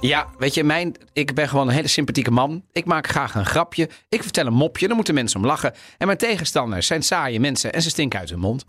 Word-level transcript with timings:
Ja, 0.00 0.26
weet 0.38 0.54
je, 0.54 0.64
mijn, 0.64 0.94
ik 1.12 1.34
ben 1.34 1.48
gewoon 1.48 1.68
een 1.68 1.74
hele 1.74 1.88
sympathieke 1.88 2.30
man. 2.30 2.62
Ik 2.72 2.84
maak 2.84 3.06
graag 3.06 3.34
een 3.34 3.46
grapje. 3.46 3.88
Ik 4.08 4.22
vertel 4.22 4.46
een 4.46 4.52
mopje, 4.52 4.86
dan 4.86 4.96
moeten 4.96 5.14
mensen 5.14 5.40
om 5.40 5.46
lachen. 5.46 5.72
En 5.98 6.06
mijn 6.06 6.18
tegenstanders 6.18 6.86
zijn 6.86 7.02
saaie 7.02 7.40
mensen 7.40 7.72
en 7.72 7.82
ze 7.82 7.90
stinken 7.90 8.18
uit 8.18 8.30
hun 8.30 8.38
mond. 8.38 8.64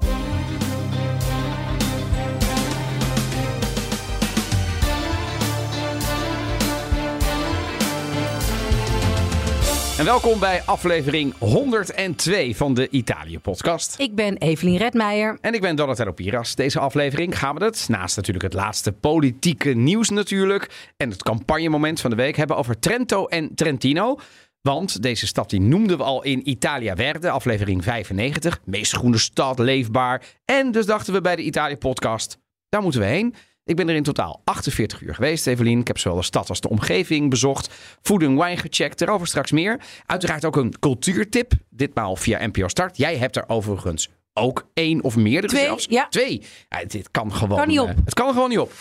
En 10.00 10.05
welkom 10.05 10.39
bij 10.39 10.61
aflevering 10.66 11.34
102 11.38 12.55
van 12.55 12.73
de 12.73 12.89
Italië-podcast. 12.89 13.99
Ik 13.99 14.16
ben 14.16 14.38
Evelien 14.38 14.77
Redmeijer. 14.77 15.38
En 15.41 15.54
ik 15.54 15.61
ben 15.61 15.75
Donatello 15.75 16.11
Piras. 16.11 16.55
Deze 16.55 16.79
aflevering 16.79 17.39
gaan 17.39 17.55
we 17.55 17.66
het, 17.66 17.86
naast 17.89 18.16
natuurlijk 18.16 18.45
het 18.45 18.54
laatste 18.54 18.91
politieke 18.91 19.70
nieuws 19.70 20.09
natuurlijk... 20.09 20.91
en 20.98 21.09
het 21.09 21.23
campagnemoment 21.23 22.02
van 22.02 22.09
de 22.09 22.16
week, 22.16 22.35
hebben 22.35 22.58
over 22.58 22.80
Trento 22.80 23.25
en 23.25 23.55
Trentino... 23.55 24.20
Want 24.62 25.02
deze 25.02 25.27
stad 25.27 25.49
die 25.49 25.62
noemden 25.62 25.98
we 25.98 26.03
al 26.03 26.23
in 26.23 26.50
Italia 26.50 26.95
Verde, 26.95 27.30
aflevering 27.30 27.84
95. 27.84 28.59
Meest 28.66 28.94
groene 28.94 29.17
stad, 29.17 29.59
leefbaar. 29.59 30.23
En 30.45 30.72
dus 30.72 30.86
dachten 30.86 31.13
we 31.13 31.22
bij 31.22 31.36
de 31.36 31.41
Italië-podcast, 31.41 32.38
daar 32.70 32.81
moeten 32.81 33.02
we 33.02 33.08
heen. 33.08 33.36
Ik 33.70 33.76
ben 33.76 33.90
er 33.90 33.96
in 33.96 34.04
totaal 34.04 34.41
48 34.44 35.02
uur 35.02 35.16
geweest, 35.16 35.48
Evelien. 35.48 35.80
Ik 35.80 35.88
heb 35.88 35.98
zowel 35.98 36.18
de 36.18 36.23
stad 36.23 36.50
als 36.50 36.62
de 36.62 36.70
omgeving 36.70 37.30
bezocht. 37.30 37.70
Food 38.02 38.22
en 38.22 38.36
wine 38.38 38.58
gecheckt, 38.58 39.00
daarover 39.00 39.28
straks 39.28 39.52
meer. 39.52 39.80
Uiteraard 40.05 40.45
ook 40.45 40.55
een 40.55 40.80
cultuurtip, 40.80 41.52
ditmaal 41.70 42.16
via 42.16 42.45
NPO 42.48 42.68
Start. 42.68 42.98
Jij 42.98 43.18
hebt 43.18 43.36
er 43.36 43.44
overigens 43.48 44.09
ook 44.34 44.68
één 44.73 45.04
of 45.04 45.16
meerdere 45.16 45.48
Twee, 45.54 45.64
zelfs. 45.66 45.86
ja. 45.90 46.08
Twee. 46.09 46.42
Ja, 46.70 46.84
dit 46.88 47.12
kan 47.12 47.34
gewoon... 47.34 47.58
Kan 47.58 47.68
niet 47.68 47.80
op. 47.80 47.88
eh, 47.88 47.95
het 48.05 48.14
kan 48.14 48.28
er 48.28 48.34
gewoon 48.34 48.50
niet 48.50 48.59
op. 48.59 48.72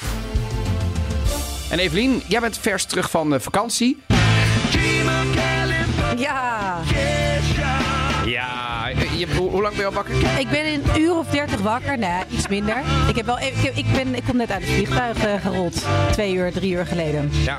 En 1.70 1.78
Evelien, 1.78 2.22
jij 2.28 2.40
bent 2.40 2.58
vers 2.58 2.84
terug 2.84 3.10
van 3.10 3.34
eh, 3.34 3.40
vakantie. 3.40 3.96
Ja, 6.16 6.80
hoe, 9.58 9.66
lang 9.66 9.76
ben 9.76 9.88
je 9.90 9.96
al 9.96 10.02
wakker? 10.04 10.38
ik 10.40 10.48
ben 10.50 10.66
een 10.74 11.00
uur 11.00 11.14
of 11.16 11.26
dertig 11.26 11.60
wakker. 11.60 11.98
Nee, 11.98 12.22
iets 12.30 12.48
minder. 12.48 12.76
Ik, 13.08 13.16
heb 13.16 13.26
wel, 13.26 13.38
ik, 13.38 13.86
ben, 13.92 14.14
ik 14.14 14.22
kom 14.24 14.36
net 14.36 14.50
uit 14.50 14.62
het 14.62 14.70
vliegtuig 14.70 15.24
eh, 15.24 15.40
gerold. 15.40 15.84
Twee 16.12 16.34
uur, 16.34 16.52
drie 16.52 16.72
uur 16.72 16.86
geleden. 16.86 17.30
Ja, 17.32 17.58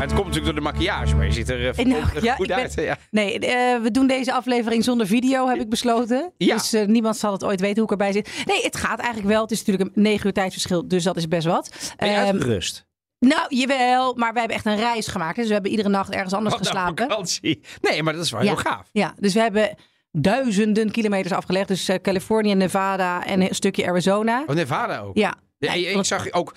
het 0.00 0.12
komt 0.12 0.26
natuurlijk 0.26 0.44
door 0.44 0.54
de 0.54 0.60
maquillage, 0.60 1.16
maar 1.16 1.26
je 1.26 1.32
ziet 1.32 1.48
er 1.48 1.58
Nou, 1.86 2.02
goed 2.02 2.22
ja, 2.22 2.36
ik 2.38 2.46
ben- 2.46 2.56
uit. 2.56 2.74
Ja. 2.74 2.96
Nee, 3.10 3.38
eh, 3.38 3.80
we 3.82 3.90
doen 3.90 4.06
deze 4.06 4.32
aflevering 4.32 4.84
zonder 4.84 5.06
video, 5.06 5.48
heb 5.48 5.60
ik 5.60 5.68
besloten. 5.68 6.32
Ja. 6.36 6.54
Dus 6.54 6.72
eh, 6.72 6.86
niemand 6.86 7.16
zal 7.16 7.32
het 7.32 7.44
ooit 7.44 7.60
weten 7.60 7.76
hoe 7.76 7.84
ik 7.84 7.90
erbij 7.90 8.12
zit. 8.12 8.30
Nee, 8.46 8.62
het 8.62 8.76
gaat 8.76 8.98
eigenlijk 8.98 9.28
wel. 9.28 9.42
Het 9.42 9.50
is 9.50 9.58
natuurlijk 9.64 9.96
een 9.96 10.02
negen 10.02 10.26
uur 10.26 10.32
tijdsverschil, 10.32 10.88
dus 10.88 11.02
dat 11.04 11.16
is 11.16 11.28
best 11.28 11.46
wat. 11.46 11.70
Ben 11.96 12.08
je 12.08 12.14
Ehm, 12.14 12.24
uitgerust? 12.26 12.86
nou, 13.18 13.56
jawel, 13.56 14.14
maar 14.14 14.30
wij 14.32 14.38
hebben 14.40 14.56
echt 14.56 14.66
een 14.66 14.76
reis 14.76 15.06
gemaakt. 15.06 15.36
Dus 15.36 15.46
we 15.46 15.52
hebben 15.52 15.70
iedere 15.70 15.88
nacht 15.88 16.10
ergens 16.10 16.32
anders 16.32 16.54
Wat 16.54 16.62
nou, 16.64 16.76
geslapen. 16.76 17.08
vakantie. 17.08 17.60
Nee, 17.80 18.02
maar 18.02 18.12
dat 18.14 18.24
is 18.24 18.30
wel 18.30 18.40
Ja. 18.42 18.46
heel 18.46 18.56
gaaf. 18.56 18.88
Ja, 18.92 19.14
dus 19.18 19.34
we 19.34 19.40
hebben 19.40 19.76
duizenden 20.12 20.90
kilometers 20.90 21.32
afgelegd. 21.32 21.68
Dus 21.68 21.88
eh, 21.88 21.96
Californië, 22.02 22.54
Nevada 22.54 23.24
en 23.26 23.40
een 23.40 23.54
stukje 23.54 23.86
Arizona. 23.88 24.42
Oh, 24.46 24.54
Nevada 24.54 24.98
ook. 25.00 25.16
Ja. 25.16 25.34
Ja, 25.58 25.72
ik 25.72 26.04
zag 26.04 26.32
ook 26.32 26.54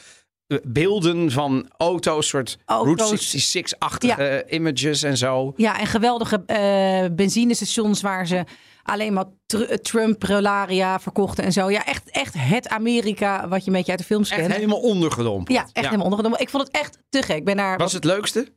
eh, 0.47 0.57
beelden 0.63 1.31
van 1.31 1.71
auto's, 1.77 2.27
soort 2.27 2.57
Auto's. 2.65 3.07
Route 3.09 3.63
66-achtige 3.75 4.45
images 4.49 5.03
en 5.03 5.17
zo. 5.17 5.53
Ja, 5.55 5.79
en 5.79 5.85
geweldige 5.87 6.43
eh, 6.45 7.05
benzinestations 7.15 8.01
waar 8.01 8.27
ze 8.27 8.43
alleen 8.83 9.13
maar 9.13 9.25
tr- 9.45 9.73
Trump, 9.81 10.23
Relaria 10.23 10.99
verkochten 10.99 11.43
en 11.43 11.51
zo. 11.51 11.69
Ja, 11.69 11.85
echt, 11.85 12.09
echt 12.09 12.33
het 12.37 12.67
Amerika 12.69 13.47
wat 13.47 13.61
je 13.61 13.67
een 13.67 13.75
beetje 13.75 13.91
uit 13.91 13.99
de 13.99 14.05
films 14.05 14.29
Echt 14.29 14.39
kent. 14.39 14.53
helemaal 14.53 14.79
ondergedompeld. 14.81 15.57
Ja, 15.57 15.61
echt 15.61 15.85
helemaal 15.85 16.03
ondergenomen. 16.05 16.39
Ik 16.39 16.49
vond 16.49 16.63
het 16.67 16.75
echt 16.75 16.97
te 17.09 17.21
gek. 17.21 17.37
Ik 17.37 17.45
ben 17.45 17.55
naar... 17.55 17.77
Was 17.77 17.93
het 17.93 18.03
leukste? 18.03 18.47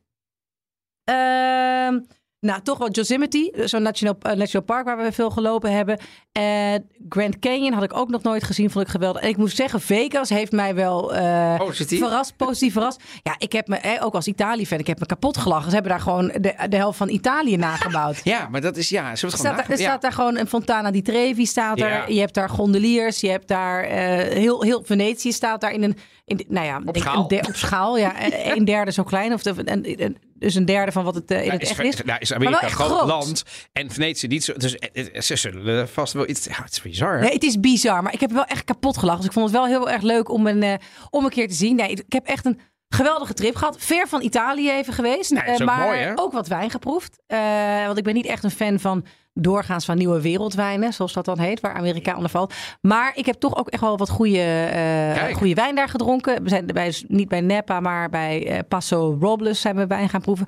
Ehm, 1.03 1.99
nou, 2.45 2.61
toch 2.61 2.77
wel 2.77 2.91
Yosemite, 2.91 3.51
zo'n 3.63 3.81
national, 3.81 4.15
eh, 4.21 4.35
national 4.35 4.65
park 4.65 4.85
waar 4.85 4.97
we 4.97 5.11
veel 5.11 5.29
gelopen 5.29 5.71
hebben. 5.71 5.99
Eh, 6.31 6.73
Grand 7.09 7.39
Canyon 7.39 7.73
had 7.73 7.83
ik 7.83 7.97
ook 7.97 8.09
nog 8.09 8.23
nooit 8.23 8.43
gezien, 8.43 8.69
vond 8.69 8.85
ik 8.85 8.91
geweldig. 8.91 9.21
En 9.21 9.29
ik 9.29 9.37
moet 9.37 9.51
zeggen, 9.51 9.81
Vegas 9.81 10.29
heeft 10.29 10.51
mij 10.51 10.75
wel 10.75 11.15
eh, 11.15 11.57
Positief? 11.57 11.99
verrast, 11.99 12.37
positief 12.37 12.73
verrast. 12.73 13.01
Ja, 13.23 13.35
ik 13.37 13.51
heb 13.51 13.67
me, 13.67 13.75
eh, 13.77 14.05
ook 14.05 14.13
als 14.13 14.27
Italië-fan, 14.27 14.79
ik 14.79 14.87
heb 14.87 14.99
me 14.99 15.05
kapot 15.05 15.37
gelachen. 15.37 15.67
Ze 15.67 15.73
hebben 15.73 15.91
daar 15.91 16.01
gewoon 16.01 16.27
de, 16.27 16.67
de 16.69 16.75
helft 16.75 16.97
van 16.97 17.09
Italië 17.09 17.57
nagebouwd. 17.57 18.21
Ja, 18.35 18.47
maar 18.51 18.61
dat 18.61 18.77
is 18.77 18.89
ja. 18.89 19.11
Er 19.11 19.17
gewoon 19.17 19.31
staat, 19.31 19.57
daar, 19.57 19.69
er 19.69 19.77
staat 19.77 20.01
daar 20.01 20.11
gewoon 20.11 20.37
een 20.37 20.47
Fontana 20.47 20.91
di 20.91 21.01
Trevi 21.01 21.45
staat 21.45 21.79
er. 21.79 21.89
Ja. 21.89 22.07
Je 22.07 22.19
hebt 22.19 22.33
daar 22.33 22.49
gondeliers. 22.49 23.19
Je 23.19 23.29
hebt 23.29 23.47
daar 23.47 23.83
heel, 23.83 24.61
heel 24.61 24.83
Venetië 24.85 25.31
staat 25.31 25.61
daar 25.61 25.71
in 25.71 25.83
een, 25.83 25.97
in, 26.25 26.37
de- 26.37 26.45
nou 26.47 26.65
ja, 26.65 26.79
denk 26.79 26.97
schaal. 26.97 27.23
Op 27.23 27.55
schaal. 27.55 27.97
Ja, 27.97 28.15
eh, 28.19 28.55
een 28.55 28.65
derde 28.65 28.91
zo 28.91 29.03
klein 29.03 29.33
of 29.33 29.43
de, 29.43 30.13
dus 30.39 30.55
een 30.55 30.65
derde 30.65 30.91
van 30.91 31.03
wat 31.03 31.15
het 31.15 31.31
eh, 31.31 31.39
in 31.39 31.45
Ja, 31.45 31.51
het 31.51 31.61
is, 31.61 31.69
echt 31.69 31.83
is. 31.83 32.01
nou, 32.03 32.19
is 32.19 32.29
Maar 32.29 32.37
Amerika 32.37 32.59
wel 32.61 32.69
een 32.69 32.75
groot, 32.75 32.91
groot. 32.97 33.07
land 33.07 33.43
en 33.71 33.91
Venetië 33.91 34.27
niet 34.27 34.43
zo. 34.43 34.53
Dus 34.53 34.75
eh, 34.77 35.21
ze 35.21 35.35
zullen 35.35 35.89
vast 35.89 36.13
wel 36.13 36.29
iets. 36.29 36.45
Ja, 36.45 36.63
het 36.63 36.71
is 36.71 36.81
bizar. 36.81 37.19
Nee, 37.19 37.33
het 37.33 37.43
is 37.43 37.59
bizar, 37.59 38.03
maar 38.03 38.13
ik 38.13 38.19
heb 38.19 38.31
wel 38.31 38.45
echt 38.45 38.63
kapot 38.63 38.97
gelachen. 38.97 39.19
Dus 39.21 39.29
ik 39.29 39.33
vond 39.33 39.45
het 39.45 39.55
wel 39.55 39.65
heel 39.67 39.89
erg 39.89 40.01
leuk 40.01 40.29
om 40.29 40.47
een, 40.47 40.79
om 41.09 41.23
een 41.23 41.29
keer 41.29 41.47
te 41.47 41.53
zien. 41.53 41.75
Nee, 41.75 41.89
ik 41.89 42.03
heb 42.13 42.25
echt 42.25 42.45
een 42.45 42.59
geweldige 42.89 43.33
trip 43.33 43.55
gehad. 43.55 43.75
Ver 43.79 44.07
van 44.07 44.21
Italië 44.21 44.71
even 44.71 44.93
geweest. 44.93 45.31
Nee, 45.31 45.43
dat 45.45 45.49
Eh, 45.55 45.61
ook 45.61 45.65
maar 45.75 45.85
mooi, 45.85 46.11
ook 46.15 46.31
wat 46.31 46.47
wijn 46.47 46.69
geproefd. 46.69 47.19
Eh, 47.27 47.39
want 47.85 47.97
ik 47.97 48.03
ben 48.03 48.13
niet 48.13 48.25
echt 48.25 48.43
een 48.43 48.51
fan 48.51 48.79
van 48.79 49.05
doorgaans 49.33 49.85
van 49.85 49.97
nieuwe 49.97 50.21
wereldwijnen, 50.21 50.93
zoals 50.93 51.13
dat 51.13 51.25
dan 51.25 51.39
heet, 51.39 51.59
waar 51.59 51.73
Amerika 51.73 52.15
onder 52.15 52.29
valt. 52.29 52.53
Maar 52.81 53.11
ik 53.15 53.25
heb 53.25 53.35
toch 53.35 53.55
ook 53.57 53.69
echt 53.69 53.81
wel 53.81 53.97
wat 53.97 54.09
goede, 54.09 54.67
Kijk. 55.13 55.37
goede 55.37 55.53
wijn 55.53 55.75
daar 55.75 55.89
gedronken. 55.89 56.43
We 56.43 56.49
zijn 56.49 56.65
bij, 56.65 56.93
niet 57.07 57.27
bij 57.27 57.41
Napa, 57.41 57.79
maar 57.79 58.09
bij 58.09 58.47
eh, 58.47 58.59
Paso 58.67 59.17
Robles 59.19 59.61
zijn 59.61 59.75
we 59.75 59.87
wijn 59.87 60.09
gaan 60.09 60.21
proeven. 60.21 60.45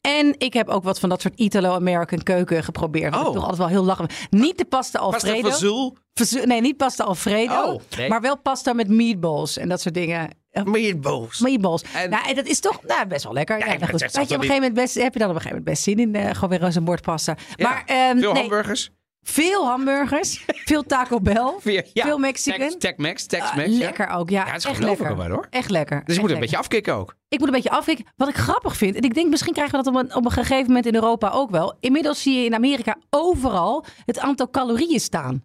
En 0.00 0.34
ik 0.38 0.52
heb 0.52 0.68
ook 0.68 0.82
wat 0.82 1.00
van 1.00 1.08
dat 1.08 1.20
soort 1.20 1.38
Italo-American 1.38 2.22
keuken 2.22 2.64
geprobeerd. 2.64 3.10
Wat 3.14 3.20
Oh. 3.22 3.26
ik 3.28 3.32
toch 3.34 3.42
altijd 3.42 3.58
wel 3.60 3.68
heel 3.68 3.84
lachen. 3.84 4.06
Niet 4.30 4.58
de 4.58 4.64
pasta 4.64 4.98
Pasta 5.10 5.28
Alfredo. 5.32 5.92
Verzu- 6.14 6.46
Nee, 6.46 6.60
niet 6.60 6.76
pasta 6.76 7.04
Alfredo. 7.04 7.62
Oh, 7.62 7.80
nee. 7.96 8.08
Maar 8.08 8.20
wel 8.20 8.38
pasta 8.38 8.72
met 8.72 8.88
meatballs 8.88 9.56
en 9.56 9.68
dat 9.68 9.80
soort 9.80 9.94
dingen. 9.94 10.28
Eh, 10.66 10.72
meatballs. 10.72 11.40
Meatballs. 11.40 11.82
En- 11.94 12.10
Nou, 12.10 12.28
en 12.28 12.34
dat 12.34 12.46
is 12.46 12.60
toch 12.60 12.82
nou, 12.86 13.06
best 13.06 13.24
wel 13.24 13.32
lekker. 13.32 13.58
Ja, 13.58 13.64
nou 13.66 13.86
goed. 13.86 14.00
Weet 14.00 14.12
je, 14.12 14.18
op 14.20 14.22
een 14.22 14.28
gegeven 14.34 14.54
moment 14.54 14.74
best, 14.74 14.94
heb 14.94 15.12
je 15.12 15.18
dan 15.18 15.28
op 15.28 15.34
een 15.34 15.40
gegeven 15.40 15.62
moment 15.64 15.64
best 15.64 15.82
zin 15.82 15.98
in. 15.98 16.14
eh, 16.14 16.34
gewoon 16.34 16.50
weer 16.50 16.64
eens 16.64 16.74
een 16.74 16.84
bord 16.84 17.02
pasta. 17.02 17.36
Ja, 17.56 17.68
Maar 17.68 17.82
ehm, 17.86 18.18
Veel 18.18 18.32
nee, 18.32 18.40
hamburgers. 18.40 18.90
veel 19.22 19.66
hamburgers. 19.66 20.44
veel 20.46 20.82
Taco 20.82 21.20
Bell. 21.20 21.52
Veel, 21.60 21.82
ja, 21.92 22.04
veel 22.04 22.18
Mexican. 22.18 22.58
Tex- 22.68 22.76
Tex-Mex, 22.78 23.22
Ah, 23.22 23.28
Tex-Mex. 23.28 23.70
lekker 23.70 24.08
ook. 24.08 24.30
Ja, 24.30 24.46
Ja, 24.46 24.52
het 24.52 24.64
is 24.64 24.70
echt 24.70 24.78
lekker. 24.82 25.16
wel, 25.16 25.28
hoor. 25.28 25.46
Echt 25.50 25.70
lekker. 25.70 26.02
Dus 26.04 26.14
je 26.14 26.20
moet 26.20 26.30
een 26.30 26.40
beetje 26.40 26.56
afkicken 26.56 26.94
ook. 26.94 27.14
Ik 27.28 27.38
moet 27.38 27.48
een 27.48 27.54
beetje 27.54 27.70
afkicken. 27.70 28.04
Wat 28.16 28.28
ik 28.28 28.34
grappig 28.36 28.76
vind, 28.76 28.94
en 28.96 29.02
ik 29.02 29.14
denk 29.14 29.30
misschien 29.30 29.52
krijgen 29.52 29.78
we 29.78 29.84
dat 29.84 29.94
op 29.94 30.00
een, 30.00 30.14
op 30.14 30.24
een 30.24 30.30
gegeven 30.30 30.66
moment 30.66 30.86
in 30.86 30.94
Europa 30.94 31.30
ook 31.30 31.50
wel. 31.50 31.76
Inmiddels 31.80 32.22
zie 32.22 32.38
je 32.38 32.44
in 32.44 32.54
Amerika 32.54 32.96
overal 33.10 33.84
het 34.04 34.18
aantal 34.18 34.50
calorieën 34.50 35.00
staan 35.00 35.44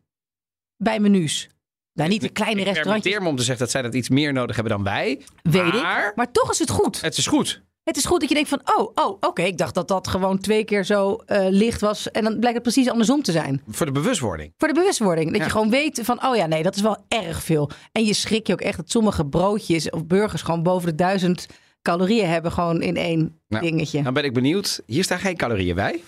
bij 0.78 1.00
menus. 1.00 1.50
Nou, 1.96 2.10
niet 2.10 2.22
de 2.22 2.30
kleine 2.30 2.60
Ik 2.60 2.66
restaurantjes, 2.66 3.02
permitteer 3.04 3.22
me 3.22 3.30
om 3.30 3.36
te 3.36 3.44
zeggen 3.44 3.64
dat 3.64 3.72
zij 3.72 3.82
dat 3.82 3.94
iets 3.94 4.10
meer 4.10 4.34
nodig 4.34 4.56
hebben 4.56 4.74
dan 4.74 4.84
wij. 4.84 5.22
weet 5.42 5.74
maar 5.74 6.08
ik. 6.08 6.16
Maar 6.16 6.32
toch 6.32 6.52
is 6.52 6.60
het 6.60 6.70
goed. 6.70 7.02
het 7.02 7.18
is 7.18 7.28
goed. 7.28 7.64
Het 7.84 7.98
is 7.98 8.06
goed 8.06 8.20
dat 8.20 8.30
je 8.30 8.36
denkt 8.36 8.50
van, 8.50 8.62
oh, 8.78 8.92
oh 8.96 9.18
oké, 9.20 9.42
ik 9.42 9.58
dacht 9.58 9.74
dat 9.74 9.88
dat 9.88 10.08
gewoon 10.08 10.40
twee 10.40 10.64
keer 10.64 10.84
zo 10.84 11.16
eh, 11.26 11.46
licht 11.50 11.82
was. 11.82 12.12
En 12.12 12.24
dan 12.24 12.40
blijkt 12.40 12.54
het 12.54 12.64
precies 12.64 12.90
andersom 12.90 13.22
te 13.24 13.32
zijn. 13.32 13.62
Voor 13.68 13.86
de 13.86 13.92
bewustwording. 13.92 14.54
Voor 14.58 14.68
de 14.68 14.74
bewustwording. 14.74 15.28
Dat 15.28 15.38
Ja. 15.38 15.44
je 15.44 15.50
gewoon 15.52 15.70
weet 15.70 16.00
van, 16.04 16.26
oh 16.26 16.36
ja, 16.36 16.46
nee, 16.46 16.64
dat 16.64 16.76
is 16.76 16.82
wel 16.82 16.98
erg 17.08 17.44
veel. 17.44 17.70
En 17.92 18.06
je 18.06 18.14
schrik 18.14 18.48
je 18.48 18.54
ook 18.54 18.62
echt 18.62 18.78
dat 18.78 18.90
sommige 18.92 19.26
broodjes 19.26 19.90
of 19.90 20.06
burgers 20.06 20.42
gewoon 20.42 20.64
boven 20.64 20.88
de 20.90 20.96
duizend 20.96 21.48
calorieën 21.82 22.30
hebben. 22.30 22.52
Gewoon 22.52 22.82
in 22.82 22.96
één 22.98 23.40
Nou, 23.48 23.64
dingetje. 23.64 24.02
Dan 24.02 24.14
ben 24.14 24.24
ik 24.24 24.34
benieuwd. 24.34 24.82
Hier 24.86 25.04
staan 25.04 25.20
geen 25.20 25.38
calorieën 25.38 25.76
bij. 25.76 26.02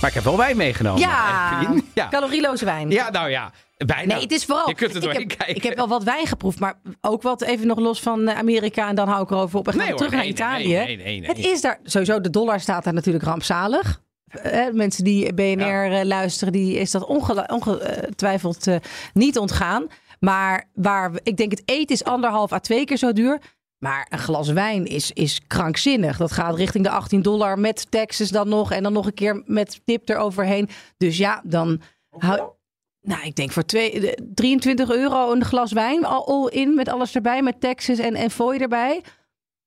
Maar 0.00 0.08
ik 0.10 0.14
heb 0.16 0.24
wel 0.24 0.36
wijn 0.36 0.56
meegenomen. 0.56 1.00
Ja, 1.00 1.72
ja. 1.94 2.08
calorieloze 2.08 2.64
wijn. 2.64 2.90
Ja, 2.90 3.10
nou 3.10 3.30
ja. 3.30 3.52
Bijna. 3.76 4.12
Nee, 4.14 4.22
het 4.22 4.32
is 4.32 4.44
vooral. 4.44 4.68
Je 4.68 4.74
kunt 4.74 4.90
er 4.90 4.96
ik, 4.96 5.02
doorheen 5.02 5.20
heb, 5.28 5.36
kijken. 5.38 5.56
ik 5.56 5.62
heb 5.62 5.76
wel 5.76 5.88
wat 5.88 6.02
wijn 6.02 6.26
geproefd, 6.26 6.58
maar 6.58 6.78
ook 7.00 7.22
wat 7.22 7.42
even 7.42 7.66
nog 7.66 7.78
los 7.78 8.00
van 8.00 8.28
eh, 8.28 8.38
Amerika. 8.38 8.88
En 8.88 8.94
dan 8.94 9.08
hou 9.08 9.22
ik 9.22 9.30
erover 9.30 9.58
op 9.58 9.66
en 9.66 9.72
gaan 9.72 9.82
Nee 9.82 9.92
we 9.92 9.98
hoor, 9.98 10.08
terug 10.08 10.22
nee, 10.24 10.32
naar 10.34 10.48
nee, 10.52 10.64
Italië. 10.68 10.84
nee, 10.86 10.96
nee, 11.04 11.20
nee, 11.20 11.28
Het 11.28 11.38
is 11.38 11.60
daar 11.60 11.78
sowieso. 11.82 12.20
De 12.20 12.30
dollar 12.30 12.60
staat 12.60 12.84
daar 12.84 12.94
natuurlijk 12.94 13.24
rampzalig. 13.24 14.00
Eh, 14.26 14.66
mensen 14.72 15.04
die 15.04 15.34
BNR 15.34 15.92
eh, 15.92 16.04
luisteren, 16.04 16.52
die 16.52 16.74
is 16.78 16.90
dat 16.90 17.06
ongetwijfeld 17.06 18.66
eh, 18.66 18.76
niet 19.12 19.38
ontgaan. 19.38 19.86
Maar 20.20 20.68
waar 20.74 21.12
we- 21.12 21.20
ik 21.22 21.36
denk 21.36 21.50
het 21.50 21.62
eten 21.64 21.94
is 21.94 22.04
anderhalf 22.04 22.52
à 22.52 22.58
twee 22.58 22.84
keer 22.84 22.96
zo 22.96 23.12
duur. 23.12 23.40
Maar 23.78 24.06
een 24.10 24.18
glas 24.18 24.48
wijn 24.48 24.84
is, 24.86 25.10
is 25.12 25.40
krankzinnig. 25.46 26.16
Dat 26.16 26.32
gaat 26.32 26.56
richting 26.56 26.84
de 26.84 26.90
18 26.90 27.22
dollar 27.22 27.58
met 27.58 27.90
taxes 27.90 28.30
dan 28.30 28.48
nog. 28.48 28.72
En 28.72 28.82
dan 28.82 28.92
nog 28.92 29.06
een 29.06 29.14
keer 29.14 29.42
met 29.46 29.80
tip 29.84 30.08
eroverheen. 30.08 30.68
Dus 30.96 31.16
ja, 31.16 31.40
dan... 31.44 31.80
hou- 32.18 32.54
nou, 33.06 33.22
ik 33.24 33.34
denk 33.36 33.50
voor 33.52 33.64
twee, 33.64 34.00
de- 34.00 34.28
23 34.34 34.90
euro 34.90 35.32
een 35.32 35.44
glas 35.44 35.72
wijn. 35.72 36.04
Al 36.04 36.26
all 36.26 36.48
in 36.60 36.74
met 36.74 36.88
alles 36.88 37.14
erbij. 37.14 37.42
Met 37.42 37.60
taxes 37.60 37.98
en, 37.98 38.14
en 38.14 38.30
fooi 38.30 38.58
erbij. 38.58 39.02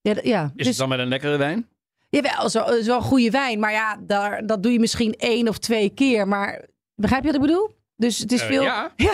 Ja, 0.01 0.13
ja. 0.23 0.43
Is 0.43 0.51
dus, 0.55 0.67
het 0.67 0.77
dan 0.77 0.89
met 0.89 0.99
een 0.99 1.07
lekkere 1.07 1.37
wijn? 1.37 1.67
Jawel, 2.09 2.49
zo- 2.49 2.81
zo'n 2.81 3.01
goede 3.01 3.29
wijn. 3.29 3.59
Maar 3.59 3.71
ja, 3.71 3.97
daar, 4.01 4.45
dat 4.45 4.63
doe 4.63 4.71
je 4.71 4.79
misschien 4.79 5.13
één 5.13 5.47
of 5.47 5.57
twee 5.57 5.89
keer. 5.89 6.27
Maar 6.27 6.65
begrijp 6.95 7.21
je 7.23 7.27
wat 7.31 7.41
ik 7.41 7.47
bedoel? 7.47 7.77
Dus 7.95 8.17
het 8.17 8.31
is, 8.31 8.41
Eh, 8.41 8.47
veel, 8.47 8.61
ja. 8.63 8.91
ja, 8.95 9.11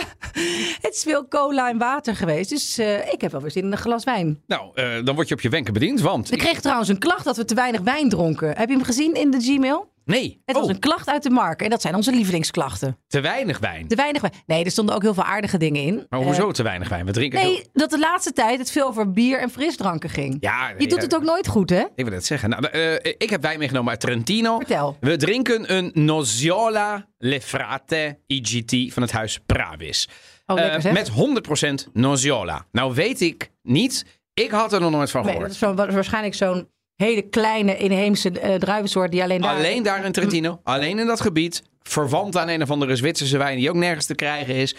het 0.80 0.94
is 0.94 1.02
veel 1.02 1.28
cola 1.28 1.68
en 1.68 1.78
water 1.78 2.16
geweest. 2.16 2.50
Dus 2.50 2.78
eh, 2.78 3.12
ik 3.12 3.20
heb 3.20 3.32
wel 3.32 3.40
weer 3.40 3.50
zin 3.50 3.64
in 3.64 3.72
een 3.72 3.78
glas 3.78 4.04
wijn. 4.04 4.42
Nou, 4.46 4.70
eh, 4.74 5.04
dan 5.04 5.14
word 5.14 5.28
je 5.28 5.34
op 5.34 5.40
je 5.40 5.48
wenken 5.48 5.72
bediend, 5.72 6.00
want... 6.00 6.32
Ik 6.32 6.38
kreeg 6.38 6.60
trouwens 6.60 6.88
een 6.88 6.98
klacht 6.98 7.24
dat 7.24 7.36
we 7.36 7.44
te 7.44 7.54
weinig 7.54 7.80
wijn 7.80 8.08
dronken. 8.08 8.48
Heb 8.56 8.68
je 8.68 8.74
hem 8.74 8.84
gezien 8.84 9.14
in 9.14 9.30
de 9.30 9.40
Gmail? 9.40 9.92
Nee, 10.06 10.42
Het 10.44 10.56
oh, 10.56 10.62
was 10.62 10.70
een 10.70 10.78
klacht 10.78 11.08
uit 11.08 11.22
de 11.22 11.30
markt. 11.30 11.62
En 11.62 11.70
dat 11.70 11.80
zijn 11.82 11.94
onze 11.94 12.10
lievelingsklachten. 12.10 12.98
te 13.06 13.20
weinig 13.20 13.58
wijn. 13.58 13.88
Te 13.88 13.94
weinig 13.96 14.20
wijn. 14.22 14.34
Nee, 14.46 14.64
er 14.64 14.70
stonden 14.70 14.94
ook 14.94 15.02
heel 15.02 15.14
veel 15.14 15.22
aardige 15.24 15.58
dingen 15.58 15.82
in. 15.82 16.06
Maar 16.08 16.20
Eh, 16.20 16.26
hoezo 16.26 16.50
te 16.50 16.62
weinig 16.62 16.88
wijn? 16.88 17.06
We 17.06 17.12
drinken... 17.12 17.38
heel- 17.38 17.48
nee, 17.50 17.64
dat 17.72 17.90
de 17.90 17.98
laatste 17.98 18.32
tijd 18.32 18.58
het 18.58 18.70
veel 18.70 18.86
over 18.86 19.10
bier 19.10 19.40
en 19.40 19.50
frisdranken 19.50 20.10
ging. 20.10 20.36
Ja, 20.40 20.72
Je 20.78 20.86
doet 20.86 21.02
het 21.02 21.14
ook 21.14 21.22
nooit 21.22 21.48
goed, 21.48 21.70
hè? 21.70 21.84
Ik 21.94 22.04
wil 22.04 22.12
het 22.14 22.26
zeggen. 22.26 22.50
Nou, 22.50 22.66
eh, 22.66 22.94
ik 23.18 23.30
heb 23.30 23.42
wijn 23.42 23.58
meegenomen 23.58 23.90
uit 23.90 24.00
Trentino. 24.00 24.56
Vertel. 24.58 24.96
We 25.00 25.16
drinken 25.16 25.74
een 25.76 25.90
Noziola 25.94 27.06
Le 27.18 27.40
Frate 27.40 28.18
IGT 28.26 28.92
van 28.92 29.02
het 29.02 29.12
huis 29.12 29.38
Pravis. 29.46 30.08
Oh, 30.46 30.56
lekker 30.56 30.86
Eh, 30.86 30.92
met 30.92 31.08
100% 31.08 31.88
Noziola. 31.92 32.66
Nou 32.72 32.94
weet 32.94 33.20
ik 33.20 33.50
niet. 33.62 34.04
Ik 34.34 34.50
had 34.50 34.72
er 34.72 34.80
nog 34.80 34.90
nooit 34.90 35.10
van 35.10 35.24
Nee, 35.24 35.38
dat 35.38 35.56
gehoord. 35.56 35.88
is 35.88 35.94
waarschijnlijk 35.94 36.34
zo'n 36.34 36.68
hele 36.96 37.22
kleine 37.22 37.76
inheemse 37.76 38.30
eh, 38.30 38.54
druivensoort 38.54 39.10
die 39.10 39.22
alleen 39.22 39.40
daar... 39.40 39.54
Alleen 39.54 39.82
daar 39.82 40.04
in 40.04 40.12
Trentino. 40.12 40.60
Alleen 40.62 40.98
in 40.98 41.06
dat 41.06 41.20
gebied. 41.20 41.62
Verwant 41.82 42.36
aan 42.36 42.48
een 42.48 42.62
of 42.62 42.70
andere 42.70 42.96
Zwitserse 42.96 43.38
wijn 43.38 43.58
die 43.58 43.68
ook 43.68 43.76
nergens 43.76 44.06
te 44.06 44.14
krijgen 44.14 44.54
is. 44.54 44.74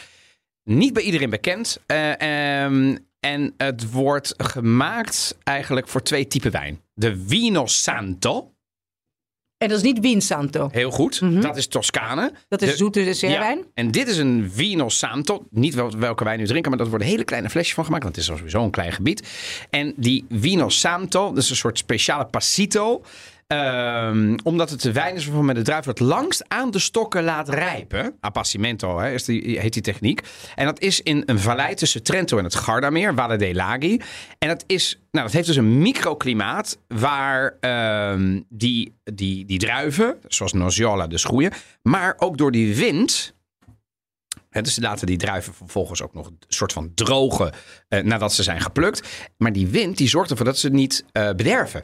Niet 0.64 0.94
bij 0.94 1.04
iedereen 1.04 1.30
bekend. 1.30 1.80
Eh, 1.86 2.62
ehm, 2.64 2.98
en 3.20 3.54
het 3.58 3.92
wordt 3.92 4.34
gemaakt 4.38 5.38
eigenlijk 5.44 5.88
voor 5.88 6.04
twee 6.04 6.28
typen 6.28 6.52
wijn. 6.52 6.82
De 6.94 7.24
Vino 7.28 7.66
Santo. 7.66 8.52
En 9.58 9.68
dat 9.68 9.78
is 9.78 9.84
niet 9.84 10.00
Wien 10.00 10.22
Santo. 10.22 10.70
Heel 10.72 10.92
goed. 10.92 11.22
Mhm. 11.22 11.42
Dat 11.42 11.58
is 11.58 11.68
Toscane. 11.68 12.32
Dat 12.50 12.62
is 12.62 12.70
De- 12.70 12.76
zoete 12.78 13.04
dessertwijn. 13.04 13.58
Ja, 13.58 13.64
en 13.74 13.92
dit 13.92 14.08
is 14.08 14.18
een 14.18 14.52
Vino 14.54 14.90
Santo. 14.90 15.46
Niet 15.50 15.74
wel, 15.74 15.92
welke 15.98 16.24
wij 16.24 16.38
nu 16.38 16.46
drinken, 16.46 16.70
maar 16.70 16.80
dat 16.80 16.90
worden 16.90 17.08
hele 17.08 17.24
kleine 17.24 17.50
flesjes 17.50 17.74
van 17.74 17.86
gemaakt. 17.86 18.04
Want 18.04 18.16
het 18.16 18.26
is 18.26 18.32
sowieso 18.36 18.64
een 18.64 18.70
klein 18.72 18.92
gebied. 18.92 19.28
En 19.70 19.94
die 19.96 20.26
Vino 20.30 20.70
Santo, 20.70 21.28
dat 21.34 21.44
is 21.44 21.50
een 21.50 21.56
soort 21.56 21.78
speciale 21.78 22.26
passito. 22.26 23.02
Ehm, 23.48 24.38
omdat 24.44 24.70
het 24.70 24.82
de 24.82 24.92
wijn 24.92 25.16
is 25.16 25.26
waarvan 25.26 25.46
men 25.46 25.56
de 25.56 25.62
druif 25.62 25.86
het 25.86 26.00
langst 26.00 26.44
aan 26.48 26.72
de 26.72 26.80
stokken 26.80 27.24
laat 27.24 27.50
rijpen. 27.50 28.16
Appassimento 28.20 29.00
hè, 29.00 29.14
is 29.14 29.24
die, 29.24 29.60
heet 29.60 29.74
die 29.74 29.82
techniek. 29.82 30.22
En 30.56 30.66
dat 30.66 30.80
is 30.80 31.02
in 31.02 31.24
een 31.26 31.40
vallei 31.40 31.76
tussen 31.76 32.04
Trento 32.04 32.38
en 32.38 32.44
het 32.44 32.56
Gardameer, 32.56 33.14
Valle 33.14 33.38
dei 33.38 33.54
Laghi. 33.54 34.00
En 34.38 34.48
dat, 34.48 34.64
is, 34.68 35.00
nou, 35.12 35.26
dat 35.26 35.34
heeft 35.34 35.48
dus 35.48 35.56
een 35.56 35.78
microklimaat 35.78 36.80
waar 36.88 37.58
ehm, 37.60 38.42
die, 38.50 38.96
die, 39.04 39.46
die 39.46 39.60
druiven, 39.60 40.18
zoals 40.28 40.54
Noziola, 40.54 41.08
dus 41.08 41.24
groeien. 41.24 41.52
Maar 41.82 42.16
ook 42.18 42.38
door 42.38 42.52
die 42.52 42.76
wind 42.76 43.36
dus 44.50 44.74
ze 44.74 44.82
laten 44.82 45.08
die 45.08 45.18
druiven 45.18 45.54
vervolgens 45.54 46.02
ook 46.02 46.14
nog 46.14 46.28
een 46.28 46.40
soort 46.48 46.74
van 46.74 46.92
drogen 46.94 47.54
eh, 47.88 48.04
nadat 48.04 48.34
ze 48.34 48.44
zijn 48.44 48.62
geplukt. 48.62 49.08
Maar 49.38 49.54
die 49.54 49.68
wind 49.68 49.98
die 49.98 50.08
zorgt 50.08 50.30
ervoor 50.30 50.46
dat 50.46 50.58
ze 50.58 50.70
niet 50.70 51.06
eh, 51.12 51.30
bederven. 51.32 51.84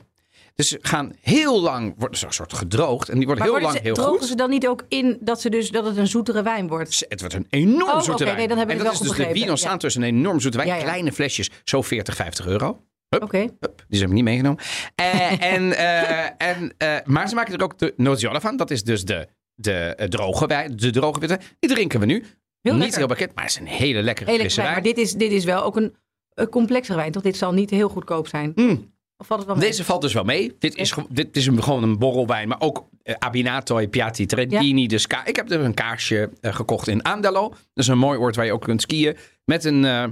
Dus 0.56 0.68
ze 0.68 0.78
gaan 0.82 1.14
heel 1.22 1.62
lang, 1.62 1.94
worden 1.98 2.18
ze 2.20 2.26
een 2.26 2.34
soort 2.34 2.54
gedroogd. 2.54 3.10
En 3.10 3.18
die 3.18 3.26
worden 3.28 3.44
Maar 3.44 3.54
heel 3.54 3.64
lang 3.64 3.78
ze, 3.78 3.82
heel 3.84 3.94
drogen 3.94 4.20
goed. 4.20 4.28
ze 4.28 4.36
dan 4.36 4.50
niet 4.50 4.68
ook 4.68 4.84
in 4.88 5.18
dat, 5.22 5.42
ze 5.42 5.50
dus, 5.50 5.70
dat 5.70 5.86
het 5.86 5.98
een 5.98 6.08
zoetere 6.08 6.44
wijn 6.44 6.68
wordt? 6.68 7.06
Het 7.10 7.20
wordt 7.20 7.36
een 7.36 7.48
enorm 7.50 7.82
Oh, 7.90 7.96
zoete 8.02 8.12
oké, 8.12 8.24
wijn. 8.24 8.38
nee, 8.38 8.48
dan 8.48 8.58
heb 8.58 8.70
ik 8.70 8.78
en 8.78 8.84
dat 8.84 8.94
is 8.94 9.00
dus 9.00 9.10
de. 9.16 9.30
Vino 9.32 9.54
Ja. 9.56 9.78
Is 9.80 9.96
een 9.96 10.04
enorm 10.04 10.40
zoete 10.40 10.58
wijn. 10.58 10.70
Ja, 10.70 10.76
ja. 10.76 10.82
Kleine 10.84 11.12
flesjes, 11.12 11.50
zo 11.64 11.82
40, 11.82 12.16
50 12.16 12.46
euro. 12.48 12.84
Oké. 13.20 13.38
Hup, 13.38 13.86
die 13.88 14.00
heb 14.00 14.08
ik 14.10 14.14
niet 14.16 14.24
meegenomen. 14.24 14.64
Eh, 14.96 15.32
en, 15.54 15.78
eh, 15.78 16.48
en, 16.50 16.74
eh, 16.78 16.96
maar 17.06 17.30
ze 17.30 17.36
maken 17.36 17.54
er 17.54 17.64
ook 17.64 17.80
de 17.80 17.94
Noziola 17.98 18.40
van. 18.42 18.58
Dat 18.58 18.72
is 18.72 18.84
dus 18.84 19.06
de, 19.06 19.28
de 19.56 20.06
droge 20.10 20.48
wijn, 20.48 20.76
de 20.76 20.90
droge 20.90 21.20
witte. 21.20 21.40
Die 21.60 21.70
drinken 21.70 22.00
we 22.00 22.06
nu. 22.06 22.24
Heel 22.62 22.76
niet 22.76 22.96
heel 22.96 23.08
bekend, 23.08 23.36
maar 23.36 23.44
het 23.44 23.54
is 23.54 23.60
een 23.60 23.68
hele 23.68 24.02
lekkere 24.02 24.32
Hele 24.32 24.44
klein, 24.46 24.56
wijn. 24.62 24.72
maar 24.74 24.82
dit 24.84 24.98
is, 24.98 25.14
dit 25.14 25.32
is 25.32 25.44
wel 25.46 25.64
ook 25.64 25.76
een, 25.76 25.96
een 26.34 26.50
complexere 26.50 26.98
wijn, 26.98 27.12
toch? 27.12 27.24
Dit 27.24 27.38
zal 27.38 27.54
niet 27.54 27.70
heel 27.70 27.90
goedkoop 27.90 28.28
zijn. 28.28 28.52
Mm. 28.56 28.93
Of 29.24 29.30
valt 29.30 29.40
het 29.40 29.50
wel 29.50 29.60
mee? 29.60 29.70
Deze 29.70 29.84
valt 29.84 30.02
dus 30.02 30.14
wel 30.14 30.24
mee. 30.24 30.56
Dit 30.60 30.76
is, 30.76 30.94
dit 31.10 31.38
is 31.38 31.46
een, 31.46 31.64
gewoon 31.64 31.84
een 31.84 31.98
borrelwijn, 31.98 32.48
maar 32.48 32.62
ook 32.62 32.88
eh, 33.04 33.16
Abinato 33.20 33.78
e 33.78 33.88
Piatti 33.88 34.26
Trentini. 34.26 34.88
Dus 34.88 35.08
ik 35.26 35.36
heb 35.36 35.52
er 35.52 35.60
een 35.60 35.74
kaarsje 35.74 36.30
eh, 36.42 36.56
gekocht 36.56 36.88
in 36.88 37.02
Andalo. 37.02 37.50
Dat 37.50 37.60
is 37.74 37.88
een 37.88 37.98
mooi 37.98 38.20
oord 38.20 38.36
waar 38.36 38.46
je 38.46 38.54
ook 38.54 38.62
kunt 38.62 38.82
skiën. 38.82 39.18
Met 39.46 39.64
een, 39.66 39.86
eh, 39.86 40.04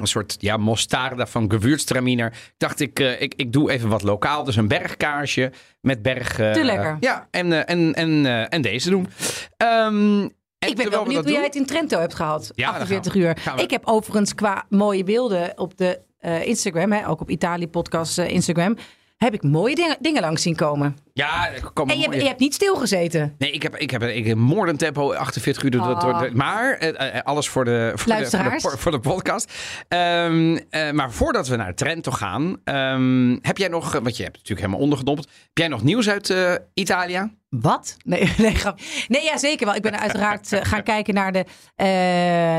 een 0.00 0.06
soort 0.06 0.36
ja, 0.38 0.56
mostarda 0.56 1.26
van 1.26 1.50
Gewürztraminer. 1.50 2.32
Dacht 2.56 2.80
ik, 2.80 2.98
ik, 2.98 3.34
ik 3.36 3.52
doe 3.52 3.70
even 3.70 3.88
wat 3.88 4.02
lokaal. 4.02 4.44
Dus 4.44 4.56
een 4.56 4.68
bergkaarsje 4.68 5.52
met 5.80 6.02
berg... 6.02 6.34
Te 6.34 6.64
lekker. 6.64 6.96
Ja, 7.00 7.28
en, 7.30 7.66
en, 7.66 7.94
en, 7.94 8.26
en 8.50 8.62
deze 8.62 8.90
doen. 8.90 9.08
Ehm, 9.56 10.28
en 10.58 10.68
Ik 10.68 10.76
ben 10.76 10.90
wel 10.90 10.98
we 10.98 11.06
benieuwd 11.06 11.24
hoe 11.24 11.32
jij 11.32 11.42
het 11.44 11.54
in 11.54 11.66
Trento 11.66 11.98
hebt 11.98 12.14
gehad. 12.14 12.52
Ja, 12.54 12.70
daar 12.70 12.80
48 12.80 13.12
gaan 13.12 13.22
we. 13.22 13.28
uur. 13.28 13.56
We. 13.56 13.62
Ik 13.62 13.70
heb 13.70 13.86
overigens 13.86 14.34
qua 14.34 14.66
mooie 14.68 15.04
beelden 15.04 15.58
op 15.58 15.76
de 15.76 16.00
eh, 16.18 16.46
Instagram, 16.46 16.92
hè, 16.92 17.08
ook 17.08 17.20
op 17.20 17.30
Italië 17.30 17.68
podcast 17.68 18.18
eh, 18.18 18.28
Instagram, 18.30 18.76
heb 19.16 19.34
ik 19.34 19.42
mooie 19.42 19.74
dingen, 19.74 19.96
dingen 20.00 20.20
langs 20.22 20.42
zien 20.42 20.56
komen. 20.56 20.96
Ja, 21.12 21.50
komen 21.74 21.94
En 21.94 22.00
je, 22.00 22.06
mooie- 22.08 22.20
je 22.20 22.26
hebt 22.26 22.40
niet 22.40 22.54
stilgezeten. 22.54 23.34
Nee, 23.38 23.50
ik 23.50 23.62
heb, 23.62 23.76
ik 23.76 23.90
heb, 23.90 24.02
ik 24.02 24.26
heb 24.26 24.36
moordend 24.36 24.78
tempo, 24.78 25.12
48 25.12 25.62
uur. 25.62 25.70
Door, 25.70 25.80
door, 25.86 26.00
door- 26.00 26.12
Oh. 26.12 26.30
maar 26.32 26.72
eh, 26.72 27.20
alles 27.22 27.48
voor 27.48 27.64
de, 27.64 27.70
voor 27.70 27.92
de, 27.96 27.98
voor, 27.98 28.12
Luisteraars. 28.12 28.62
de, 28.62 28.68
voor 28.78 28.90
de 28.90 28.98
podcast. 29.00 29.52
Ehm, 29.88 30.58
eh, 30.70 30.90
maar 30.90 31.12
voordat 31.12 31.48
we 31.48 31.56
naar 31.56 31.74
Trento 31.74 32.10
gaan, 32.10 32.56
ehm, 32.64 33.36
heb 33.40 33.58
jij 33.58 33.68
nog, 33.68 33.92
want 33.92 34.16
je 34.16 34.22
hebt 34.22 34.34
natuurlijk 34.36 34.60
helemaal 34.60 34.80
ondergedompeld. 34.84 35.26
Heb 35.28 35.58
jij 35.58 35.68
nog 35.68 35.82
nieuws 35.82 36.08
uit 36.08 36.30
eh, 36.30 36.54
Italië? 36.74 37.30
Wat? 37.48 37.96
Nee, 38.04 38.32
nee, 38.38 38.54
grap. 38.54 38.78
nee, 39.08 39.22
ja, 39.22 39.38
zeker 39.38 39.66
wel. 39.66 39.74
Ik 39.74 39.82
ben 39.82 39.98
uiteraard 40.00 40.48
gaan 40.62 40.82
kijken 40.92 41.14
naar, 41.14 41.32
de, 41.32 41.44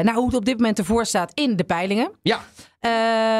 naar 0.03 0.13
hoe 0.15 0.25
het 0.25 0.35
op 0.35 0.45
dit 0.45 0.57
moment 0.57 0.79
ervoor 0.79 1.05
staat 1.05 1.31
in 1.33 1.55
de 1.55 1.63
peilingen. 1.63 2.11
Ja, 2.21 2.39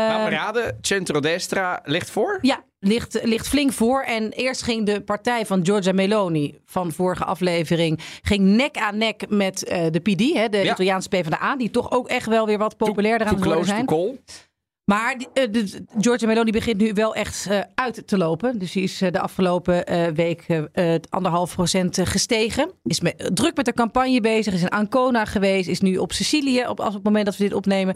laat 0.07 0.23
me 0.23 0.29
raden. 0.29 0.77
Centrodestra 0.81 1.81
ligt 1.83 2.09
voor. 2.09 2.39
Ja, 2.41 2.63
ligt, 2.79 3.19
ligt 3.23 3.47
flink 3.47 3.71
voor. 3.71 4.01
En 4.01 4.31
eerst 4.31 4.61
ging 4.61 4.85
de 4.85 5.01
partij 5.01 5.45
van 5.45 5.65
Giorgia 5.65 5.91
Meloni 5.91 6.57
van 6.65 6.91
vorige 6.91 7.23
aflevering... 7.23 7.99
ging 8.21 8.55
nek 8.55 8.77
aan 8.77 8.97
nek 8.97 9.29
met 9.29 9.63
eh, 9.63 9.85
de 9.91 9.99
PD, 9.99 10.33
hè, 10.33 10.49
de 10.49 10.57
Ja. 10.57 10.71
Italiaanse 10.71 11.09
PvdA... 11.09 11.55
die 11.55 11.69
toch 11.69 11.91
ook 11.91 12.07
echt 12.07 12.27
wel 12.27 12.45
weer 12.45 12.57
wat 12.57 12.77
populairder 12.77 13.27
aan 13.27 13.35
het 13.35 13.43
worden 13.43 13.65
zijn. 13.65 13.85
call. 13.85 14.19
Maar 14.85 15.15
eh, 15.33 15.51
de, 15.51 15.85
Giorgia 15.99 16.27
Meloni 16.27 16.51
begint 16.51 16.77
nu 16.77 16.93
wel 16.93 17.15
echt 17.15 17.47
eh, 17.49 17.59
uit 17.75 18.07
te 18.07 18.17
lopen. 18.17 18.59
Dus 18.59 18.71
die 18.71 18.83
is 18.83 18.97
de 18.97 19.19
afgelopen 19.19 19.83
week 20.13 20.45
anderhalf 21.09 21.53
procent 21.53 21.99
gestegen. 22.03 22.71
Is 22.83 23.01
met, 23.01 23.29
druk 23.33 23.55
met 23.55 23.65
de 23.65 23.73
campagne 23.73 24.21
bezig. 24.21 24.53
Is 24.53 24.61
in 24.61 24.69
Ancona 24.69 25.25
geweest. 25.25 25.69
Is 25.69 25.81
nu 25.81 25.97
op 25.97 26.13
Sicilië 26.13 26.67
op, 26.67 26.79
als 26.79 26.87
op 26.87 26.93
het 26.93 27.03
moment 27.03 27.25
dat 27.25 27.37
we 27.37 27.43
dit 27.43 27.53
opnemen. 27.53 27.95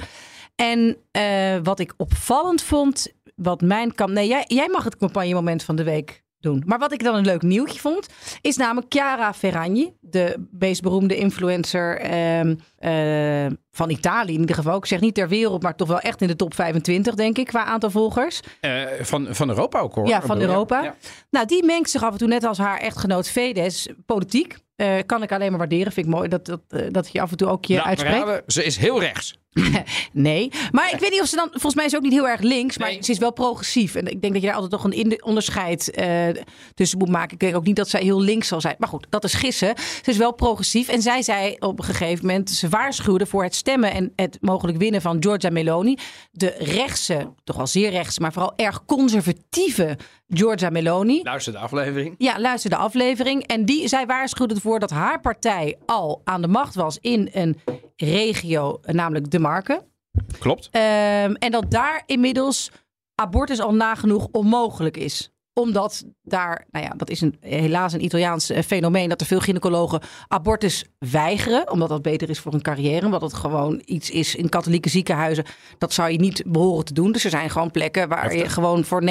En 0.55 0.97
eh, 1.11 1.57
wat 1.63 1.79
ik 1.79 1.93
opvallend 1.97 2.61
vond, 2.61 3.07
wat 3.35 3.61
mijn 3.61 3.95
kamp... 3.95 4.11
Nee, 4.11 4.27
jij, 4.27 4.43
jij 4.47 4.67
mag 4.67 4.83
het 4.83 4.97
campagnemoment 4.97 5.63
van 5.63 5.75
de 5.75 5.83
week 5.83 6.23
doen. 6.41 6.63
Maar 6.65 6.79
wat 6.79 6.93
ik 6.93 7.03
dan 7.03 7.15
een 7.15 7.25
leuk 7.25 7.41
nieuwtje 7.41 7.79
vond, 7.79 8.07
is 8.41 8.57
namelijk 8.57 8.93
Chiara 8.93 9.33
Ferragni, 9.33 9.93
de 9.99 10.47
meest 10.51 10.81
beroemde 10.81 11.15
influencer 11.15 11.99
ehm, 11.99 12.55
eh, 12.77 13.57
van 13.71 13.89
Italië 13.89 14.33
in 14.33 14.39
ieder 14.39 14.55
geval. 14.55 14.77
Ik 14.77 14.85
zeg 14.85 14.99
niet 14.99 15.15
ter 15.15 15.27
wereld, 15.27 15.63
maar 15.63 15.75
toch 15.75 15.87
wel 15.87 15.99
echt 15.99 16.21
in 16.21 16.27
de 16.27 16.35
top 16.35 16.53
25, 16.53 17.15
denk 17.15 17.37
ik, 17.37 17.45
qua 17.45 17.63
aantal 17.63 17.89
volgers. 17.89 18.39
Eh, 18.59 18.83
van, 19.01 19.27
van 19.29 19.49
Europa 19.49 19.79
ook 19.79 19.95
hoor. 19.95 20.07
Ja, 20.07 20.21
van 20.21 20.37
bedoel? 20.37 20.51
Europa. 20.51 20.83
Ja. 20.83 20.95
Nou, 21.29 21.45
die 21.45 21.65
mengt 21.65 21.89
zich 21.89 22.03
af 22.03 22.11
en 22.11 22.17
toe 22.17 22.27
net 22.27 22.43
als 22.43 22.57
haar 22.57 22.79
echtgenoot 22.79 23.29
Fedez 23.29 23.87
politiek. 24.05 24.57
Kan 25.05 25.23
ik 25.23 25.31
alleen 25.31 25.49
maar 25.49 25.59
waarderen. 25.59 25.91
Vind 25.91 26.05
ik 26.07 26.13
mooi 26.13 26.27
dat, 26.27 26.45
dat, 26.45 26.61
dat 26.89 27.11
je 27.11 27.21
af 27.21 27.31
en 27.31 27.37
toe 27.37 27.47
ook 27.47 27.65
je 27.65 27.75
me 27.75 27.83
uitspreekt. 27.83 28.17
raden, 28.17 28.43
ze 28.47 28.63
is 28.63 28.77
heel 28.77 28.99
rechts. 28.99 29.40
Nee, 30.13 30.51
maar 30.71 30.93
ik 30.93 30.99
weet 30.99 31.11
niet 31.11 31.21
of 31.21 31.27
ze 31.27 31.35
dan... 31.35 31.47
Volgens 31.51 31.75
mij 31.75 31.85
is 31.85 31.91
ze 31.91 31.97
ook 31.97 32.03
niet 32.03 32.11
heel 32.11 32.27
erg 32.27 32.41
links, 32.41 32.77
maar 32.77 32.89
Nee. 32.89 33.03
ze 33.03 33.11
is 33.11 33.17
wel 33.17 33.33
progressief. 33.33 33.95
En 33.95 34.07
ik 34.07 34.21
denk 34.21 34.33
dat 34.33 34.41
je 34.41 34.47
daar 34.47 34.55
altijd 34.57 34.81
toch 34.81 34.91
een 34.91 35.23
onderscheid 35.23 35.91
eh, 35.91 36.27
tussen 36.73 36.97
moet 36.97 37.09
maken. 37.09 37.33
Ik 37.33 37.39
denk 37.39 37.55
ook 37.55 37.65
niet 37.65 37.75
dat 37.75 37.89
zij 37.89 38.01
heel 38.01 38.21
links 38.21 38.47
zal 38.47 38.61
zijn. 38.61 38.75
Maar 38.77 38.89
goed, 38.89 39.07
dat 39.09 39.23
is 39.23 39.33
gissen. 39.33 39.73
Ze 39.77 40.09
is 40.09 40.17
wel 40.17 40.33
progressief. 40.33 40.87
En 40.87 41.01
zij 41.01 41.21
zei 41.21 41.55
op 41.59 41.79
een 41.79 41.85
gegeven 41.85 42.25
moment... 42.25 42.49
Ze 42.49 42.69
waarschuwde 42.69 43.25
voor 43.25 43.43
het 43.43 43.55
stemmen 43.55 43.91
en 43.91 44.11
het 44.15 44.37
mogelijk 44.41 44.77
winnen 44.77 45.01
van 45.01 45.17
Giorgia 45.19 45.49
Meloni. 45.49 45.97
De 46.31 46.55
rechtse, 46.59 47.33
toch 47.43 47.55
wel 47.55 47.67
zeer 47.67 47.89
rechtse, 47.89 48.21
maar 48.21 48.33
vooral 48.33 48.53
erg 48.55 48.85
conservatieve 48.85 49.97
Giorgia 50.29 50.69
Meloni. 50.69 51.19
Luister 51.23 51.53
de 51.53 51.59
aflevering. 51.59 52.15
Ja, 52.17 52.39
luister 52.39 52.69
de 52.69 52.75
aflevering. 52.75 53.47
En 53.47 53.65
die, 53.65 53.87
zij 53.87 54.05
waarschuwde 54.05 54.53
ervoor 54.53 54.79
dat 54.79 54.89
haar 54.89 55.19
partij 55.21 55.77
al 55.85 56.21
aan 56.23 56.41
de 56.41 56.47
macht 56.47 56.75
was 56.75 56.97
in 57.01 57.29
een 57.33 57.59
regio, 57.95 58.79
namelijk 58.85 59.31
de 59.31 59.39
Marken. 59.41 59.81
Klopt. 60.39 60.69
Ehm, 60.71 61.33
en 61.33 61.51
dat 61.51 61.71
daar 61.71 62.03
inmiddels 62.05 62.71
abortus 63.15 63.59
al 63.59 63.73
nagenoeg 63.73 64.27
onmogelijk 64.31 64.97
is 64.97 65.31
omdat 65.53 66.05
daar, 66.23 66.65
nou 66.71 66.85
ja, 66.85 66.93
dat 66.97 67.09
is 67.09 67.21
een, 67.21 67.35
helaas 67.39 67.93
een 67.93 68.03
Italiaans 68.03 68.49
eh, 68.49 68.63
fenomeen, 68.63 69.09
dat 69.09 69.21
er 69.21 69.27
veel 69.27 69.39
gynaecologen 69.39 70.01
abortus 70.27 70.85
weigeren, 70.99 71.71
omdat 71.71 71.89
dat 71.89 72.01
beter 72.01 72.29
is 72.29 72.39
voor 72.39 72.51
hun 72.51 72.61
carrière, 72.61 73.05
omdat 73.05 73.21
het 73.21 73.33
gewoon 73.33 73.81
iets 73.85 74.09
is 74.09 74.35
in 74.35 74.49
katholieke 74.49 74.89
ziekenhuizen, 74.89 75.45
dat 75.77 75.93
zou 75.93 76.11
je 76.11 76.19
niet 76.19 76.43
behoren 76.45 76.85
te 76.85 76.93
doen. 76.93 77.11
Dus 77.11 77.23
er 77.23 77.29
zijn 77.29 77.49
gewoon 77.49 77.71
plekken 77.71 78.09
waar 78.09 78.35
je 78.35 78.49
gewoon 78.49 78.83
voor 78.83 79.03
90% 79.03 79.05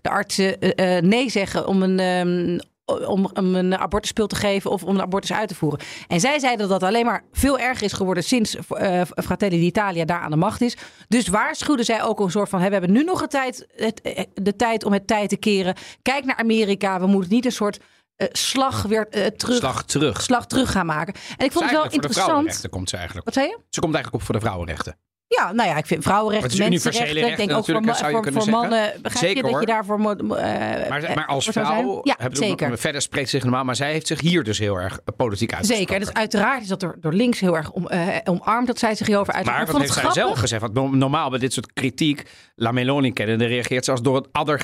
de 0.00 0.10
artsen 0.10 0.60
eh, 0.60 0.96
eh, 0.96 1.04
nee 1.04 1.30
zeggen 1.30 1.66
om 1.66 1.82
een, 1.82 1.98
ehm, 1.98 2.58
om, 2.84 3.30
om 3.34 3.54
een 3.54 3.78
abortuspil 3.78 4.26
te 4.26 4.36
geven 4.36 4.70
of 4.70 4.82
om 4.82 4.94
een 4.94 5.02
abortus 5.02 5.32
uit 5.32 5.48
te 5.48 5.54
voeren. 5.54 5.80
En 6.08 6.20
zij 6.20 6.38
zeiden 6.38 6.68
dat 6.68 6.80
dat 6.80 6.88
alleen 6.88 7.04
maar 7.04 7.24
veel 7.32 7.58
erger 7.58 7.82
is 7.82 7.92
geworden 7.92 8.24
sinds 8.24 8.56
uh, 8.56 9.02
Fratelli 9.04 9.60
d'Italia 9.60 10.04
daar 10.04 10.20
aan 10.20 10.30
de 10.30 10.36
macht 10.36 10.60
is. 10.60 10.76
Dus 11.08 11.28
waarschuwden 11.28 11.84
zij 11.84 12.02
ook 12.02 12.20
een 12.20 12.30
soort 12.30 12.48
van: 12.48 12.58
we 12.58 12.68
hebben 12.68 12.92
nu 12.92 13.04
nog 13.04 13.22
een 13.22 13.28
tijd, 13.28 13.66
het, 13.74 14.26
de 14.34 14.56
tijd 14.56 14.84
om 14.84 14.92
het 14.92 15.06
tijd 15.06 15.28
te 15.28 15.36
keren. 15.36 15.74
Kijk 16.02 16.24
naar 16.24 16.36
Amerika. 16.36 17.00
We 17.00 17.06
moeten 17.06 17.32
niet 17.32 17.44
een 17.44 17.52
soort 17.52 17.78
uh, 18.16 18.28
slag 18.32 18.82
weer 18.82 19.06
uh, 19.10 19.26
terug, 19.26 19.56
slag 19.56 19.84
terug. 19.84 20.22
Slag 20.22 20.46
terug 20.46 20.72
gaan 20.72 20.86
maken. 20.86 21.14
En 21.36 21.46
ik 21.46 21.52
vond 21.52 21.64
het 21.64 21.74
wel 21.74 21.90
interessant. 21.90 22.68
Komt 22.70 22.88
ze 22.88 22.96
eigenlijk. 22.96 23.26
Wat 23.26 23.34
zei 23.34 23.46
je? 23.46 23.58
Ze 23.68 23.80
komt 23.80 23.94
eigenlijk 23.94 24.14
op 24.14 24.22
voor 24.22 24.34
de 24.34 24.40
vrouwenrechten. 24.40 24.96
Ja, 25.36 25.52
nou 25.52 25.68
ja, 25.68 25.76
ik 25.76 25.86
vind 25.86 26.02
vrouwenrechten, 26.02 26.58
mensenrechten. 26.58 27.28
Ik 27.28 27.36
denk 27.36 27.52
ook 27.52 27.64
voor, 27.64 27.82
voor, 27.84 28.32
voor 28.32 28.50
mannen. 28.50 28.92
Begrijp 29.02 29.26
zeker, 29.26 29.46
je 29.46 29.52
dat 29.52 29.60
je 29.60 29.66
daarvoor 29.66 29.98
moet. 29.98 30.22
Uh, 30.22 30.28
maar, 30.28 31.12
maar, 31.14 31.26
als 31.26 31.48
vrouw, 31.48 32.00
ja, 32.02 32.16
zeker. 32.30 32.70
Nog, 32.70 32.80
verder 32.80 33.02
spreekt 33.02 33.28
zich 33.28 33.42
normaal, 33.42 33.64
maar 33.64 33.76
zij 33.76 33.92
heeft 33.92 34.06
zich 34.06 34.20
hier 34.20 34.44
dus 34.44 34.58
heel 34.58 34.76
erg 34.76 34.98
politiek 35.16 35.52
uitgesproken. 35.52 35.88
Zeker, 35.88 36.06
dus 36.06 36.14
uiteraard 36.14 36.62
is 36.62 36.68
dat 36.68 36.80
door, 36.80 36.96
door 37.00 37.12
links 37.12 37.40
heel 37.40 37.56
erg 37.56 37.70
om, 37.70 37.88
uh, 37.92 38.06
omarmd 38.24 38.66
dat 38.66 38.78
zij 38.78 38.94
zich 38.94 39.06
hierover 39.06 39.34
uit. 39.34 39.44
Maar 39.44 39.66
wat 39.66 39.78
heeft 39.78 39.92
zij 39.92 40.10
zelf 40.10 40.38
gezegd? 40.38 40.62
Want 40.72 40.92
normaal 40.92 41.30
bij 41.30 41.38
dit 41.38 41.52
soort 41.52 41.72
kritiek, 41.72 42.26
La 42.54 42.72
Meloni 42.72 43.12
kennen, 43.12 43.46
reageert 43.46 43.84
ze 43.84 43.90
als 43.90 44.02
door 44.02 44.16
het 44.16 44.26
adder 44.32 44.58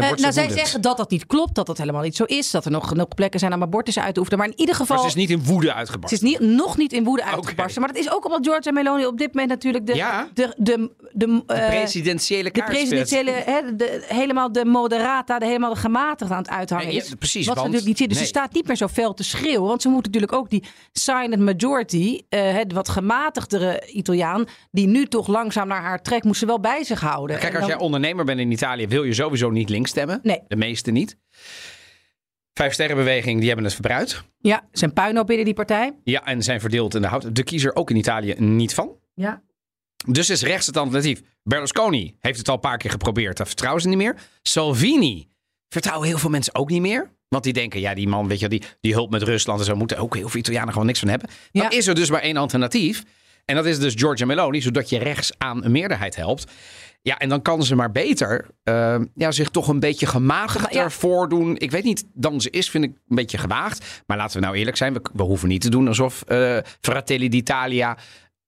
geweten. 0.00 0.16
Uh, 0.16 0.22
nou, 0.22 0.32
zij 0.32 0.50
zeggen 0.50 0.80
dat 0.80 0.96
dat 0.96 1.10
niet 1.10 1.26
klopt, 1.26 1.54
dat 1.54 1.66
dat 1.66 1.78
helemaal 1.78 2.02
niet 2.02 2.16
zo 2.16 2.24
is. 2.24 2.50
Dat 2.50 2.64
er 2.64 2.70
nog 2.70 2.88
genoeg 2.88 3.08
plekken 3.08 3.40
zijn 3.40 3.54
om 3.54 3.62
abortus 3.62 3.98
uit 3.98 4.14
te 4.14 4.20
oefenen. 4.20 4.40
Maar 4.40 4.48
in 4.48 4.60
ieder 4.60 4.74
geval. 4.74 4.96
Maar 4.96 5.10
ze 5.10 5.10
is 5.10 5.28
niet 5.28 5.30
in 5.30 5.44
woede 5.44 5.74
uitgebarsten. 5.74 6.18
Ze 6.18 6.24
is 6.24 6.40
niet, 6.40 6.56
nog 6.56 6.76
niet 6.76 6.92
in 6.92 7.04
woede 7.04 7.24
uitgebarsten. 7.24 7.82
Maar 7.82 7.92
dat 7.92 8.02
is 8.02 8.10
ook 8.12 8.24
omdat 8.24 8.46
Georgia 8.46 8.72
Meloni 8.72 9.06
op 9.06 9.18
dit 9.18 9.34
moment 9.34 9.50
natuurlijk 9.50 9.86
de. 9.86 9.94
Ja, 9.94 10.28
de, 10.34 10.54
de, 10.56 10.90
de, 11.12 11.42
de 11.46 11.54
presidentiële 11.54 12.50
De 12.50 12.64
presidentiële. 12.64 13.32
De, 13.76 14.04
helemaal 14.08 14.52
de 14.52 14.64
moderata, 14.64 15.38
de 15.38 15.46
helemaal 15.46 15.74
de 15.74 15.80
gematigde 15.80 16.34
aan 16.34 16.42
het 16.42 16.50
uithangen 16.50 16.90
is. 16.90 17.14
Precies. 17.18 17.46
Wat 17.46 17.56
want, 17.56 17.66
ze 17.66 17.72
natuurlijk 17.72 18.00
niet. 18.00 18.08
Dus 18.08 18.18
nee. 18.18 18.26
ze 18.26 18.32
staat 18.32 18.52
niet 18.52 18.66
meer 18.66 18.76
zo 18.76 18.88
fel 18.88 19.14
te 19.14 19.24
schreeuwen. 19.24 19.68
Want 19.68 19.82
ze 19.82 19.88
moet 19.88 20.04
natuurlijk 20.04 20.32
ook 20.32 20.50
die 20.50 20.64
silent 20.92 21.42
majority. 21.42 22.20
Uh, 22.30 22.56
wat 22.74 22.88
gematigdere 22.88 23.82
Italiaan. 23.86 24.44
die 24.70 24.86
nu 24.86 25.06
toch 25.06 25.26
langzaam 25.26 25.68
naar 25.68 25.82
haar 25.82 26.02
trekt. 26.02 26.24
moest 26.24 26.38
ze 26.38 26.46
wel 26.46 26.60
bij 26.60 26.84
zich 26.84 27.00
houden. 27.00 27.38
Kijk, 27.38 27.52
als 27.52 27.60
dan, 27.60 27.68
jij 27.68 27.78
ondernemer 27.78 28.24
bent 28.24 28.40
in 28.40 28.50
Italië. 28.50 28.88
wil 28.88 29.02
je 29.02 29.14
sowieso 29.14 29.50
niet 29.50 29.68
links 29.68 29.81
stemmen. 29.88 30.20
Nee 30.22 30.40
meeste 30.48 30.90
niet. 30.90 31.16
Vijf 32.54 32.72
Sterrenbeweging, 32.72 33.38
die 33.38 33.46
hebben 33.46 33.64
het 33.64 33.74
verbruikt. 33.74 34.22
Ja, 34.38 34.68
zijn 34.72 34.92
puinhoop 34.92 35.26
binnen 35.26 35.44
die 35.44 35.54
partij. 35.54 35.96
Ja, 36.04 36.24
en 36.24 36.42
zijn 36.42 36.60
verdeeld 36.60 36.94
in 36.94 37.02
de 37.02 37.08
hout. 37.08 37.34
De 37.34 37.42
kiezer 37.42 37.74
ook 37.74 37.90
in 37.90 37.96
Italië 37.96 38.34
niet 38.38 38.74
van. 38.74 38.96
Ja. 39.14 39.42
Dus 40.06 40.30
is 40.30 40.42
rechts 40.42 40.66
het 40.66 40.76
alternatief. 40.76 41.22
Berlusconi 41.42 42.16
heeft 42.20 42.38
het 42.38 42.48
al 42.48 42.54
een 42.54 42.60
paar 42.60 42.78
keer 42.78 42.90
geprobeerd. 42.90 43.36
Daar 43.36 43.46
vertrouwen 43.46 43.82
ze 43.82 43.88
niet 43.88 43.96
meer. 43.96 44.16
Salvini 44.42 45.28
vertrouwen 45.68 46.08
heel 46.08 46.18
veel 46.18 46.30
mensen 46.30 46.54
ook 46.54 46.70
niet 46.70 46.80
meer. 46.80 47.10
Want 47.28 47.44
die 47.44 47.52
denken, 47.52 47.80
ja, 47.80 47.94
die 47.94 48.08
man, 48.08 48.28
weet 48.28 48.40
je, 48.40 48.48
die, 48.48 48.62
die 48.80 48.92
hulp 48.92 49.10
met 49.10 49.22
Rusland 49.22 49.58
en 49.60 49.64
zo 49.64 49.76
moeten 49.76 49.96
ook 49.96 50.16
heel 50.16 50.28
veel 50.28 50.40
Italianen 50.40 50.72
gewoon 50.72 50.86
niks 50.86 50.98
van 50.98 51.08
hebben. 51.08 51.28
Dan 51.52 51.70
is 51.70 51.86
er 51.86 51.94
dus 51.94 52.10
maar 52.10 52.20
één 52.20 52.36
alternatief. 52.36 53.02
En 53.44 53.54
dat 53.54 53.66
is 53.66 53.78
dus 53.78 53.94
Giorgia 53.96 54.26
Meloni, 54.26 54.60
zodat 54.60 54.88
je 54.88 54.98
rechts 54.98 55.32
aan 55.38 55.64
een 55.64 55.72
meerderheid 55.72 56.16
helpt. 56.16 56.52
Ja, 57.02 57.18
en 57.18 57.28
dan 57.28 57.42
kan 57.42 57.62
ze 57.62 57.74
maar 57.74 57.90
beter 57.90 58.46
uh, 58.64 58.98
ja, 59.14 59.30
zich 59.30 59.48
toch 59.48 59.68
een 59.68 59.80
beetje 59.80 60.06
gematigder 60.06 60.74
ja. 60.74 60.90
voordoen. 60.90 61.56
Ik 61.58 61.70
weet 61.70 61.84
niet, 61.84 62.04
dan 62.14 62.40
ze 62.40 62.50
is, 62.50 62.70
vind 62.70 62.84
ik 62.84 62.90
een 62.90 63.16
beetje 63.16 63.38
gewaagd. 63.38 64.02
Maar 64.06 64.16
laten 64.16 64.40
we 64.40 64.46
nou 64.46 64.56
eerlijk 64.56 64.76
zijn, 64.76 64.92
we, 64.92 65.00
we 65.12 65.22
hoeven 65.22 65.48
niet 65.48 65.60
te 65.60 65.70
doen 65.70 65.88
alsof 65.88 66.24
uh, 66.28 66.58
Fratelli 66.80 67.28
d'Italia 67.28 67.96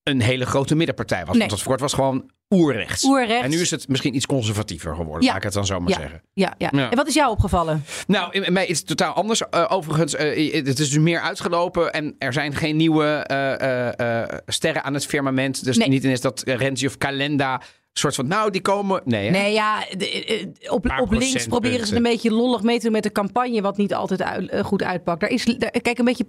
een 0.03 0.21
hele 0.21 0.47
grote 0.47 0.75
middenpartij 0.75 1.25
was. 1.25 1.37
Nee. 1.37 1.49
Want 1.49 1.65
dat 1.65 1.81
was 1.81 1.93
gewoon 1.93 2.31
oerrechts. 2.51 3.05
oerrechts. 3.05 3.45
En 3.45 3.51
nu 3.51 3.61
is 3.61 3.71
het 3.71 3.89
misschien 3.89 4.15
iets 4.15 4.27
conservatiever 4.27 4.95
geworden, 4.95 5.23
ja. 5.23 5.29
laat 5.29 5.37
ik 5.37 5.43
het 5.43 5.53
dan 5.53 5.67
zo 5.67 5.81
maar 5.81 5.91
ja. 5.91 5.99
zeggen. 6.01 6.23
Ja, 6.33 6.55
ja, 6.59 6.69
ja. 6.73 6.91
En 6.91 6.97
wat 6.97 7.07
is 7.07 7.15
jou 7.15 7.31
opgevallen? 7.31 7.85
Nou, 8.07 8.33
in, 8.33 8.53
mij 8.53 8.67
is 8.67 8.79
het 8.79 8.87
totaal 8.87 9.13
anders. 9.13 9.43
Uh, 9.51 9.67
overigens, 9.69 10.15
uh, 10.15 10.55
het 10.55 10.79
is 10.79 10.91
dus 10.91 10.99
meer 10.99 11.21
uitgelopen 11.21 11.93
en 11.93 12.15
er 12.19 12.33
zijn 12.33 12.55
geen 12.55 12.77
nieuwe 12.77 13.29
uh, 13.31 14.39
sterren 14.47 14.85
aan 14.85 14.95
het 14.95 15.07
firmament. 15.07 15.65
Dus 15.65 15.77
nee. 15.77 15.89
niet 15.89 16.05
ineens 16.05 16.21
dat 16.21 16.43
Renzi 16.47 16.87
of 16.87 16.99
Calenda 16.99 17.61
soort 17.99 18.15
van, 18.15 18.27
nou, 18.27 18.51
die 18.51 18.61
komen. 18.61 19.01
Nee, 19.05 19.25
hè? 19.25 19.31
nee 19.31 19.53
ja, 19.53 19.85
de, 19.97 20.53
op, 20.69 20.95
op 21.01 21.13
links 21.13 21.47
proberen 21.47 21.87
ze 21.87 21.97
een 21.97 22.03
beetje 22.03 22.31
lollig 22.31 22.63
mee 22.63 22.77
te 22.77 22.83
doen 22.83 22.93
met 22.93 23.03
de 23.03 23.13
campagne, 23.13 23.63
wat 23.63 23.77
niet 23.77 23.95
altijd 23.95 24.23
uit, 24.23 24.53
uh, 24.53 24.65
goed 24.65 24.83
uitpakt. 24.83 25.21
Daar 25.21 25.31
is, 25.31 25.45
daar, 25.45 25.71
kijk, 25.71 25.99
een 25.99 26.05
beetje 26.05 26.27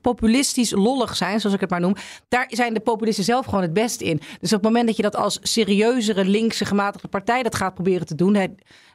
populistisch 0.00 0.70
lollig 0.70 1.16
zijn, 1.16 1.40
zoals 1.40 1.54
ik 1.54 1.60
het 1.60 1.70
maar 1.70 1.80
noem. 1.80 1.94
Daar 2.28 2.46
zijn 2.48 2.74
de 2.74 2.80
populisten 2.80 3.24
zelf 3.24 3.44
gewoon 3.44 3.62
het 3.62 3.72
best 3.72 4.00
in. 4.00 4.20
Dus 4.40 4.52
op 4.52 4.58
het 4.58 4.62
moment 4.62 4.86
dat 4.86 4.96
je 4.96 5.02
dat 5.02 5.16
als 5.16 5.38
serieuzere 5.42 6.24
linkse 6.24 6.64
gematigde 6.64 7.08
partij 7.08 7.42
dat 7.42 7.54
gaat 7.54 7.74
proberen 7.74 8.06
te 8.06 8.14
doen. 8.14 8.34
Hè, 8.34 8.46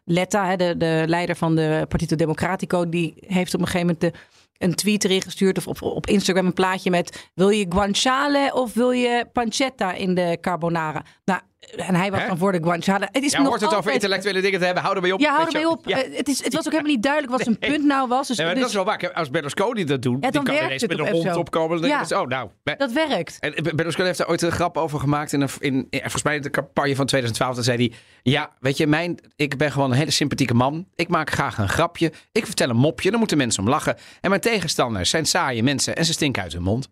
Letta, 0.05 0.47
hè, 0.47 0.55
de, 0.55 0.77
de 0.77 1.03
leider 1.07 1.35
van 1.35 1.55
de 1.55 1.85
Partito 1.89 2.15
Democratico, 2.15 2.89
die 2.89 3.13
heeft 3.27 3.53
op 3.53 3.59
een 3.59 3.67
gegeven 3.67 3.87
moment 3.87 4.01
de 4.01 4.19
een 4.57 4.75
tweet 4.75 5.03
erin 5.03 5.21
gestuurd 5.21 5.57
of 5.57 5.67
op, 5.67 5.81
op 5.81 6.07
Instagram 6.07 6.45
een 6.45 6.53
plaatje 6.53 6.89
met 6.89 7.29
wil 7.33 7.49
je 7.49 7.65
guanciale 7.69 8.51
of 8.53 8.73
wil 8.73 8.91
je 8.91 9.25
pancetta 9.33 9.93
in 9.93 10.15
de 10.15 10.37
carbonara? 10.41 11.03
Nou, 11.25 11.41
en 11.59 11.95
hij 11.95 12.11
was 12.11 12.21
Hè? 12.21 12.27
dan 12.27 12.37
voor 12.37 12.51
de 12.51 12.63
guanciale. 12.63 13.07
Het 13.11 13.23
is 13.23 13.31
ja, 13.31 13.39
hoort 13.39 13.53
het 13.53 13.63
altijd... 13.63 13.79
over 13.79 13.93
intellectuele 13.93 14.41
dingen 14.41 14.59
te 14.59 14.65
hebben. 14.65 14.83
Hou 14.83 14.95
erbij 14.95 15.11
op. 15.11 15.19
Ja, 15.19 15.33
hou 15.33 15.45
erbij 15.45 15.65
op. 15.65 15.87
Ja. 15.87 16.05
Uh, 16.05 16.17
het, 16.17 16.27
is, 16.27 16.43
het 16.43 16.53
was 16.53 16.65
ook 16.65 16.71
helemaal 16.71 16.93
niet 16.93 17.03
duidelijk 17.03 17.31
wat 17.31 17.41
zijn 17.41 17.57
punt 17.57 17.83
nou 17.85 18.07
was. 18.07 18.27
Dus, 18.27 18.37
nee, 18.37 18.45
maar 18.45 18.55
dus... 18.55 18.63
dat 18.63 18.71
is 18.71 18.75
wel 18.75 18.85
waar. 18.85 19.13
Als 19.13 19.29
Berlusconi 19.29 19.83
dat 19.83 20.01
doet, 20.01 20.23
ja, 20.23 20.31
dan 20.31 20.43
die 20.43 20.53
kan 20.53 20.65
ineens 20.65 20.87
met 20.87 20.99
een 20.99 21.11
hond 21.11 21.35
opkomen. 21.35 21.81
Dan 21.81 21.89
ja. 21.89 21.97
denk 21.97 22.09
je, 22.09 22.19
oh, 22.19 22.27
nou. 22.27 22.49
Dat 22.77 22.91
werkt. 22.91 23.37
En 23.39 23.53
Berlusconi 23.75 24.07
heeft 24.07 24.17
daar 24.17 24.29
ooit 24.29 24.41
een 24.41 24.51
grap 24.51 24.77
over 24.77 24.99
gemaakt. 24.99 25.33
In, 25.33 25.41
een, 25.41 25.49
in, 25.59 25.87
in, 25.89 25.99
volgens 25.99 26.23
mij 26.23 26.35
in 26.35 26.41
de 26.41 26.49
campagne 26.49 26.95
van 26.95 27.05
2012. 27.05 27.55
Dan 27.55 27.63
zei 27.63 27.77
hij, 27.77 27.97
ja, 28.21 28.51
weet 28.59 28.77
je, 28.77 28.87
mijn, 28.87 29.19
ik 29.35 29.57
ben 29.57 29.71
gewoon 29.71 29.91
een 29.91 29.97
hele 29.97 30.11
sympathieke 30.11 30.53
man. 30.53 30.87
Ik 30.95 31.07
maak 31.07 31.29
graag 31.29 31.57
een 31.57 31.69
grapje. 31.69 32.11
Ik 32.31 32.45
vertel 32.45 32.69
een 32.69 32.75
mopje. 32.75 33.09
Dan 33.09 33.19
moeten 33.19 33.37
mensen 33.37 33.63
om 33.63 33.69
lachen. 33.69 33.97
En 34.21 34.29
mijn 34.29 34.41
tegenstanders 34.41 35.09
zijn 35.09 35.25
saaie 35.25 35.63
mensen. 35.63 35.95
En 35.95 36.05
ze 36.05 36.13
stinken 36.13 36.41
uit 36.43 36.53
hun 36.53 36.63
mond. 36.63 36.89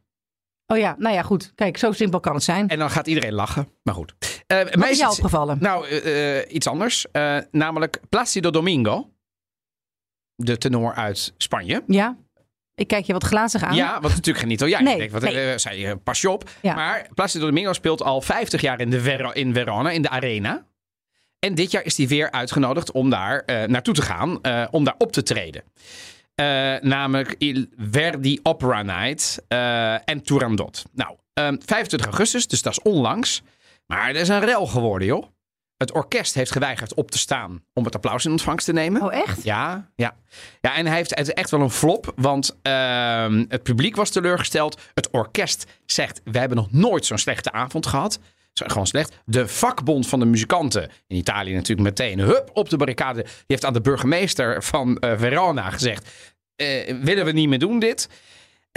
Oh 0.68 0.78
ja, 0.78 0.96
nou 0.98 1.16
ja, 1.16 1.22
goed. 1.22 1.52
Kijk, 1.56 1.78
zo 1.78 1.92
simpel 1.92 2.20
kan 2.20 2.34
het 2.34 2.44
zijn. 2.44 2.68
En 2.68 2.80
dan 2.80 2.90
gaat 2.90 3.08
iedereen 3.08 3.34
lachen. 3.34 3.68
Maar 3.84 3.94
goed. 3.94 4.16
Uh, 4.54 4.60
Wat 4.72 4.90
is 4.90 4.98
jou 4.98 5.12
opgevallen? 5.12 5.58
Nou, 5.60 5.90
uh, 5.90 6.54
iets 6.54 6.68
anders. 6.68 7.06
Namelijk 7.52 8.00
Placido 8.10 8.50
Domingo. 8.50 9.10
De 10.36 10.58
tenor 10.58 10.94
uit 10.94 11.34
Spanje. 11.38 11.84
Ja. 11.88 12.18
Ik 12.76 12.88
kijk 12.88 13.06
je 13.06 13.14
wat 13.14 13.24
glazig 13.24 13.64
aan. 13.64 13.76
Ja, 13.76 14.02
wat 14.02 14.12
natuurlijk 14.12 14.38
geen 14.38 14.52
Italiaan. 14.54 14.84
Nee, 14.84 14.94
ik 14.94 15.00
denk, 15.00 15.12
wat 15.12 15.22
nee. 15.22 15.58
zei 15.58 15.80
je, 15.80 15.96
pas 15.96 16.22
je 16.22 16.30
op. 16.30 16.50
Ja. 16.62 16.76
Maar 16.76 17.08
Placido 17.14 17.46
Domingo 17.46 17.74
speelt 17.74 18.02
al 18.02 18.22
50 18.22 18.62
jaar 18.62 18.80
in, 18.80 18.90
de 18.90 19.02
Ver 19.02 19.36
in 19.36 19.54
Verona, 19.54 19.90
in 19.90 20.02
de 20.02 20.10
Arena. 20.10 20.66
En 21.40 21.56
dit 21.56 21.72
jaar 21.72 21.84
is 21.84 21.98
hij 21.98 22.08
weer 22.08 22.32
uitgenodigd 22.32 22.92
om 22.92 23.10
daar 23.10 23.44
naartoe 23.46 23.94
te 23.94 24.02
gaan, 24.02 24.40
om 24.72 24.84
daar 24.84 24.96
op 24.98 25.12
te 25.12 25.24
treden. 25.24 25.64
Namelijk 26.82 27.36
Il 27.38 27.66
Verdi 27.78 28.40
Opera 28.44 28.82
Night 28.82 29.44
en 30.06 30.22
Turandot. 30.24 30.84
Nou, 30.92 31.12
um, 31.12 31.18
ehm, 31.34 31.56
25 31.66 32.08
augustus, 32.08 32.48
dus 32.48 32.62
dat 32.62 32.72
is 32.72 32.82
onlangs. 32.82 33.44
Maar 33.86 34.10
er 34.10 34.16
is 34.16 34.28
een 34.28 34.46
rel 34.46 34.68
geworden, 34.68 35.08
joh. 35.08 35.24
Het 35.78 35.92
orkest 35.92 36.34
heeft 36.34 36.52
geweigerd 36.52 36.94
op 36.94 37.12
te 37.12 37.18
staan 37.18 37.64
om 37.74 37.86
het 37.86 37.96
applaus 37.96 38.26
in 38.26 38.32
ontvangst 38.32 38.66
te 38.66 38.74
nemen. 38.74 39.02
Oh, 39.02 39.14
echt? 39.14 39.44
Ja, 39.44 39.92
ja. 39.96 40.16
ja 40.62 40.76
en 40.76 40.86
hij 40.86 40.96
heeft 40.96 41.16
het 41.16 41.34
echt 41.34 41.50
wel 41.50 41.62
een 41.62 41.70
flop, 41.70 42.14
want 42.16 42.58
uh, 42.64 43.44
het 43.48 43.64
publiek 43.64 43.96
was 43.96 44.10
teleurgesteld. 44.10 44.82
Het 44.94 45.10
orkest 45.10 45.66
zegt, 45.86 46.22
we 46.24 46.40
hebben 46.40 46.58
nog 46.58 46.72
nooit 46.72 47.06
zo'n 47.06 47.18
slechte 47.18 47.52
avond 47.52 47.86
gehad. 47.86 48.20
Gewoon 48.54 48.88
slecht. 48.88 49.22
De 49.26 49.48
vakbond 49.48 50.08
van 50.08 50.20
de 50.20 50.26
muzikanten 50.26 50.90
in 51.08 51.18
Italië 51.18 51.54
natuurlijk 51.54 51.88
meteen 51.88 52.20
hup 52.20 52.50
op 52.54 52.70
de 52.70 52.78
barricade. 52.78 53.22
Die 53.22 53.44
heeft 53.48 53.66
aan 53.66 53.74
de 53.74 53.82
burgemeester 53.82 54.64
van 54.64 54.98
uh, 55.00 55.14
Verona 55.18 55.70
gezegd: 55.70 56.10
uh, 56.62 57.02
willen 57.02 57.26
we 57.26 57.32
niet 57.32 57.50
meer 57.50 57.60
doen 57.60 57.80
dit? 57.80 58.10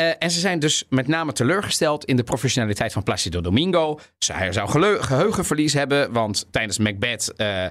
Uh, 0.00 0.10
en 0.18 0.30
ze 0.30 0.40
zijn 0.40 0.58
dus 0.58 0.84
met 0.88 1.06
name 1.06 1.32
teleurgesteld 1.32 2.04
in 2.04 2.16
de 2.16 2.22
professionaliteit 2.22 2.92
van 2.92 3.02
Placido 3.02 3.40
Domingo. 3.40 3.98
Hij 4.26 4.52
zou 4.52 4.68
geheugenverlies 5.00 5.72
hebben, 5.72 6.12
want 6.12 6.46
tijdens 6.50 6.78
Macbeth 6.78 7.32
uh, 7.36 7.66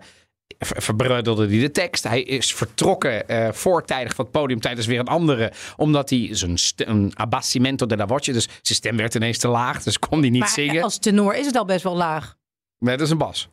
verbreudelde 0.60 1.48
hij 1.48 1.60
de 1.60 1.72
tekst. 1.72 2.04
Hij 2.04 2.22
is 2.22 2.54
vertrokken 2.54 3.24
uh, 3.28 3.52
voortijdig 3.52 4.16
van 4.16 4.26
het 4.26 4.34
podium 4.34 4.60
tijdens 4.60 4.88
weer 4.88 5.00
een 5.00 5.08
andere. 5.08 5.52
Omdat 5.76 6.10
hij 6.10 6.30
zijn 6.32 6.58
een 6.76 7.12
abbassimento 7.16 7.86
della 7.86 8.08
voce, 8.08 8.32
dus 8.32 8.44
zijn 8.44 8.78
stem 8.78 8.98
werd 8.98 9.16
ineens 9.16 9.38
te 9.38 9.48
laag. 9.48 9.84
Dus 9.84 10.00
kon 10.00 10.20
hij 10.20 10.30
niet 10.30 10.40
maar 10.40 10.50
zingen. 10.50 10.84
als 10.84 10.98
tenor 10.98 11.36
is 11.36 11.46
het 11.46 11.56
al 11.56 11.66
best 11.66 11.84
wel 11.84 11.96
laag. 11.96 12.36
Nee, 12.80 12.98
dat 12.98 13.06
is 13.06 13.12
een 13.12 13.18
bas. 13.18 13.50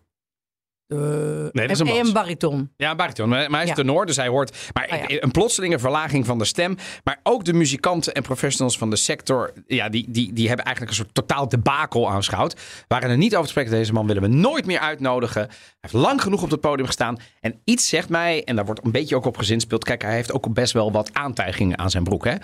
Uh, 0.89 0.99
nee, 0.99 1.51
dat 1.53 1.71
is 1.71 1.79
een, 1.79 1.87
bas. 1.87 1.99
een 1.99 2.13
bariton. 2.13 2.71
Ja, 2.77 2.91
een 2.91 2.97
bariton. 2.97 3.29
Maar, 3.29 3.51
hij 3.51 3.63
is 3.63 3.69
ja. 3.69 3.75
tenor, 3.75 4.07
dus 4.07 4.17
hij 4.17 4.29
hoort... 4.29 4.57
Maar 4.73 4.89
oh, 4.93 5.09
ja. 5.09 5.23
een 5.23 5.31
plotselinge 5.31 5.79
verlaging 5.79 6.27
van 6.27 6.39
de 6.39 6.45
stem. 6.45 6.77
Maar 7.05 7.21
ook 7.23 7.45
de 7.45 7.53
muzikanten 7.53 8.15
en 8.15 8.23
professionals 8.23 8.79
van 8.79 8.91
de 8.91 8.97
sector... 8.97 9.53
Ja, 9.67 9.89
die, 9.89 10.07
die, 10.09 10.33
die 10.33 10.47
hebben 10.49 10.65
eigenlijk 10.65 10.97
een 10.97 11.05
soort 11.05 11.15
totaal 11.15 11.49
debakel 11.49 12.11
aanschouwd. 12.11 12.61
Waren 12.89 13.11
er 13.11 13.17
niet 13.17 13.33
over 13.33 13.45
te 13.45 13.51
spreken. 13.51 13.73
Deze 13.73 13.93
man 13.93 14.07
willen 14.07 14.23
we 14.23 14.29
nooit 14.29 14.67
meer 14.67 14.79
uitnodigen. 14.79 15.43
Hij 15.43 15.51
heeft 15.81 15.95
lang 15.95 16.23
genoeg 16.23 16.43
op 16.43 16.51
het 16.51 16.61
podium 16.61 16.87
gestaan. 16.87 17.19
En 17.41 17.61
iets 17.65 17.89
zegt 17.89 18.09
mij, 18.09 18.45
en 18.45 18.57
daar 18.57 18.65
wordt 18.65 18.85
een 18.85 18.91
beetje 18.91 19.17
ook 19.17 19.25
op 19.25 19.37
gezinspeeld... 19.37 19.85
Kijk, 19.85 20.03
hij 20.03 20.15
heeft 20.15 20.33
ook 20.33 20.53
best 20.53 20.73
wel 20.73 20.93
wat 20.93 21.15
aantijgingen 21.15 21.79
aan 21.79 21.91
zijn 21.91 22.05
broek, 22.05 22.25
hè. 22.25 22.35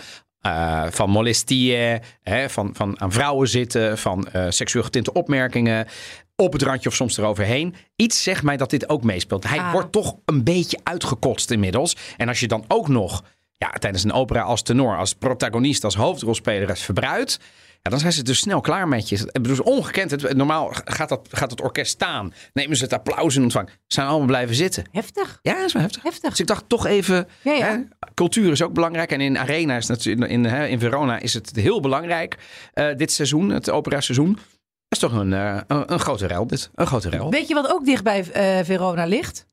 Uh, 0.46 0.86
van 0.90 1.10
molestieën, 1.10 2.00
hè, 2.22 2.50
van, 2.50 2.70
van 2.72 3.00
aan 3.00 3.12
vrouwen 3.12 3.48
zitten, 3.48 3.98
van 3.98 4.28
uh, 4.36 4.46
seksueel 4.48 4.84
getinte 4.84 5.12
opmerkingen 5.12 5.86
op 6.36 6.52
het 6.52 6.62
randje 6.62 6.88
of 6.88 6.94
soms 6.94 7.18
eroverheen. 7.18 7.74
Iets 7.96 8.22
zegt 8.22 8.42
mij 8.42 8.56
dat 8.56 8.70
dit 8.70 8.88
ook 8.88 9.02
meespeelt. 9.02 9.48
Hij 9.48 9.58
ah. 9.58 9.72
wordt 9.72 9.92
toch 9.92 10.16
een 10.24 10.44
beetje 10.44 10.78
uitgekotst 10.82 11.50
inmiddels. 11.50 11.96
En 12.16 12.28
als 12.28 12.40
je 12.40 12.48
dan 12.48 12.64
ook 12.68 12.88
nog 12.88 13.24
ja, 13.56 13.68
tijdens 13.68 14.04
een 14.04 14.12
opera 14.12 14.42
als 14.42 14.62
tenor, 14.62 14.96
als 14.96 15.14
protagonist, 15.14 15.84
als 15.84 15.94
hoofdrolspeler 15.94 16.68
het 16.68 16.78
verbruikt. 16.78 17.40
Ja, 17.82 17.90
dan 17.90 17.98
zijn 17.98 18.12
ze 18.12 18.22
dus 18.22 18.38
snel 18.38 18.60
klaar 18.60 18.88
met 18.88 19.08
je. 19.08 19.28
Is 19.42 19.60
ongekend. 19.60 20.10
Het, 20.10 20.36
normaal 20.36 20.70
gaat, 20.84 21.08
dat, 21.08 21.28
gaat 21.30 21.50
het 21.50 21.60
orkest 21.60 21.90
staan. 21.92 22.32
Nemen 22.52 22.76
ze 22.76 22.84
het 22.84 22.92
applaus 22.92 23.36
in 23.36 23.42
ontvang. 23.42 23.68
Ze 23.68 23.74
zijn 23.86 24.06
allemaal 24.06 24.26
blijven 24.26 24.54
zitten. 24.54 24.84
Heftig. 24.92 25.38
Ja, 25.42 25.54
dat 25.54 25.64
is 25.64 25.72
wel 25.72 25.82
heftig. 25.82 26.02
Heftig. 26.02 26.30
Dus 26.30 26.40
ik 26.40 26.46
dacht 26.46 26.68
toch 26.68 26.86
even, 26.86 27.28
Ja, 27.42 27.52
ja. 27.52 27.66
Hè, 27.66 27.78
cultuur 28.14 28.50
is 28.52 28.62
ook 28.62 28.72
belangrijk. 28.72 29.12
En 29.12 29.20
in 29.20 29.38
Arena 29.38 29.76
is 29.76 29.86
natuurlijk, 29.86 30.30
in, 30.30 30.44
hè, 30.44 30.66
in 30.66 30.78
Verona 30.78 31.18
is 31.18 31.34
het 31.34 31.56
heel 31.56 31.80
belangrijk. 31.80 32.36
eh, 32.72 32.96
dit 32.96 33.12
seizoen, 33.12 33.50
het 33.50 33.70
opera 33.70 34.00
seizoen. 34.00 34.32
Dat 34.32 34.42
is 34.88 34.98
toch 34.98 35.12
een, 35.12 35.32
eh, 35.32 35.60
een, 35.66 35.92
een 35.92 36.00
grote 36.00 36.26
rel 36.26 36.46
dit. 36.46 36.70
Een 36.74 36.86
grote. 36.86 37.28
Weet 37.30 37.48
je 37.48 37.54
wat 37.54 37.70
ook 37.72 37.84
dicht 37.84 38.02
bij 38.04 38.30
eh, 38.32 38.64
Verona 38.64 39.04
ligt? 39.04 39.46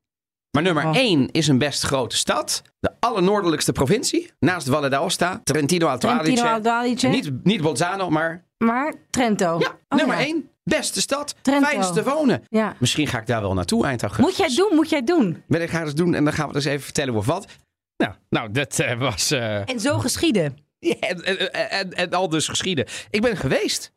Maar 0.52 0.64
nummer 0.64 0.86
Oh. 0.86 0.96
1 0.98 1.32
is 1.32 1.48
een 1.48 1.58
best 1.58 1.84
grote 1.84 2.18
stad. 2.18 2.62
De 2.80 2.92
allernoordelijkste 3.00 3.72
provincie. 3.72 4.32
Naast 4.40 4.70
Valle 4.70 4.90
d'Aosta. 4.90 5.42
Trentino 5.44 5.88
Alto 5.88 6.10
Adige. 6.10 7.08
Niet, 7.08 7.32
niet 7.44 7.62
Bolzano, 7.62 8.10
maar 8.10 8.44
Maar 8.58 8.94
Trento. 9.10 9.60
ja, 9.60 9.76
Oh, 9.90 9.98
nummer 9.98 10.18
ja. 10.20 10.26
1. 10.26 10.50
Beste 10.64 11.02
stad. 11.02 11.36
Trento. 11.42 11.66
Fijnst 11.68 11.94
te 11.94 12.04
wonen. 12.04 12.44
Ja. 12.50 12.76
Misschien 12.80 13.08
ga 13.08 13.20
ik 13.20 13.28
daar 13.28 13.42
wel 13.42 13.54
naartoe 13.54 13.86
eind 13.86 14.02
augustus. 14.02 14.38
Moet 14.38 14.48
jij 14.48 14.56
doen, 14.64 14.76
moet 14.76 14.90
jij 14.90 15.04
doen. 15.04 15.44
Ben 15.48 15.62
ik 15.62 15.70
ga 15.70 15.86
het 15.86 15.98
doen 15.98 16.14
en 16.14 16.24
dan 16.24 16.34
gaan 16.34 16.48
we 16.48 16.54
dus 16.54 16.66
even 16.66 16.84
vertellen 16.84 17.12
hoe 17.12 17.20
of 17.22 17.28
wat. 17.28 17.46
Nou, 17.98 18.14
nou 18.30 18.52
dat 18.52 18.80
eh, 18.80 19.00
was... 19.00 19.32
eh, 19.32 19.70
En 19.70 19.80
zo 19.80 19.98
geschieden. 20.00 20.58
Ja, 20.80 20.96
en, 21.00 21.24
en, 21.26 21.54
en, 21.70 21.94
en 21.94 22.12
al 22.14 22.30
dus 22.30 22.48
geschieden. 22.48 22.86
Ik 23.10 23.22
ben 23.22 23.38
geweest. 23.38 23.92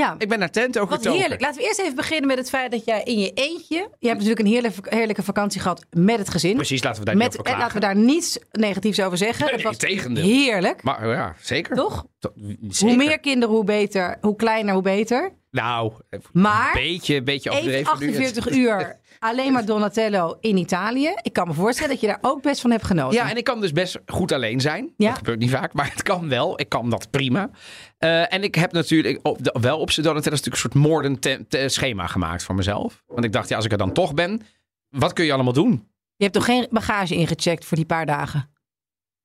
Ja. 0.00 0.14
Ik 0.18 0.28
ben 0.28 0.38
naar 0.38 0.50
Twente 0.50 0.80
ook 0.80 0.90
Wat 0.90 1.04
heerlijk. 1.04 1.40
Laten 1.40 1.60
we 1.60 1.66
eerst 1.66 1.78
even 1.78 1.94
beginnen 1.94 2.26
met 2.26 2.38
het 2.38 2.48
feit 2.48 2.70
dat 2.70 2.84
jij 2.84 3.02
in 3.02 3.18
je 3.18 3.32
eentje... 3.34 3.76
Je 3.98 4.06
hebt 4.08 4.18
natuurlijk 4.20 4.40
een 4.40 4.46
heerlijke, 4.46 4.94
heerlijke 4.96 5.22
vakantie 5.22 5.60
gehad 5.60 5.84
met 5.90 6.18
het 6.18 6.28
gezin. 6.30 6.54
Precies, 6.54 6.82
laten 6.82 6.98
we 7.00 7.06
daar 7.06 7.16
Met, 7.16 7.30
niet 7.30 7.38
over 7.38 7.52
en 7.52 7.56
klagen. 7.58 7.80
laten 7.80 7.94
we 7.94 8.00
daar 8.00 8.04
niets 8.14 8.38
negatiefs 8.50 9.00
over 9.00 9.18
zeggen. 9.18 9.44
Nee, 9.44 9.54
het 9.54 9.62
was 9.62 9.76
tegendeel. 9.76 10.24
heerlijk. 10.24 10.82
Maar 10.82 11.08
ja, 11.08 11.34
zeker. 11.40 11.76
Toch? 11.76 12.04
To- 12.18 12.32
Hoe 12.78 12.96
meer 12.96 13.18
kinderen, 13.20 13.54
hoe 13.54 13.64
beter. 13.64 14.16
Hoe 14.20 14.36
kleiner, 14.36 14.72
hoe 14.74 14.82
beter. 14.82 15.32
Nou, 15.50 15.92
Maar 16.32 16.66
een 16.76 16.82
beetje, 16.82 17.22
beetje 17.22 17.50
even 17.50 17.62
overdreven. 17.62 17.98
nu. 17.98 18.06
48 18.08 18.50
uur 18.50 18.96
alleen 19.20 19.52
maar 19.52 19.64
Donatello 19.64 20.36
in 20.40 20.56
Italië. 20.56 21.14
Ik 21.22 21.32
kan 21.32 21.48
me 21.48 21.54
voorstellen 21.54 21.90
dat 21.90 22.00
je 22.00 22.06
daar 22.06 22.18
ook 22.20 22.42
best 22.42 22.60
van 22.60 22.70
hebt 22.70 22.84
genoten. 22.84 23.16
Ja, 23.16 23.30
en 23.30 23.36
ik 23.36 23.44
kan 23.44 23.60
dus 23.60 23.72
best 23.72 23.98
goed 24.06 24.32
alleen 24.32 24.60
zijn. 24.60 24.92
Ja. 24.96 25.08
Dat 25.08 25.16
gebeurt 25.18 25.38
niet 25.38 25.50
vaak, 25.50 25.72
maar 25.72 25.90
het 25.92 26.02
kan 26.02 26.28
wel. 26.28 26.60
Ik 26.60 26.68
kan 26.68 26.90
dat 26.90 27.10
prima. 27.10 27.50
Eh, 27.98 28.32
en 28.32 28.42
ik 28.42 28.54
heb 28.54 28.72
natuurlijk 28.72 29.18
op 29.26 29.44
de- 29.44 29.56
wel 29.60 29.78
op 29.78 29.90
z'n 29.90 30.02
Donatello 30.02 30.36
natuurlijk 30.36 30.62
een 30.64 30.70
soort 30.70 30.84
moordend 30.86 31.22
te- 31.22 31.44
te- 31.48 31.68
schema 31.68 32.06
gemaakt 32.06 32.42
voor 32.42 32.54
mezelf. 32.54 33.02
Want 33.06 33.24
ik 33.24 33.32
dacht, 33.32 33.48
ja, 33.48 33.56
als 33.56 33.64
ik 33.64 33.72
er 33.72 33.78
dan 33.78 33.92
toch 33.92 34.14
ben, 34.14 34.42
wat 34.88 35.12
kun 35.12 35.24
je 35.24 35.32
allemaal 35.32 35.52
doen? 35.52 35.88
Je 36.16 36.24
hebt 36.26 36.34
toch 36.36 36.44
geen 36.44 36.66
bagage 36.70 37.14
ingecheckt 37.14 37.64
voor 37.64 37.76
die 37.76 37.86
paar 37.86 38.06
dagen? 38.06 38.50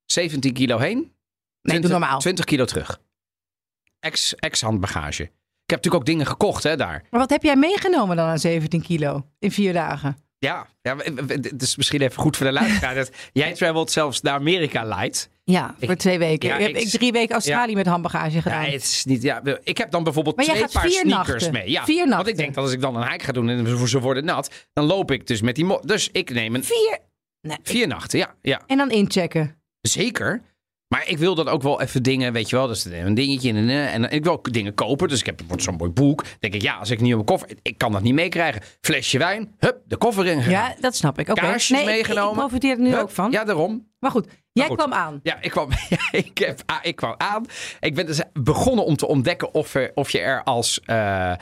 17 0.05 0.53
kilo 0.53 0.77
heen, 0.77 0.97
Nee, 0.97 1.11
20, 1.61 1.89
doe 1.89 1.99
normaal. 1.99 2.19
20 2.19 2.45
kilo 2.45 2.65
terug. 2.65 2.99
Ex- 3.99 4.35
Ex-handbagage. 4.35 5.23
ik 5.23 5.31
heb 5.71 5.77
natuurlijk 5.83 5.95
ook 5.95 6.05
dingen 6.05 6.25
gekocht 6.25 6.63
hè, 6.63 6.75
daar. 6.75 7.03
Maar 7.09 7.19
wat 7.19 7.29
heb 7.29 7.43
jij 7.43 7.55
meegenomen 7.55 8.15
dan 8.15 8.27
aan 8.27 8.39
17 8.39 8.81
kilo 8.81 9.25
in 9.39 9.51
vier 9.51 9.73
dagen? 9.73 10.17
Ja, 10.37 10.67
ja, 10.81 10.95
het 11.27 11.61
is 11.61 11.75
misschien 11.75 12.01
even 12.01 12.21
goed 12.21 12.37
voor 12.37 12.45
de 12.45 12.51
luisteraar. 12.51 12.95
dat 12.95 13.11
jij 13.33 13.53
travelt 13.53 13.91
zelfs 13.91 14.21
naar 14.21 14.33
Amerika 14.33 14.83
light. 14.83 15.29
Ja, 15.43 15.75
voor 15.79 15.89
Ik- 15.91 15.97
twee 15.99 16.17
weken. 16.19 16.49
ja, 16.49 16.55
ik 16.57 16.61
heb 16.61 16.75
ik- 16.75 16.81
ik 16.81 16.89
drie 16.89 17.11
weken 17.11 17.33
Australië 17.33 17.73
met 17.75 17.85
handbagage 17.87 18.35
Ja, 18.35 18.41
gedaan. 18.41 18.63
het 18.63 18.81
is 18.83 19.05
niet, 19.05 19.21
ja, 19.21 19.41
ik 19.63 19.77
heb 19.77 19.91
dan 19.91 20.03
bijvoorbeeld 20.03 20.35
Maar 20.35 20.45
twee 20.45 20.67
paar 20.71 20.89
sneakers 20.89 21.27
nachten. 21.27 21.51
mee. 21.53 21.69
Ja, 21.71 21.83
Vier 21.85 21.97
Want 21.97 22.09
nachten. 22.09 22.31
ik 22.31 22.37
denk 22.37 22.53
dat 22.53 22.63
als 22.63 22.73
ik 22.73 22.81
dan 22.81 22.95
een 22.95 23.11
hike 23.11 23.23
ga 23.25 23.31
doen 23.31 23.49
en 23.49 23.87
ze 23.87 23.99
worden 23.99 24.25
nat, 24.25 24.67
dan 24.73 24.85
loop 24.85 25.11
ik 25.11 25.27
dus 25.27 25.41
met 25.41 25.55
die... 25.55 25.79
Dus 25.81 26.09
ik 26.11 26.29
neem 26.33 26.55
een 26.55 26.63
Vier. 26.63 26.97
Nee, 27.41 27.57
ik- 27.57 27.67
vier 27.67 27.87
nachten, 27.87 28.19
ja, 28.19 28.35
ja. 28.41 28.61
En 28.67 28.77
dan 28.77 28.91
inchecken. 28.91 29.55
Zeker. 29.81 30.41
Maar 30.95 31.07
ik 31.07 31.17
wil 31.17 31.35
dan 31.35 31.47
ook 31.47 31.61
wel 31.61 31.81
even 31.81 32.03
dingen, 32.03 32.33
weet 32.33 32.49
je 32.49 32.55
wel, 32.55 32.67
dus 32.67 32.85
een 32.85 33.13
dingetje 33.13 33.49
en, 33.49 33.69
en, 33.69 33.69
en 33.69 34.09
ik 34.09 34.23
wil 34.23 34.33
ook 34.33 34.53
dingen 34.53 34.73
kopen. 34.73 35.07
Dus 35.07 35.19
ik 35.19 35.25
heb 35.25 35.41
zo'n 35.55 35.75
mooi 35.75 35.91
boek. 35.91 36.23
Dan 36.23 36.31
denk 36.39 36.53
ik, 36.53 36.61
ja, 36.61 36.75
als 36.75 36.89
ik 36.89 37.01
niet 37.01 37.13
op 37.13 37.25
mijn 37.25 37.39
koffer, 37.39 37.57
ik 37.61 37.77
kan 37.77 37.91
dat 37.91 38.01
niet 38.01 38.13
meekrijgen. 38.13 38.61
Flesje 38.81 39.17
wijn, 39.17 39.55
hup, 39.59 39.81
de 39.85 39.97
koffer 39.97 40.25
in. 40.25 40.49
Ja, 40.49 40.75
dat 40.79 40.95
snap 40.95 41.19
ik. 41.19 41.29
Oké. 41.29 41.41
Kaarsjes 41.41 41.77
nee, 41.77 41.85
meegenomen. 41.85 42.31
Ik 42.31 42.37
profiteer 42.37 42.71
er 42.71 42.79
nu 42.79 42.89
Hup, 42.89 43.01
ook 43.01 43.09
van. 43.09 43.31
Ja, 43.31 43.43
daarom. 43.43 43.87
Maar 43.99 44.11
goed, 44.11 44.27
jij 44.51 44.67
goed. 44.67 44.77
kwam 44.77 44.93
aan. 44.93 45.19
Ja, 45.23 45.41
ik 45.41 45.51
kwam, 45.51 45.69
ik, 46.11 46.37
heb, 46.37 46.61
ah, 46.65 46.77
ik 46.81 46.95
kwam 46.95 47.15
aan. 47.17 47.45
Ik 47.79 47.95
ben 47.95 48.05
dus 48.05 48.21
begonnen 48.33 48.85
om 48.85 48.95
te 48.95 49.07
ontdekken 49.07 49.53
of, 49.53 49.75
er, 49.75 49.91
of 49.93 50.11
je 50.11 50.19
er 50.19 50.43
als 50.43 50.79
eh, 50.79 51.33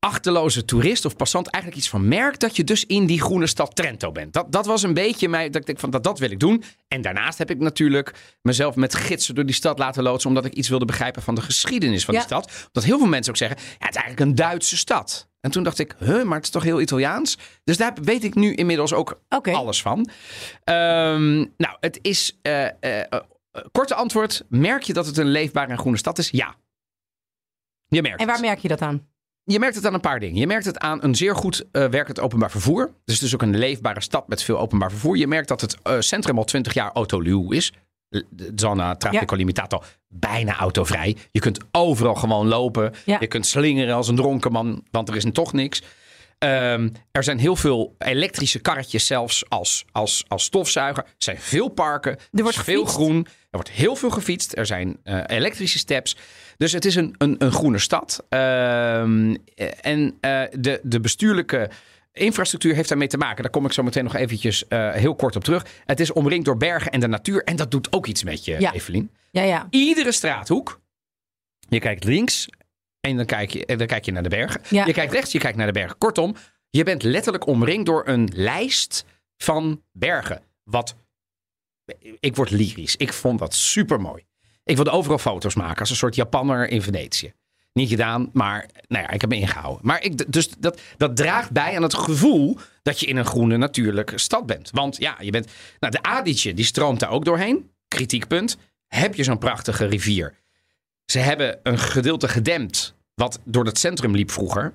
achterloze 0.00 0.64
toerist 0.64 1.04
of 1.04 1.16
passant 1.16 1.46
eigenlijk 1.48 1.82
iets 1.82 1.92
van 1.92 2.08
merkt 2.08 2.40
dat 2.40 2.56
je 2.56 2.64
dus 2.64 2.84
in 2.86 3.06
die 3.06 3.20
groene 3.20 3.46
stad 3.46 3.76
Trento 3.76 4.12
bent. 4.12 4.32
Dat, 4.32 4.52
dat 4.52 4.66
was 4.66 4.82
een 4.82 4.94
beetje 4.94 5.28
mij, 5.28 5.46
dat 5.50 5.60
ik 5.60 5.66
denk 5.66 5.78
van 5.78 5.90
dat, 5.90 6.02
dat 6.04 6.18
wil 6.18 6.30
ik 6.30 6.40
doen. 6.40 6.62
En 6.88 7.02
daarnaast 7.02 7.38
heb 7.38 7.50
ik 7.50 7.58
natuurlijk 7.58 8.14
mezelf 8.42 8.76
met 8.76 8.94
gidsen 8.94 9.34
door 9.34 9.46
die 9.46 9.54
stad 9.54 9.78
laten 9.78 10.02
loodsen 10.02 10.28
omdat 10.28 10.44
ik 10.44 10.52
iets 10.52 10.68
wilde 10.68 10.84
begrijpen 10.84 11.22
van 11.22 11.34
de 11.34 11.40
geschiedenis 11.40 12.04
van 12.04 12.14
Ja. 12.14 12.20
die 12.20 12.28
stad. 12.28 12.50
Omdat 12.66 12.84
heel 12.84 12.98
veel 12.98 13.06
mensen 13.06 13.32
ook 13.32 13.38
zeggen, 13.38 13.58
ja, 13.60 13.86
het 13.86 13.94
is 13.96 14.02
eigenlijk 14.02 14.30
een 14.30 14.34
Duitse 14.34 14.76
stad. 14.76 15.28
En 15.40 15.50
toen 15.50 15.62
dacht 15.62 15.78
ik, 15.78 15.94
huh, 15.98 16.24
maar 16.24 16.36
het 16.36 16.44
is 16.44 16.50
toch 16.50 16.62
heel 16.62 16.80
Italiaans? 16.80 17.38
Dus 17.64 17.76
daar 17.76 17.94
weet 18.02 18.24
ik 18.24 18.34
nu 18.34 18.54
inmiddels 18.54 18.92
ook 18.92 19.20
alles 19.28 19.82
van. 19.82 20.08
Ehm, 20.64 21.36
nou, 21.36 21.76
het 21.80 21.98
is. 22.02 22.38
eh, 22.42 22.64
eh, 22.66 22.72
eh, 22.80 23.20
korte 23.72 23.94
antwoord: 23.94 24.44
merk 24.48 24.82
je 24.82 24.92
dat 24.92 25.06
het 25.06 25.16
een 25.16 25.28
leefbare 25.30 25.70
en 25.70 25.78
groene 25.78 25.98
stad 25.98 26.18
is? 26.18 26.30
Ja. 26.30 26.54
Je 27.88 28.02
merkt 28.02 28.20
En 28.20 28.26
waar 28.26 28.36
het. 28.36 28.44
merk 28.44 28.58
je 28.58 28.68
dat 28.68 28.80
aan? 28.82 29.06
Je 29.50 29.58
merkt 29.58 29.74
het 29.74 29.86
aan 29.86 29.94
een 29.94 30.00
paar 30.00 30.20
dingen. 30.20 30.40
Je 30.40 30.46
merkt 30.46 30.64
het 30.64 30.78
aan 30.78 31.02
een 31.02 31.14
zeer 31.14 31.36
goed 31.36 31.64
eh, 31.72 31.86
werkend 31.86 32.20
openbaar 32.20 32.50
vervoer. 32.50 32.90
Dus 33.04 33.14
het 33.14 33.24
is 33.24 33.34
ook 33.34 33.42
een 33.42 33.58
leefbare 33.58 34.00
stad 34.00 34.28
met 34.28 34.42
veel 34.42 34.58
openbaar 34.58 34.90
vervoer. 34.90 35.16
Je 35.16 35.26
merkt 35.26 35.48
dat 35.48 35.60
het 35.60 35.76
eh, 35.82 35.96
centrum 35.98 36.38
al 36.38 36.44
20 36.44 36.74
jaar 36.74 36.92
autoluw 36.92 37.50
is. 37.50 37.72
Zona 38.54 38.96
traffico 38.96 39.36
limitato 39.36 39.82
bijna 40.08 40.56
autovrij. 40.56 41.16
Je 41.30 41.40
kunt 41.40 41.58
overal 41.72 42.14
gewoon 42.14 42.46
lopen. 42.46 42.94
Ja. 43.04 43.16
Je 43.20 43.26
kunt 43.26 43.46
slingeren 43.46 43.94
als 43.94 44.08
een 44.08 44.16
dronken 44.16 44.52
man, 44.52 44.84
want 44.90 45.08
er 45.08 45.16
is 45.16 45.24
toch 45.32 45.52
niks. 45.52 45.82
Ehm, 46.38 46.88
er 47.12 47.24
zijn 47.24 47.38
heel 47.38 47.56
veel 47.56 47.94
elektrische 47.98 48.58
karretjes 48.58 49.06
zelfs 49.06 49.44
als, 49.48 49.84
als, 49.92 50.24
als 50.28 50.44
stofzuiger. 50.44 51.04
Er 51.04 51.10
zijn 51.18 51.38
veel 51.38 51.68
parken. 51.68 52.18
Er, 52.32 52.42
wordt 52.42 52.62
veel 52.62 52.84
groen. 52.84 53.26
Er 53.26 53.48
wordt 53.50 53.70
heel 53.70 53.96
veel 53.96 54.10
gefietst. 54.10 54.56
Er 54.56 54.66
zijn 54.66 54.96
eh, 55.02 55.20
elektrische 55.26 55.78
steps. 55.78 56.16
Dus 56.58 56.72
het 56.72 56.84
is 56.84 56.94
een, 56.94 57.14
een, 57.18 57.34
een 57.38 57.52
groene 57.52 57.78
stad. 57.78 58.24
Ehm, 58.28 59.36
eh, 59.54 59.66
en 59.80 60.16
eh, 60.20 60.42
de, 60.50 60.80
de 60.82 61.00
bestuurlijke 61.00 61.70
infrastructuur 62.12 62.74
heeft 62.74 62.88
daarmee 62.88 63.08
te 63.08 63.16
maken. 63.16 63.42
Daar 63.42 63.52
kom 63.52 63.64
ik 63.64 63.72
zo 63.72 63.82
meteen 63.82 64.04
nog 64.04 64.14
eventjes 64.14 64.68
eh, 64.68 64.92
heel 64.92 65.14
kort 65.14 65.36
op 65.36 65.44
terug. 65.44 65.66
Het 65.84 66.00
is 66.00 66.12
omringd 66.12 66.44
door 66.44 66.56
bergen 66.56 66.92
en 66.92 67.00
de 67.00 67.08
natuur. 67.08 67.44
En 67.44 67.56
dat 67.56 67.70
doet 67.70 67.92
ook 67.92 68.06
iets 68.06 68.24
met 68.24 68.44
je, 68.44 68.60
Ja. 68.60 68.72
Evelien. 68.72 69.10
Ja, 69.30 69.42
ja. 69.42 69.66
Iedere 69.70 70.12
straathoek. 70.12 70.80
Je 71.68 71.78
kijkt 71.78 72.04
links 72.04 72.48
en 73.00 73.16
dan 73.16 73.26
kijk 73.26 73.50
je, 73.50 73.76
dan 73.76 73.86
kijk 73.86 74.04
je 74.04 74.12
naar 74.12 74.22
de 74.22 74.28
bergen. 74.28 74.60
Ja. 74.68 74.86
Je 74.86 74.92
kijkt 74.92 75.12
rechts, 75.12 75.32
je 75.32 75.38
kijkt 75.38 75.56
naar 75.56 75.66
de 75.66 75.72
bergen. 75.72 75.98
Kortom, 75.98 76.36
je 76.70 76.84
bent 76.84 77.02
letterlijk 77.02 77.46
omringd 77.46 77.86
door 77.86 78.08
een 78.08 78.30
lijst 78.34 79.04
van 79.36 79.82
bergen. 79.92 80.42
Wat. 80.64 80.96
Ik 82.20 82.36
word 82.36 82.50
lyrisch. 82.50 82.96
Ik 82.96 83.12
vond 83.12 83.38
dat 83.38 83.54
super 83.54 84.00
mooi. 84.00 84.26
Ik 84.68 84.74
wilde 84.76 84.90
overal 84.90 85.18
foto's 85.18 85.54
maken 85.54 85.80
als 85.80 85.90
een 85.90 85.96
soort 85.96 86.14
Japanner 86.14 86.68
in 86.68 86.82
Venetië. 86.82 87.32
Niet 87.72 87.88
gedaan, 87.88 88.30
maar 88.32 88.68
nou 88.88 89.02
ja, 89.02 89.10
ik 89.10 89.20
heb 89.20 89.30
me 89.30 89.36
ingehouden. 89.36 89.86
Maar 89.86 90.02
ik, 90.02 90.32
dus 90.32 90.48
dat, 90.58 90.80
dat 90.96 91.16
draagt 91.16 91.50
bij 91.50 91.76
aan 91.76 91.82
het 91.82 91.94
gevoel 91.94 92.58
dat 92.82 93.00
je 93.00 93.06
in 93.06 93.16
een 93.16 93.26
groene 93.26 93.56
natuurlijke 93.56 94.18
stad 94.18 94.46
bent. 94.46 94.70
Want 94.70 94.96
ja, 94.96 95.16
je 95.20 95.30
bent. 95.30 95.50
Nou, 95.80 95.92
de 95.92 96.02
Adige, 96.02 96.54
die 96.54 96.64
stroomt 96.64 97.00
daar 97.00 97.10
ook 97.10 97.24
doorheen. 97.24 97.70
Kritiekpunt. 97.88 98.56
Heb 98.86 99.14
je 99.14 99.24
zo'n 99.24 99.38
prachtige 99.38 99.86
rivier? 99.86 100.34
Ze 101.04 101.18
hebben 101.18 101.58
een 101.62 101.78
gedeelte 101.78 102.28
gedempt. 102.28 102.94
wat 103.14 103.40
door 103.44 103.64
het 103.64 103.78
centrum 103.78 104.14
liep 104.14 104.30
vroeger. 104.30 104.72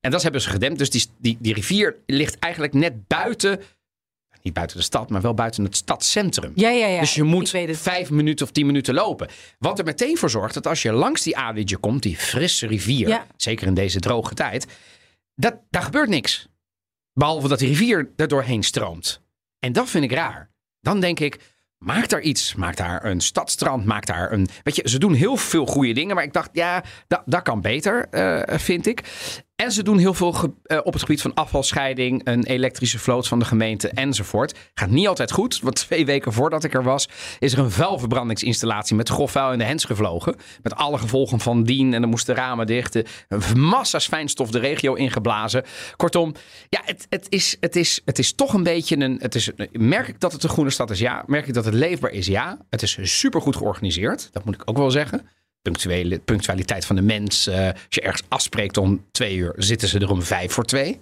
En 0.00 0.10
dat 0.10 0.22
hebben 0.22 0.40
ze 0.40 0.48
gedempt. 0.48 0.78
Dus 0.78 0.90
die, 0.90 1.06
die, 1.18 1.36
die 1.40 1.54
rivier 1.54 1.96
ligt 2.06 2.38
eigenlijk 2.38 2.72
net 2.72 3.06
buiten. 3.06 3.60
Niet 4.42 4.54
buiten 4.54 4.76
de 4.76 4.82
stad, 4.82 5.10
maar 5.10 5.20
wel 5.20 5.34
buiten 5.34 5.64
het 5.64 5.76
stadscentrum. 5.76 6.52
Ja, 6.54 6.68
ja, 6.70 6.86
ja. 6.86 7.00
dus 7.00 7.14
je 7.14 7.22
moet 7.22 7.50
vijf 7.70 8.10
minuten 8.10 8.46
of 8.46 8.52
tien 8.52 8.66
minuten 8.66 8.94
lopen. 8.94 9.28
Wat 9.58 9.78
er 9.78 9.84
meteen 9.84 10.16
voor 10.18 10.30
zorgt 10.30 10.54
dat 10.54 10.66
als 10.66 10.82
je 10.82 10.92
langs 10.92 11.22
die 11.22 11.36
Adige 11.36 11.76
komt, 11.76 12.02
die 12.02 12.16
frisse 12.16 12.66
rivier, 12.66 13.08
Ja. 13.08 13.26
zeker 13.36 13.66
in 13.66 13.74
deze 13.74 14.00
droge 14.00 14.34
tijd, 14.34 14.66
dat, 15.34 15.54
daar 15.70 15.82
gebeurt 15.82 16.08
niks. 16.08 16.48
Behalve 17.12 17.48
dat 17.48 17.58
die 17.58 17.68
rivier 17.68 18.12
er 18.16 18.28
doorheen 18.28 18.62
stroomt. 18.62 19.20
En 19.58 19.72
dat 19.72 19.88
vind 19.88 20.04
ik 20.04 20.12
raar. 20.12 20.50
Dan 20.80 21.00
denk 21.00 21.20
ik, 21.20 21.38
maak 21.78 22.08
daar 22.08 22.20
iets. 22.20 22.54
Maak 22.54 22.76
daar 22.76 23.04
een 23.04 23.20
stadstrand, 23.20 23.84
maak 23.84 24.06
daar 24.06 24.32
een... 24.32 24.48
Weet 24.62 24.76
je, 24.76 24.88
ze 24.88 24.98
doen 24.98 25.14
heel 25.14 25.36
veel 25.36 25.66
goede 25.66 25.92
dingen, 25.92 26.14
maar 26.14 26.24
ik 26.24 26.32
dacht, 26.32 26.50
ja, 26.52 26.84
dat, 27.06 27.22
dat 27.26 27.42
kan 27.42 27.60
beter, 27.60 28.08
eh, 28.08 28.58
vind 28.58 28.86
ik. 28.86 29.00
En 29.62 29.72
ze 29.72 29.82
doen 29.82 29.98
heel 29.98 30.14
veel 30.14 30.56
eh, 30.62 30.78
op 30.82 30.92
het 30.92 31.02
gebied 31.02 31.20
van 31.20 31.34
afvalscheiding, 31.34 32.20
een 32.24 32.44
elektrische 32.44 32.98
vloot 32.98 33.28
van 33.28 33.38
de 33.38 33.44
gemeente 33.44 33.88
enzovoort. 33.88 34.58
Gaat 34.74 34.90
niet 34.90 35.06
altijd 35.06 35.32
goed, 35.32 35.60
want 35.60 35.76
twee 35.86 36.06
weken 36.06 36.32
voordat 36.32 36.64
ik 36.64 36.74
er 36.74 36.82
was, 36.82 37.08
is 37.38 37.52
er 37.52 37.58
een 37.58 37.70
vuilverbrandingsinstallatie 37.70 38.96
met 38.96 39.08
grof 39.08 39.30
vuil 39.30 39.52
in 39.52 39.58
de 39.58 39.64
hens 39.64 39.84
gevlogen. 39.84 40.36
Met 40.62 40.74
alle 40.74 40.98
gevolgen 40.98 41.40
van 41.40 41.62
dien 41.62 41.94
en 41.94 42.00
dan 42.00 42.10
moesten 42.10 42.34
ramen 42.34 42.66
dichten. 42.66 43.04
Massa's 43.56 44.06
fijnstof 44.06 44.50
de 44.50 44.58
regio 44.58 44.94
ingeblazen. 44.94 45.64
Kortom, 45.96 46.34
ja, 46.68 46.80
het, 46.84 47.06
het, 47.08 47.26
is, 47.28 47.56
het, 47.60 47.76
is, 47.76 48.00
het 48.04 48.18
is 48.18 48.32
toch 48.32 48.54
een 48.54 48.62
beetje 48.62 48.96
een. 48.96 49.18
Het 49.20 49.34
is, 49.34 49.50
merk 49.72 50.08
ik 50.08 50.20
dat 50.20 50.32
het 50.32 50.42
een 50.42 50.50
groene 50.50 50.70
stad 50.70 50.90
is? 50.90 50.98
Ja. 50.98 51.22
Merk 51.26 51.46
ik 51.46 51.54
dat 51.54 51.64
het 51.64 51.74
leefbaar 51.74 52.10
is? 52.10 52.26
Ja. 52.26 52.58
Het 52.70 52.82
is 52.82 52.98
supergoed 53.02 53.56
georganiseerd. 53.56 54.28
Dat 54.32 54.44
moet 54.44 54.54
ik 54.54 54.62
ook 54.64 54.76
wel 54.76 54.90
zeggen. 54.90 55.28
Punctuele, 55.62 56.18
punctualiteit 56.18 56.84
van 56.86 56.96
de 56.96 57.02
mens. 57.02 57.46
eh, 57.46 57.66
als 57.66 57.74
je 57.88 58.00
ergens 58.00 58.22
afspreekt 58.28 58.76
om 58.76 59.04
twee 59.10 59.36
uur, 59.36 59.54
zitten 59.56 59.88
ze 59.88 59.98
er 59.98 60.10
om 60.10 60.22
vijf 60.22 60.52
voor 60.52 60.64
twee. 60.64 61.00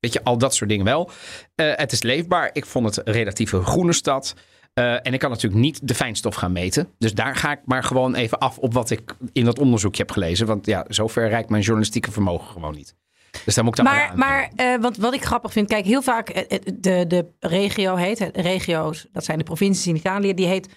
Weet 0.00 0.12
je, 0.12 0.24
al 0.24 0.38
dat 0.38 0.54
soort 0.54 0.70
dingen 0.70 0.84
wel. 0.84 1.10
Eh, 1.54 1.72
het 1.74 1.92
is 1.92 2.02
leefbaar. 2.02 2.50
Ik 2.52 2.66
vond 2.66 2.86
het 2.86 3.06
een 3.06 3.12
relatieve 3.12 3.62
groene 3.62 3.92
stad. 3.92 4.34
Eh, 4.74 4.92
en 4.92 5.12
ik 5.12 5.18
kan 5.18 5.30
natuurlijk 5.30 5.62
niet 5.62 5.88
de 5.88 5.94
fijnstof 5.94 6.34
gaan 6.34 6.52
meten. 6.52 6.88
Dus 6.98 7.14
daar 7.14 7.36
ga 7.36 7.52
ik 7.52 7.60
maar 7.64 7.84
gewoon 7.84 8.14
even 8.14 8.38
af 8.38 8.58
op 8.58 8.74
wat 8.74 8.90
ik 8.90 9.14
in 9.32 9.44
dat 9.44 9.58
onderzoekje 9.58 10.02
heb 10.02 10.10
gelezen. 10.10 10.46
Want 10.46 10.66
ja, 10.66 10.84
zover 10.88 11.28
reikt 11.28 11.48
mijn 11.48 11.62
journalistieke 11.62 12.10
vermogen 12.10 12.52
gewoon 12.52 12.74
niet. 12.74 12.94
Dus 13.44 13.54
daar 13.54 13.64
moet 13.64 13.78
ik 13.78 13.84
dan 13.84 13.94
Maar, 13.94 14.16
maar 14.16 14.50
eh, 14.56 14.80
want 14.80 14.96
wat 14.96 15.14
ik 15.14 15.24
grappig 15.24 15.52
vind, 15.52 15.68
kijk, 15.68 15.84
heel 15.84 16.02
vaak 16.02 16.26
de, 16.80 17.04
de 17.08 17.26
regio 17.38 17.94
heet, 17.94 18.30
regio's, 18.32 19.06
dat 19.12 19.24
zijn 19.24 19.38
de 19.38 19.44
provincies 19.44 19.86
in 19.86 19.96
Italië, 19.96 20.34
die 20.34 20.46
heet 20.46 20.68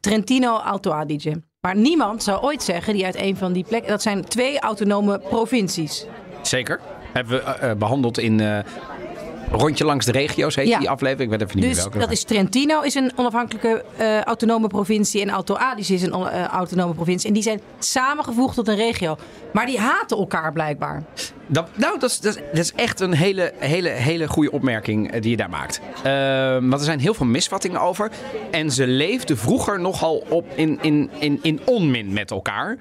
Trentino 0.00 0.56
Alto 0.56 0.90
Adige. 0.90 1.42
Maar 1.60 1.76
niemand 1.76 2.22
zou 2.22 2.42
ooit 2.42 2.62
zeggen, 2.62 2.94
die 2.94 3.04
uit 3.04 3.16
een 3.16 3.36
van 3.36 3.52
die 3.52 3.64
plekken, 3.64 3.90
dat 3.90 4.02
zijn 4.02 4.24
twee 4.24 4.60
autonome 4.60 5.18
provincies. 5.18 6.06
Zeker. 6.42 6.80
Hebben 7.12 7.34
we 7.34 7.42
eh, 7.42 7.70
eh, 7.70 7.76
behandeld 7.76 8.18
in 8.18 8.40
eh, 8.40 8.58
Rondje 9.50 9.84
langs 9.84 10.06
de 10.06 10.12
regio's, 10.12 10.54
heet 10.54 10.68
Ja. 10.68 10.78
die 10.78 10.90
aflevering. 10.90 11.32
Ik 11.32 11.38
weet 11.38 11.48
even 11.48 11.56
niet 11.56 11.64
meer 11.64 11.74
Dus 11.74 11.82
welke. 11.84 11.98
dat 11.98 12.10
is 12.10 12.22
Trentino 12.22 12.80
is 12.80 12.94
een 12.94 13.12
onafhankelijke 13.16 13.84
eh, 13.96 14.20
autonome 14.20 14.66
provincie 14.66 15.20
en 15.22 15.30
Alto 15.30 15.54
Adige 15.54 15.94
is 15.94 16.02
een 16.02 16.12
eh, 16.12 16.44
autonome 16.44 16.94
provincie. 16.94 17.28
En 17.28 17.34
die 17.34 17.42
zijn 17.42 17.60
samengevoegd 17.78 18.54
tot 18.54 18.68
een 18.68 18.76
regio. 18.76 19.16
Maar 19.52 19.66
die 19.66 19.78
haten 19.78 20.16
elkaar 20.16 20.52
blijkbaar. 20.52 21.02
Dat, 21.46 21.68
nou, 21.74 21.98
dat 21.98 22.10
is, 22.10 22.20
dat, 22.20 22.36
is, 22.36 22.42
dat 22.52 22.58
is 22.58 22.72
echt 22.72 23.00
een 23.00 23.12
hele, 23.14 23.52
hele, 23.58 23.88
hele 23.88 24.28
goede 24.28 24.50
opmerking 24.50 25.10
eh, 25.12 25.20
die 25.22 25.30
je 25.30 25.36
daar 25.36 25.50
maakt. 25.50 25.80
Ehm, 26.02 26.60
want 26.68 26.72
er 26.80 26.84
zijn 26.84 27.00
heel 27.00 27.14
veel 27.14 27.26
misvattingen 27.26 27.80
over. 27.80 28.10
En 28.50 28.70
ze 28.70 28.86
leefden 28.86 29.38
vroeger 29.38 29.80
nogal 29.80 30.24
op 30.28 30.46
in, 30.54 30.78
in, 30.82 31.10
in, 31.18 31.38
in 31.42 31.60
onmin 31.64 32.12
met 32.12 32.30
elkaar. 32.30 32.78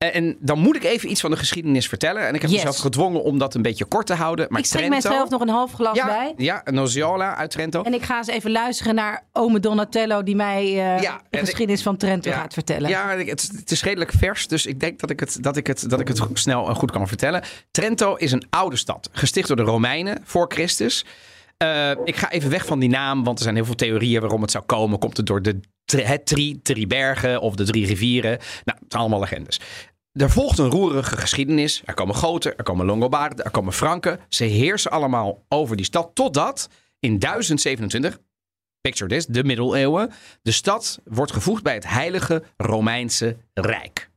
En 0.00 0.36
dan 0.40 0.58
moet 0.58 0.76
ik 0.76 0.84
even 0.84 1.10
iets 1.10 1.20
van 1.20 1.30
de 1.30 1.36
geschiedenis 1.36 1.88
vertellen. 1.88 2.26
En 2.26 2.34
ik 2.34 2.40
heb 2.40 2.50
Yes. 2.50 2.58
mezelf 2.64 2.78
gedwongen 2.78 3.22
om 3.22 3.38
dat 3.38 3.54
een 3.54 3.62
beetje 3.62 3.84
kort 3.84 4.06
te 4.06 4.14
houden. 4.14 4.46
Maar 4.48 4.60
ik 4.60 4.66
schenk 4.66 4.84
Trento, 4.84 5.08
mijzelf 5.08 5.30
nog 5.30 5.40
een 5.40 5.48
half 5.48 5.72
glas 5.72 5.96
ja, 5.96 6.06
bij. 6.06 6.34
Ja, 6.36 6.60
een 6.64 6.74
Noziola 6.74 7.36
uit 7.36 7.50
Trento. 7.50 7.82
En 7.82 7.94
ik 7.94 8.02
ga 8.02 8.16
eens 8.16 8.26
even 8.26 8.50
luisteren 8.50 8.94
naar 8.94 9.22
ome 9.32 9.60
Donatello... 9.60 10.22
die 10.22 10.36
mij 10.36 10.62
eh, 10.64 11.02
Ja, 11.02 11.20
de 11.30 11.38
ik- 11.38 11.44
geschiedenis 11.44 11.82
van 11.82 11.96
Trento 11.96 12.30
Ja. 12.30 12.36
gaat 12.36 12.52
vertellen. 12.52 12.88
Ja, 12.88 13.08
het, 13.16 13.50
het 13.56 13.70
is 13.70 13.82
redelijk 13.82 14.12
vers, 14.18 14.48
dus 14.48 14.66
ik 14.66 14.80
denk 14.80 15.00
dat 15.00 15.10
ik 15.10 15.20
het, 15.20 15.38
dat 15.40 15.56
ik 15.56 15.66
het, 15.66 15.84
dat 15.90 16.00
ik 16.00 16.08
het 16.08 16.20
snel 16.32 16.68
en 16.68 16.74
goed 16.74 16.90
kan 16.90 17.08
vertellen. 17.08 17.42
Trento 17.70 18.14
is 18.14 18.32
een 18.32 18.46
oude 18.50 18.76
stad, 18.76 19.08
gesticht 19.12 19.48
door 19.48 19.56
de 19.56 19.62
Romeinen 19.62 20.18
voor 20.24 20.46
Christus. 20.52 21.04
Eh, 21.56 21.90
ik 22.04 22.16
ga 22.16 22.30
even 22.30 22.50
weg 22.50 22.66
van 22.66 22.78
die 22.78 22.88
naam, 22.88 23.24
want 23.24 23.36
er 23.38 23.42
zijn 23.44 23.54
heel 23.56 23.64
veel 23.64 23.74
theorieën 23.74 24.20
waarom 24.20 24.42
het 24.42 24.50
zou 24.50 24.64
komen. 24.64 24.98
Komt 24.98 25.16
het 25.16 25.26
door 25.26 25.42
de 25.42 25.60
het 25.96 26.26
drie, 26.26 26.60
drie 26.62 26.86
bergen 26.86 27.40
of 27.40 27.54
de 27.54 27.64
drie 27.64 27.86
rivieren? 27.86 28.30
Nou, 28.30 28.78
het 28.80 28.84
zijn 28.88 29.02
allemaal 29.02 29.20
legendes. 29.20 29.60
Er 30.12 30.30
volgt 30.30 30.58
een 30.58 30.70
roerige 30.70 31.16
geschiedenis. 31.16 31.82
Er 31.84 31.94
komen 31.94 32.14
Goten, 32.14 32.56
er 32.56 32.64
komen 32.64 32.86
Longobarden, 32.86 33.44
er 33.44 33.50
komen 33.50 33.72
Franken. 33.72 34.20
Ze 34.28 34.44
heersen 34.44 34.90
allemaal 34.90 35.44
over 35.48 35.76
die 35.76 35.84
stad 35.84 36.10
totdat 36.14 36.68
in 36.98 37.18
1027, 37.18 38.18
picture 38.80 39.10
this, 39.10 39.26
de 39.26 39.44
middeleeuwen, 39.44 40.12
de 40.42 40.52
stad 40.52 41.00
wordt 41.04 41.32
gevoegd 41.32 41.62
bij 41.62 41.74
het 41.74 41.88
Heilige 41.88 42.42
Romeinse 42.56 43.36
Rijk. 43.54 44.10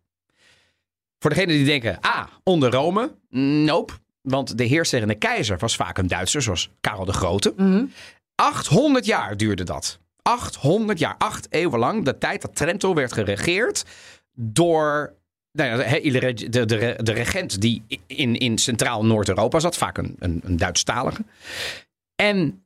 Voor 1.19 1.29
degenen 1.29 1.56
die 1.56 1.65
denken, 1.65 1.99
ah, 2.01 2.27
onder 2.43 2.71
Rome? 2.71 3.15
Nope. 3.29 3.93
Want 4.21 4.58
de 4.58 4.63
heerser 4.63 5.01
en 5.01 5.08
de 5.08 5.15
keizer 5.15 5.58
was 5.58 5.75
vaak 5.75 5.97
een 5.97 6.08
Duitser, 6.08 6.41
zoals 6.41 6.69
Karel 6.82 7.06
de 7.06 7.13
Grote. 7.13 7.53
Mhm. 7.58 7.86
800 8.36 9.06
jaar 9.06 9.38
duurde 9.38 9.63
dat. 9.63 9.99
800 10.21 10.99
jaar, 10.99 11.15
acht 11.17 11.47
eeuwen 11.49 11.79
lang. 11.79 12.06
De 12.06 12.17
tijd 12.17 12.41
dat 12.41 12.56
Trento 12.56 12.93
werd 12.93 13.13
geregeerd 13.13 13.86
door 14.36 15.13
nou 15.53 15.81
ja, 15.81 15.99
de, 15.99 16.33
de, 16.49 16.65
de, 16.65 16.99
de 17.03 17.11
regent 17.11 17.61
die 17.61 17.83
in, 18.07 18.35
in 18.37 18.57
Centraal 18.57 19.05
Noord-Europa 19.05 19.59
zat. 19.59 19.77
Vaak 19.77 19.97
een, 19.97 20.15
een, 20.19 20.41
een 20.43 20.57
Duitsstalige. 20.57 21.25
En 22.15 22.63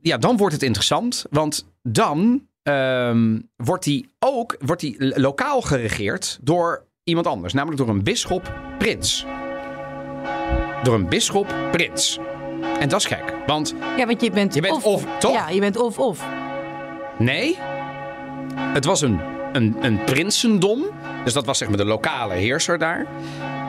ja, 0.00 0.18
dan 0.18 0.36
wordt 0.36 0.54
het 0.54 0.62
interessant. 0.62 1.26
Want 1.30 1.66
dan 1.82 2.46
ehm, 2.62 3.38
wordt 3.56 3.84
die 3.84 4.08
ook 4.18 4.56
wordt 4.58 4.80
die 4.80 5.20
lokaal 5.20 5.60
geregeerd 5.60 6.38
door 6.42 6.86
iemand 7.04 7.26
anders. 7.26 7.52
Namelijk 7.52 7.80
door 7.80 7.88
een 7.88 8.02
bisschop 8.02 8.54
prins. 8.78 9.26
Door 10.82 10.94
een 10.94 11.08
bisschop 11.08 11.54
prins. 11.70 12.18
En 12.80 12.88
dat 12.88 13.00
is 13.00 13.06
gek. 13.06 13.34
Want 13.46 13.74
Ja, 13.96 14.06
want 14.06 14.20
je 14.20 14.30
bent, 14.30 14.54
Je 14.54 14.60
bent 14.60 14.82
of, 14.82 15.18
toch? 15.18 15.32
Ja, 15.32 15.48
je 15.48 15.60
bent 15.60 15.76
of-of. 15.76 16.26
Nee. 17.18 17.58
Het 18.54 18.84
was 18.84 19.00
een, 19.00 19.20
een, 19.52 19.76
een 19.80 20.04
prinsendom. 20.04 20.84
Dus 21.24 21.32
dat 21.32 21.46
was 21.46 21.58
zeg 21.58 21.68
maar 21.68 21.76
de 21.76 21.84
lokale 21.84 22.34
heerser 22.34 22.78
daar. 22.78 23.06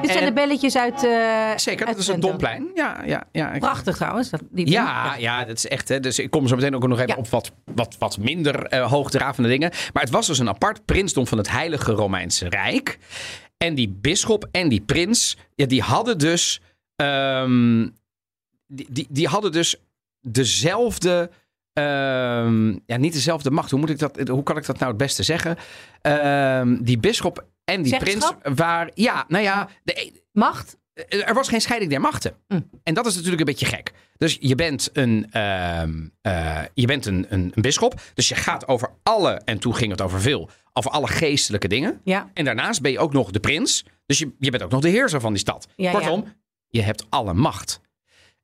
Dit 0.01 0.11
zijn 0.11 0.23
En- 0.23 0.29
de 0.29 0.33
belletjes 0.33 0.77
uit 0.77 1.03
uh, 1.03 1.57
Zeker, 1.57 1.85
dat 1.85 1.97
is 1.97 2.07
een 2.07 2.19
domplein. 2.19 2.71
Ja, 2.75 3.03
ja, 3.05 3.23
ja. 3.31 3.51
Ik- 3.53 3.59
Prachtig 3.59 3.95
trouwens. 3.95 4.29
Dat, 4.29 4.41
die 4.51 4.69
Ja, 4.69 5.15
ja, 5.15 5.45
dat 5.45 5.57
is 5.57 5.67
echt. 5.67 5.89
Hè. 5.89 5.99
Dus 5.99 6.19
ik 6.19 6.29
kom 6.31 6.47
zo 6.47 6.55
meteen 6.55 6.75
ook 6.75 6.87
nog 6.87 6.97
even 6.99 7.09
Ja. 7.09 7.15
op 7.15 7.27
wat, 7.27 7.51
wat, 7.75 7.95
wat 7.99 8.17
minder 8.17 8.65
eh 8.65 8.89
hoogdravende 8.91 9.49
dingen. 9.49 9.69
Maar 9.93 10.03
het 10.03 10.11
was 10.11 10.27
dus 10.27 10.39
een 10.39 10.49
apart 10.49 10.85
prinsdom 10.85 11.27
van 11.27 11.37
het 11.37 11.49
Heilige 11.51 11.91
Romeinse 11.91 12.49
Rijk. 12.49 12.97
En 13.57 13.75
die 13.75 13.89
bisschop 14.01 14.47
en 14.51 14.69
die 14.69 14.81
prins, 14.81 15.37
ja, 15.55 15.65
die 15.65 15.81
hadden 15.81 16.17
dus. 16.17 16.61
ehm, 16.95 17.87
die, 18.67 18.87
die, 18.89 19.07
die 19.09 19.27
hadden 19.27 19.51
dus 19.51 19.75
dezelfde. 20.21 21.29
Ehm, 21.75 22.69
ja, 22.85 22.97
niet 22.97 23.13
dezelfde 23.13 23.51
macht. 23.51 23.71
Hoe, 23.71 23.79
moet 23.79 23.89
ik 23.89 23.99
dat, 23.99 24.27
hoe 24.27 24.43
kan 24.43 24.57
ik 24.57 24.65
dat 24.65 24.77
nou 24.77 24.89
het 24.89 24.97
beste 24.97 25.23
zeggen? 25.23 25.57
Ehm, 26.01 26.77
die 26.81 26.97
bisschop 26.97 27.45
en 27.63 27.81
die 27.81 27.97
prins 27.97 28.31
waren. 28.55 28.91
Ja, 28.93 29.25
nou 29.27 29.43
ja. 29.43 29.69
De, 29.83 30.23
Macht? 30.31 30.77
er 31.09 31.33
was 31.33 31.47
geen 31.47 31.61
scheiding 31.61 31.91
der 31.91 32.01
machten. 32.01 32.33
Mm. 32.47 32.69
En 32.83 32.93
dat 32.93 33.05
is 33.05 33.13
natuurlijk 33.13 33.39
een 33.39 33.45
beetje 33.45 33.65
gek. 33.65 33.91
Dus 34.17 34.37
je 34.39 34.55
bent 34.55 34.89
een, 34.93 35.31
eh, 35.31 36.61
je 36.73 36.85
bent 36.85 37.05
een, 37.05 37.25
een, 37.29 37.51
een 37.55 37.61
bisschop. 37.61 38.01
Dus 38.13 38.29
je 38.29 38.35
gaat 38.35 38.67
over 38.67 38.89
alle, 39.03 39.31
en 39.31 39.59
toen 39.59 39.75
ging 39.75 39.91
het 39.91 40.01
over 40.01 40.21
veel, 40.21 40.49
over 40.73 40.91
alle 40.91 41.07
geestelijke 41.07 41.67
dingen. 41.67 42.01
Ja. 42.03 42.29
En 42.33 42.45
daarnaast 42.45 42.81
ben 42.81 42.91
je 42.91 42.99
ook 42.99 43.13
nog 43.13 43.31
de 43.31 43.39
prins. 43.39 43.85
Dus 44.05 44.19
je, 44.19 44.35
je 44.39 44.51
bent 44.51 44.63
ook 44.63 44.71
nog 44.71 44.81
de 44.81 44.89
heerser 44.89 45.19
van 45.19 45.31
die 45.31 45.41
stad. 45.41 45.67
Ja, 45.75 45.91
Kortom, 45.91 46.25
je 46.67 46.81
hebt 46.81 47.05
alle 47.09 47.33
macht. 47.33 47.81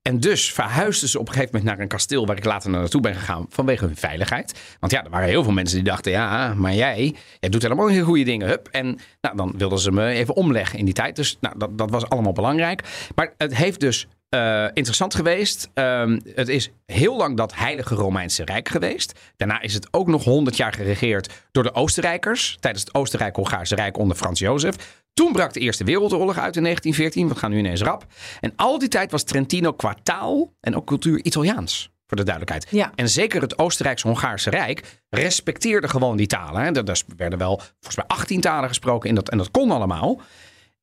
En 0.01 0.19
dus 0.19 0.53
verhuisden 0.53 1.09
ze 1.09 1.19
op 1.19 1.27
een 1.27 1.33
gegeven 1.33 1.55
moment 1.55 1.71
naar 1.71 1.83
een 1.83 1.89
kasteel 1.89 2.25
waar 2.25 2.37
ik 2.37 2.45
later 2.45 2.69
naartoe 2.69 3.01
ben 3.01 3.15
gegaan 3.15 3.45
vanwege 3.49 3.85
hun 3.85 3.95
veiligheid. 3.95 4.59
Want 4.79 4.91
ja, 4.91 5.03
er 5.03 5.09
waren 5.09 5.27
heel 5.27 5.43
veel 5.43 5.51
mensen 5.51 5.75
die 5.75 5.85
dachten, 5.85 6.11
ja, 6.11 6.53
maar 6.53 6.73
jij, 6.73 7.15
jij 7.39 7.49
doet 7.49 7.61
helemaal 7.61 7.87
geen 7.87 8.01
goede 8.01 8.23
dingen. 8.23 8.47
Hup. 8.47 8.67
En 8.67 8.99
nou, 9.21 9.35
dan 9.35 9.53
wilden 9.57 9.79
ze 9.79 9.91
me 9.91 10.07
even 10.07 10.35
omleggen 10.35 10.79
in 10.79 10.85
die 10.85 10.93
tijd. 10.93 11.15
Dus 11.15 11.37
nou, 11.39 11.57
dat, 11.57 11.77
dat 11.77 11.89
was 11.89 12.09
allemaal 12.09 12.31
belangrijk. 12.31 12.83
Maar 13.15 13.33
het 13.37 13.55
heeft 13.55 13.79
dus 13.79 14.07
eh, 14.31 14.65
interessant 14.73 15.15
geweest. 15.15 15.69
Ehm, 15.73 16.19
het 16.33 16.47
is 16.47 16.71
heel 16.85 17.17
lang 17.17 17.37
dat 17.37 17.55
Heilige 17.55 17.95
Romeinse 17.95 18.45
Rijk 18.45 18.69
geweest. 18.69 19.19
Daarna 19.37 19.61
is 19.61 19.73
het 19.73 19.87
ook 19.93 20.07
nog 20.07 20.23
100 20.23 20.57
jaar 20.57 20.73
geregeerd 20.73 21.33
door 21.51 21.63
de 21.63 21.73
Oostenrijkers. 21.73 22.57
Tijdens 22.59 22.83
het 22.83 22.93
Oostenrijk-Hongaarse 22.93 23.75
Rijk 23.75 23.97
onder 23.97 24.17
Frans 24.17 24.39
Jozef. 24.39 25.00
Toen 25.13 25.32
brak 25.32 25.54
de 25.54 25.60
Eerste 25.60 25.84
Wereldoorlog 25.84 26.38
uit 26.38 26.56
in 26.56 26.63
1914. 26.63 27.28
We 27.28 27.36
gaan 27.36 27.52
nu 27.52 27.58
ineens 27.58 27.82
rap. 27.82 28.06
En 28.39 28.54
al 28.56 28.80
die 28.80 28.89
tijd 28.89 29.12
was 29.12 29.24
Trentino 29.24 29.74
qua 29.74 29.95
taal 30.04 30.54
en 30.60 30.76
ook 30.76 30.86
cultuur 30.86 31.24
Italiaans. 31.24 31.91
Voor 32.08 32.17
de 32.17 32.26
duidelijkheid. 32.26 32.67
Ja. 32.71 32.91
En 32.95 33.10
zeker 33.10 33.41
het 33.41 33.58
Oostenrijks-Hongaarse 33.58 34.50
Rijk 34.50 35.02
respecteerde 35.10 35.88
gewoon 35.88 36.17
die 36.17 36.28
talen. 36.28 36.62
Hè. 36.62 36.71
Er 36.71 36.89
er 36.89 37.04
werden 37.17 37.39
wel 37.39 37.58
volgens 37.58 37.95
mij 37.95 38.06
18 38.08 38.41
talen 38.41 38.69
gesproken 38.69 39.10
in 39.10 39.15
dat, 39.15 39.30
en 39.30 39.38
dat 39.38 39.52
kon 39.52 39.71
allemaal. 39.71 40.21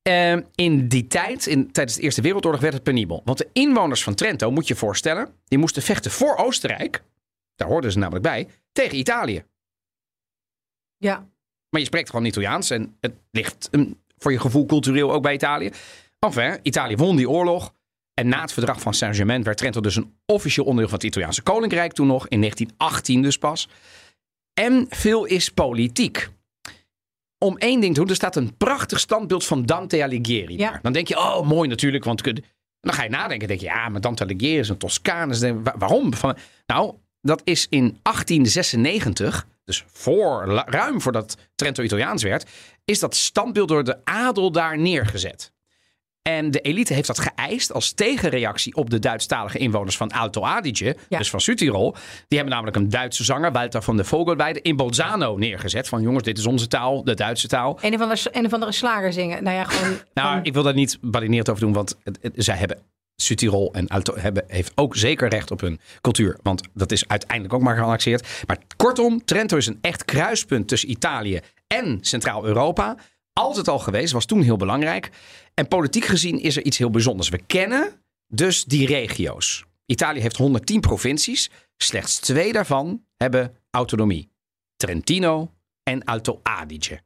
Ehm, 0.03 0.43
in 0.55 0.89
die 0.89 1.07
tijd, 1.07 1.47
in, 1.47 1.73
tijdens 1.73 1.97
de 1.97 2.03
Eerste 2.03 2.23
Wereldoorlog, 2.23 2.61
werd 2.61 2.75
het 2.75 2.83
penibel. 2.83 3.23
Want 3.25 3.39
de 3.39 3.49
inwoners 3.53 4.03
van 4.03 4.15
Trento, 4.15 4.51
moet 4.51 4.69
je 4.69 4.75
je 4.75 4.81
voorstellen, 4.81 5.29
die 5.45 5.59
moesten 5.59 5.83
vechten 5.83 6.11
voor 6.11 6.37
Oostenrijk. 6.37 7.03
Daar 7.55 7.69
hoorden 7.69 7.93
ze 7.93 7.99
namelijk 7.99 8.25
bij, 8.25 8.49
tegen 8.73 8.99
Italië. 8.99 9.45
Ja. 10.97 11.29
Maar 11.71 11.81
je 11.81 11.87
spreekt 11.87 12.11
gewoon 12.11 12.25
Italiaans 12.25 12.71
en 12.71 12.97
het 13.01 13.15
ligt 13.31 13.69
mm, 13.71 13.97
voor 14.19 14.33
je 14.33 14.41
gevoel 14.41 14.67
cultureel 14.67 15.13
ook 15.13 15.23
bij 15.23 15.35
Italië. 15.35 15.71
Enfin, 16.19 16.59
Italië 16.63 16.97
won 16.97 17.17
die 17.17 17.31
oorlog. 17.31 17.73
En 18.15 18.29
na 18.29 18.41
het 18.41 18.53
verdrag 18.53 18.81
van 18.81 18.95
Saint-Germain 18.95 19.43
werd 19.43 19.57
Trento 19.59 19.81
dus 19.81 19.97
een 19.97 20.15
officieel 20.27 20.65
onderdeel 20.67 20.89
van 20.91 20.99
het 20.99 21.07
Italiaanse 21.09 21.43
Koninkrijk 21.43 21.93
toen 21.93 22.07
nog, 22.07 22.29
in 22.29 22.39
1918 22.41 23.23
dus 23.23 23.39
pas. 23.39 23.69
En 24.61 24.87
veel 24.91 25.25
is 25.25 25.49
politiek. 25.51 26.29
om 27.45 27.57
één 27.59 27.81
ding 27.81 27.95
te 27.95 28.01
doen. 28.01 28.09
Er 28.09 28.15
staat 28.15 28.37
een 28.37 28.57
prachtig 28.57 29.01
standbeeld 29.01 29.45
van 29.47 29.67
Dante 29.67 30.03
Alighieri 30.03 30.57
Ja. 30.57 30.71
daar. 30.71 30.79
Dan 30.83 30.93
denk 30.93 31.09
je, 31.09 31.17
oh 31.19 31.47
mooi 31.49 31.69
natuurlijk, 31.69 32.05
want 32.05 32.21
kun- 32.23 32.45
dan 32.81 32.95
ga 32.95 33.03
je 33.03 33.09
nadenken. 33.11 33.49
denk 33.49 33.61
je, 33.61 33.67
ja, 33.67 33.89
maar 33.89 34.01
Dante 34.01 34.23
Alighieri 34.23 34.59
is 34.59 34.69
een 35.41 35.63
wa- 35.65 35.75
waarom? 35.79 36.15
Van, 36.15 36.37
nou, 36.67 36.95
dat 37.21 37.41
is 37.45 37.67
in 37.71 37.99
1896, 38.03 39.47
dus 39.65 39.85
voor, 39.93 40.45
ruim 40.67 41.01
voordat 41.01 41.37
Trento 41.55 41.83
Italiaans 41.83 42.23
werd, 42.23 42.51
is 42.89 42.99
dat 42.99 43.15
standbeeld 43.17 43.69
door 43.69 43.85
de 43.85 43.97
adel 44.05 44.53
daar 44.53 44.79
neergezet. 44.79 45.53
En 46.23 46.51
de 46.51 46.61
elite 46.61 46.95
heeft 46.95 47.07
dat 47.07 47.19
geëist 47.21 47.73
als 47.73 47.93
tegenreactie 47.93 48.75
op 48.75 48.91
de 48.91 48.99
Duitsstalige 48.99 49.59
inwoners 49.59 49.97
van 49.97 50.11
Alto 50.13 50.43
Adige, 50.43 50.97
Ja. 51.09 51.19
dus 51.19 51.31
van 51.31 51.41
Südtirol. 51.41 51.93
Die 52.29 52.39
hebben 52.39 52.49
namelijk 52.49 52.77
een 52.77 52.89
Duitse 52.89 53.25
zanger, 53.25 53.53
Walter 53.53 53.83
van 53.83 53.97
der 53.97 54.05
Vogelweide, 54.05 54.61
in 54.63 54.77
Bolzano 54.77 55.37
neergezet. 55.37 55.89
Van 55.89 56.03
jongens, 56.03 56.23
dit 56.25 56.39
is 56.39 56.47
onze 56.47 56.67
taal, 56.69 57.05
de 57.05 57.15
Duitse 57.15 57.49
taal. 57.49 57.79
Een 57.81 57.95
of 57.95 58.01
andere, 58.01 58.21
een 58.33 58.47
of 58.47 58.53
andere 58.53 58.73
slager 58.73 59.13
zingen. 59.13 59.43
Nou 59.43 59.57
ja, 59.57 59.65
gewoon... 59.65 59.97
Nou, 60.15 60.41
ik 60.43 60.53
wil 60.53 60.63
daar 60.63 60.75
niet 60.75 60.99
badinerend 61.01 61.49
over 61.49 61.63
doen, 61.63 61.73
want 61.73 61.97
het, 62.05 62.19
het- 62.23 62.33
zij 62.37 62.57
hebben 62.57 62.79
Südtirol 63.23 63.73
en 63.73 63.87
Alto 63.89 64.17
hebben, 64.17 64.45
heeft 64.47 64.73
ook 64.75 64.97
zeker 64.97 65.29
recht 65.29 65.51
op 65.51 65.61
hun 65.61 65.81
cultuur. 66.01 66.39
Want 66.43 66.63
dat 66.75 66.93
is 66.93 67.09
uiteindelijk 67.09 67.55
ook 67.55 67.63
maar 67.63 67.77
geannexeerd. 67.77 68.29
Maar 68.47 68.59
kortom, 68.77 69.25
Trento 69.25 69.57
is 69.57 69.67
een 69.67 69.79
echt 69.81 70.05
kruispunt 70.05 70.69
tussen 70.69 70.91
Italië 70.91 71.41
en 71.69 71.99
Centraal-Europa. 72.01 72.97
Altijd 73.33 73.69
al 73.69 73.79
geweest, 73.79 74.13
was 74.13 74.25
toen 74.25 74.43
heel 74.43 74.57
belangrijk. 74.57 75.11
En 75.55 75.69
politiek 75.69 76.05
gezien 76.05 76.41
is 76.41 76.57
er 76.57 76.65
iets 76.65 76.79
heel 76.79 76.91
bijzonders. 76.91 77.29
We 77.29 77.39
kennen 77.39 78.03
dus 78.27 78.65
die 78.65 78.87
regio's. 78.87 79.65
Italië 79.87 80.21
heeft 80.21 80.37
110 80.37 80.81
provincies. 80.81 81.51
Slechts 81.77 82.19
twee 82.19 82.53
daarvan 82.53 83.05
hebben 83.17 83.57
autonomie. 83.71 84.31
Trentino 84.77 85.55
en 85.83 86.05
Alto 86.05 86.41
Adige. 86.43 87.01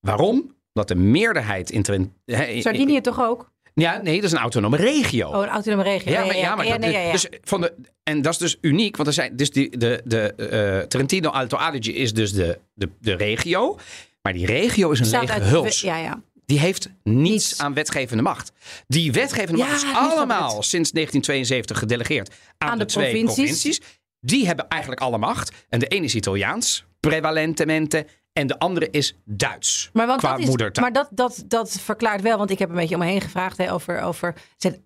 Waarom? 0.00 0.56
Omdat 0.72 0.88
de 0.88 0.94
meerderheid 0.94 1.70
in 1.70 1.82
Trentino... 1.82 2.60
Sardinië 2.60 3.00
toch 3.00 3.20
ook? 3.20 3.52
Ja, 3.74 4.00
nee, 4.02 4.14
dat 4.16 4.24
is 4.24 4.32
een 4.32 4.38
autonome 4.38 4.76
regio. 4.76 5.28
Oh, 5.28 5.42
een 5.42 5.48
autonome 5.48 5.82
regio. 5.82 6.12
Ja, 6.12 6.24
maar, 6.24 6.36
ja, 6.36 6.54
maar 6.54 6.66
dat- 6.66 6.78
nee. 6.78 7.12
Dus 7.12 7.26
van 7.42 7.60
de, 7.60 7.74
en 8.02 8.22
dat 8.22 8.32
is 8.32 8.38
dus 8.38 8.56
uniek, 8.60 8.96
want 8.96 9.08
er 9.08 9.14
zijn 9.14 9.36
dus 9.36 9.50
die, 9.50 9.78
de, 9.78 10.00
de 10.04 10.34
eh, 10.34 10.86
Trentino 10.86 11.30
Alto 11.30 11.56
Adige 11.56 11.92
is 11.92 12.12
dus 12.12 12.32
de, 12.32 12.58
de, 12.74 12.88
de 13.00 13.14
regio. 13.14 13.78
Maar 14.22 14.32
die 14.32 14.46
regio 14.46 14.90
is 14.90 14.98
een 14.98 15.04
Staat 15.06 15.20
lege 15.20 15.32
uit- 15.32 15.42
huls. 15.42 15.80
Ja, 15.80 15.96
ja. 15.98 16.22
Die 16.46 16.58
heeft 16.58 16.88
niets, 17.02 17.28
Niets. 17.30 17.58
aan 17.60 17.74
wetgevende 17.74 18.22
macht. 18.22 18.52
Die 18.86 19.12
wetgevende 19.12 19.58
Ja, 19.58 19.66
macht 19.66 19.82
is 19.84 19.94
allemaal 19.94 20.62
sinds 20.62 20.90
1972 20.90 21.78
gedelegeerd 21.78 22.34
aan, 22.58 22.68
Aan 22.70 22.78
de, 22.78 22.84
de 22.84 22.90
twee 22.90 23.04
provincies. 23.04 23.34
provincies. 23.36 23.80
Die 24.20 24.46
hebben 24.46 24.68
eigenlijk 24.68 25.00
alle 25.02 25.18
macht. 25.18 25.52
En 25.68 25.78
de 25.78 25.86
ene 25.86 26.04
is 26.04 26.14
Italiaans, 26.14 26.84
prevalentemente. 27.00 28.06
En 28.34 28.46
de 28.46 28.58
andere 28.58 28.88
is 28.90 29.16
Duits, 29.24 29.90
Maar, 29.92 30.06
want 30.06 30.20
qua 30.20 30.30
dat 30.30 30.38
is, 30.40 30.46
moedertaal. 30.46 30.84
maar 30.84 30.92
dat, 30.92 31.08
dat, 31.10 31.44
dat 31.46 31.70
verklaart 31.80 32.20
wel, 32.22 32.38
want 32.38 32.50
ik 32.50 32.58
heb 32.58 32.68
een 32.68 32.74
beetje 32.74 32.94
om 32.94 33.00
me 33.00 33.06
heen 33.06 33.20
gevraagd 33.20 33.56
hè, 33.58 33.72
over. 33.72 34.00
over 34.00 34.34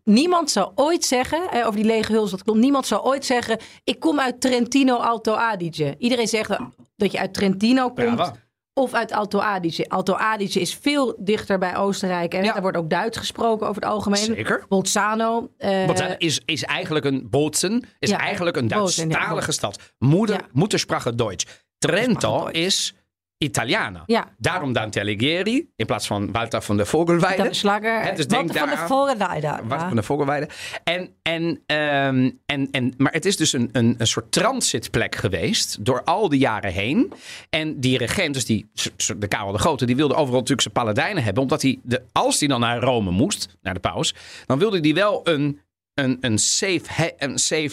niemand 0.05 0.51
zou 0.51 0.73
ooit 0.75 1.05
zeggen, 1.05 1.47
hè, 1.51 1.61
over 1.67 1.77
die 1.77 1.85
lege 1.85 2.13
huls, 2.13 2.31
dat 2.31 2.43
klopt. 2.43 2.59
Niemand 2.59 2.87
zou 2.87 3.03
ooit 3.03 3.25
zeggen: 3.25 3.59
Ik 3.85 4.01
kom 4.01 4.21
uit 4.21 4.41
Trentino 4.41 4.97
Alto 4.97 5.35
Adige. 5.35 5.95
Iedereen 5.99 6.29
zegt 6.29 6.51
dat 6.97 7.13
je 7.13 7.19
uit 7.19 7.35
Trentino 7.35 7.83
komt. 7.91 8.15
Brava. 8.15 8.35
Of 8.75 8.93
uit 8.95 9.13
Alto 9.13 9.39
Adige. 9.39 9.89
Alto 9.89 10.15
Adige 10.15 10.61
is 10.61 10.75
veel 10.81 11.17
dichter 11.19 11.59
bij 11.59 11.77
Oostenrijk. 11.77 12.35
En 12.35 12.45
Ja. 12.45 12.53
daar 12.53 12.63
wordt 12.63 12.77
ook 12.77 12.91
Duits 12.91 13.19
gesproken 13.19 13.69
over 13.69 13.83
het 13.83 13.91
algemeen. 13.91 14.19
Zeker. 14.19 14.65
Bolzano. 14.69 15.51
dat 15.87 16.15
is, 16.19 16.41
is 16.45 16.65
eigenlijk 16.65 17.05
een 17.05 17.27
Bozen, 17.31 17.85
is 17.99 18.11
Ja, 18.11 18.19
eigenlijk 18.19 18.57
een 18.57 18.69
ja, 18.69 18.79
Bozen. 18.79 19.53
stad. 19.53 19.93
Moeder, 19.99 20.37
Ja. 20.37 20.47
Moedersprache 20.53 21.15
Deutsch. 21.15 21.47
Trento 21.79 22.47
is 22.47 22.95
Italiana. 23.39 24.03
Ja. 24.07 24.29
Daarom 24.39 24.73
Dante 24.73 25.01
Alighieri 25.01 25.71
in 25.77 25.87
plaats 25.87 26.07
van 26.07 26.33
Walter 26.33 26.63
van 26.63 26.77
der 26.77 26.87
Vogelweide. 26.87 27.43
De 27.43 27.55
slager. 27.55 28.03
Hè, 28.03 28.15
dus 28.15 28.27
denk 28.27 28.57
van 28.57 28.69
de 28.69 28.77
Vogelweide. 28.77 29.47
Walter 29.49 29.87
van 29.87 29.95
der 29.95 30.05
Vogelweide. 30.05 30.49
En, 30.85 31.11
en, 31.23 31.63
ehm, 31.67 32.31
en, 32.47 32.69
en, 32.71 32.95
maar 32.97 33.13
het 33.13 33.25
is 33.25 33.37
dus 33.37 33.53
een, 33.53 33.69
een, 33.73 33.95
een 33.99 34.07
soort 34.07 34.33
transitplek 34.33 35.15
geweest 35.15 35.85
door 35.85 36.03
al 36.05 36.29
die 36.29 36.39
jaren 36.41 36.73
heen. 36.73 37.13
En 37.51 37.81
die 37.81 37.99
regent, 37.99 38.35
dus 38.35 38.45
die, 38.45 38.71
de 39.19 39.29
Karel 39.29 39.53
de 39.53 39.59
Grote, 39.59 39.87
die 39.87 39.97
wilde 39.97 40.15
overal 40.15 40.33
natuurlijk 40.41 40.61
zijn 40.61 40.75
paladijnen 40.75 41.23
hebben. 41.23 41.43
Omdat 41.43 41.63
hij, 41.63 41.79
de, 41.83 42.03
als 42.13 42.39
hij 42.39 42.49
dan 42.49 42.61
naar 42.61 42.79
Rome 42.81 43.11
moest, 43.11 43.57
naar 43.63 43.75
de 43.75 43.81
paus, 43.81 44.15
dan 44.47 44.59
wilde 44.59 44.79
hij 44.81 44.95
wel 44.95 45.21
een, 45.29 45.61
een, 45.95 46.17
een 46.21 46.39
safe, 46.39 46.83
he- 46.87 47.13
een 47.19 47.39
safe 47.39 47.71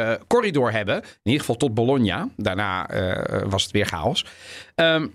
eh, 0.00 0.12
corridor 0.26 0.72
hebben. 0.72 1.02
In 1.02 1.08
ieder 1.22 1.40
geval 1.40 1.56
tot 1.56 1.74
Bologna. 1.74 2.28
Daarna 2.36 2.88
eh, 2.88 3.42
was 3.48 3.62
het 3.62 3.72
weer 3.72 3.86
chaos. 3.86 4.24
Ehm, 4.74 5.06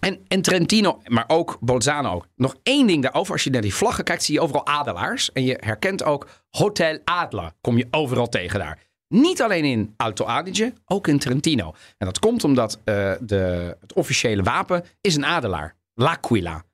en, 0.00 0.24
en 0.28 0.42
Trentino, 0.42 1.00
maar 1.06 1.24
ook 1.26 1.56
Bolzano. 1.60 2.24
Nog 2.36 2.56
één 2.62 2.86
ding 2.86 3.02
daarover. 3.02 3.32
Als 3.32 3.44
je 3.44 3.50
naar 3.50 3.62
die 3.62 3.74
vlaggen 3.74 4.04
kijkt, 4.04 4.22
zie 4.22 4.34
je 4.34 4.40
overal 4.40 4.66
adelaars. 4.66 5.32
En 5.32 5.44
je 5.44 5.56
herkent 5.60 6.04
ook 6.04 6.28
Hotel 6.50 6.98
Adler. 7.04 7.52
Kom 7.60 7.76
je 7.76 7.86
overal 7.90 8.28
tegen 8.28 8.58
daar. 8.58 8.78
Niet 9.08 9.42
alleen 9.42 9.64
in 9.64 9.94
Alto 9.96 10.24
Adige, 10.24 10.72
ook 10.84 11.06
in 11.06 11.18
Trentino. 11.18 11.74
En 11.98 12.06
dat 12.06 12.18
komt 12.18 12.44
omdat 12.44 12.78
eh, 12.84 13.12
de, 13.20 13.76
het 13.80 13.92
officiële 13.92 14.42
wapen 14.42 14.84
is 15.00 15.16
een 15.16 15.24
adelaar. 15.26 15.76
L'Aquila. 15.94 16.64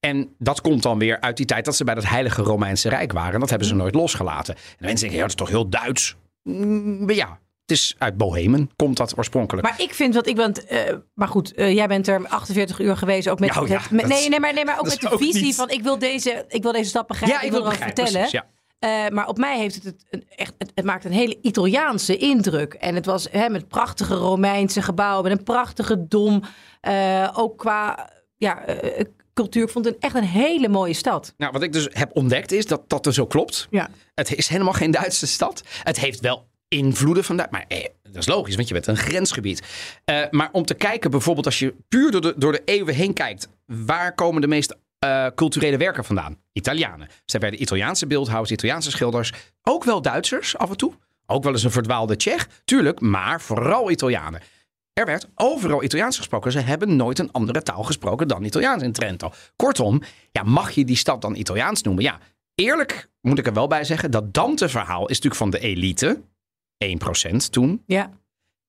En 0.00 0.34
dat 0.38 0.60
komt 0.60 0.82
dan 0.82 0.98
weer 0.98 1.20
uit 1.20 1.36
die 1.36 1.46
tijd 1.46 1.64
dat 1.64 1.76
ze 1.76 1.84
bij 1.84 1.94
het 1.94 2.08
Heilige 2.08 2.42
Romeinse 2.42 2.88
Rijk 2.88 3.12
waren. 3.12 3.34
En 3.34 3.40
dat 3.40 3.50
hebben 3.50 3.68
ze 3.68 3.74
nooit 3.74 3.94
losgelaten. 3.94 4.54
En 4.54 4.60
mensen 4.78 4.98
denken, 4.98 5.16
ja, 5.16 5.20
dat 5.20 5.30
is 5.30 5.34
toch 5.34 5.48
heel 5.48 5.68
Duits? 5.68 6.16
Mm, 6.42 7.10
ja, 7.10 7.28
het 7.60 7.70
is 7.78 7.94
uit 7.98 8.16
Bohemen, 8.16 8.70
komt 8.76 8.96
dat 8.96 9.18
oorspronkelijk. 9.18 9.66
Maar 9.68 9.80
ik 9.80 9.94
vind 9.94 10.14
wat 10.14 10.26
ik 10.26 10.36
want, 10.36 10.64
eh, 10.66 10.94
maar 11.14 11.28
goed, 11.28 11.54
eh, 11.54 11.74
jij 11.74 11.86
bent 11.88 12.08
er 12.08 12.26
48 12.28 12.80
uur 12.80 12.96
geweest 12.96 13.28
ook 13.28 13.38
met, 13.40 13.54
Nou 13.54 13.68
ja, 13.68 13.80
met- 13.90 14.06
nee, 14.06 14.28
nee, 14.28 14.40
maar 14.40 14.52
nee, 14.54 14.64
maar 14.64 14.78
ook 14.78 14.84
met 14.88 15.00
de 15.00 15.10
ook 15.10 15.18
visie 15.20 15.42
niet- 15.42 15.54
van 15.54 15.70
ik 15.70 15.82
wil 15.82 15.98
deze, 15.98 16.44
ik 16.48 16.62
wil 16.62 16.72
deze 16.72 16.88
stap 16.88 17.08
begrijpen, 17.08 17.38
ja, 17.38 17.44
ik 17.44 17.50
wil 17.50 17.60
wil 17.60 17.68
erover 17.70 17.86
vertellen. 17.86 18.12
precies, 18.12 18.30
ja. 18.30 18.46
Eh, 18.78 19.08
maar 19.10 19.28
op 19.28 19.38
mij 19.38 19.58
heeft 19.58 19.74
het, 19.74 19.84
het 19.84 20.04
een- 20.10 20.24
echt, 20.36 20.54
het, 20.58 20.72
het 20.74 20.84
maakt 20.84 21.04
een 21.04 21.12
hele 21.12 21.38
Italiaanse 21.42 22.16
indruk. 22.16 22.74
En 22.74 22.94
het 22.94 23.06
was 23.06 23.28
hè, 23.30 23.48
met 23.48 23.68
prachtige 23.68 24.14
Romeinse 24.14 24.82
gebouwen, 24.82 25.28
met 25.28 25.38
een 25.38 25.44
prachtige 25.44 26.06
dom, 26.08 26.42
ook 27.32 27.58
qua 27.58 28.10
ja, 28.36 28.64
cultuur. 29.40 29.62
Ik 29.62 29.70
vond 29.70 29.84
het 29.84 29.98
echt 29.98 30.14
een 30.14 30.24
hele 30.24 30.68
mooie 30.68 30.94
stad. 30.94 31.34
Nou, 31.36 31.52
wat 31.52 31.62
ik 31.62 31.72
dus 31.72 31.88
heb 31.90 32.10
ontdekt 32.12 32.52
is 32.52 32.66
dat 32.66 32.82
dat 32.86 33.06
er 33.06 33.14
zo 33.14 33.26
klopt. 33.26 33.66
Ja. 33.70 33.90
Het 34.14 34.34
is 34.34 34.48
helemaal 34.48 34.72
geen 34.72 34.90
Duitse 34.90 35.26
stad. 35.26 35.62
Het 35.82 35.98
heeft 35.98 36.20
wel 36.20 36.48
invloeden 36.68 37.24
van. 37.24 37.36
Maar 37.36 37.64
eh, 37.68 37.84
dat 38.02 38.16
is 38.16 38.26
logisch, 38.26 38.54
want 38.54 38.68
je 38.68 38.74
bent 38.74 38.86
een 38.86 38.96
grensgebied. 38.96 39.62
Eh, 40.04 40.22
maar 40.30 40.48
om 40.52 40.64
te 40.64 40.74
kijken, 40.74 41.10
bijvoorbeeld 41.10 41.46
als 41.46 41.58
je 41.58 41.74
puur 41.88 42.10
door 42.10 42.20
de, 42.20 42.34
door 42.36 42.52
de 42.52 42.62
eeuwen 42.64 42.94
heen 42.94 43.12
kijkt. 43.12 43.48
Waar 43.66 44.14
komen 44.14 44.40
de 44.40 44.46
meest 44.46 44.76
eh, 44.98 45.26
culturele 45.34 45.76
werken 45.76 46.04
vandaan? 46.04 46.36
Italianen. 46.52 47.08
Ze 47.08 47.36
hebben 47.36 47.50
de 47.50 47.56
Italiaanse 47.56 48.06
beeldhouwers, 48.06 48.50
Italiaanse 48.50 48.90
schilders. 48.90 49.32
Ook 49.62 49.84
wel 49.84 50.02
Duitsers 50.02 50.56
af 50.56 50.70
en 50.70 50.76
toe. 50.76 50.92
Ook 51.26 51.42
wel 51.42 51.52
eens 51.52 51.62
een 51.62 51.70
verdwaalde 51.70 52.16
Tsjech. 52.16 52.48
Tuurlijk, 52.64 53.00
maar 53.00 53.40
vooral 53.40 53.90
Italianen. 53.90 54.40
Er 55.00 55.06
werd 55.06 55.28
overal 55.34 55.82
Italiaans 55.82 56.16
gesproken. 56.16 56.52
Ze 56.52 56.58
hebben 56.60 56.96
nooit 56.96 57.18
een 57.18 57.32
andere 57.32 57.62
taal 57.62 57.82
gesproken 57.82 58.28
dan 58.28 58.44
Italiaans 58.44 58.82
in 58.82 58.92
Trento. 58.92 59.32
Kortom, 59.56 60.02
ja, 60.32 60.42
mag 60.42 60.70
je 60.70 60.84
die 60.84 60.96
stad 60.96 61.22
dan 61.22 61.34
Italiaans 61.34 61.82
noemen? 61.82 62.04
Ja, 62.04 62.18
eerlijk 62.54 63.10
moet 63.20 63.38
ik 63.38 63.46
er 63.46 63.52
wel 63.52 63.66
bij 63.66 63.84
zeggen. 63.84 64.10
Dat 64.10 64.34
Dante-verhaal 64.34 65.02
is 65.08 65.20
natuurlijk 65.20 65.34
van 65.34 65.50
de 65.50 65.58
elite. 65.58 66.20
1% 66.84 67.36
toen. 67.50 67.82
Ja, 67.86 68.10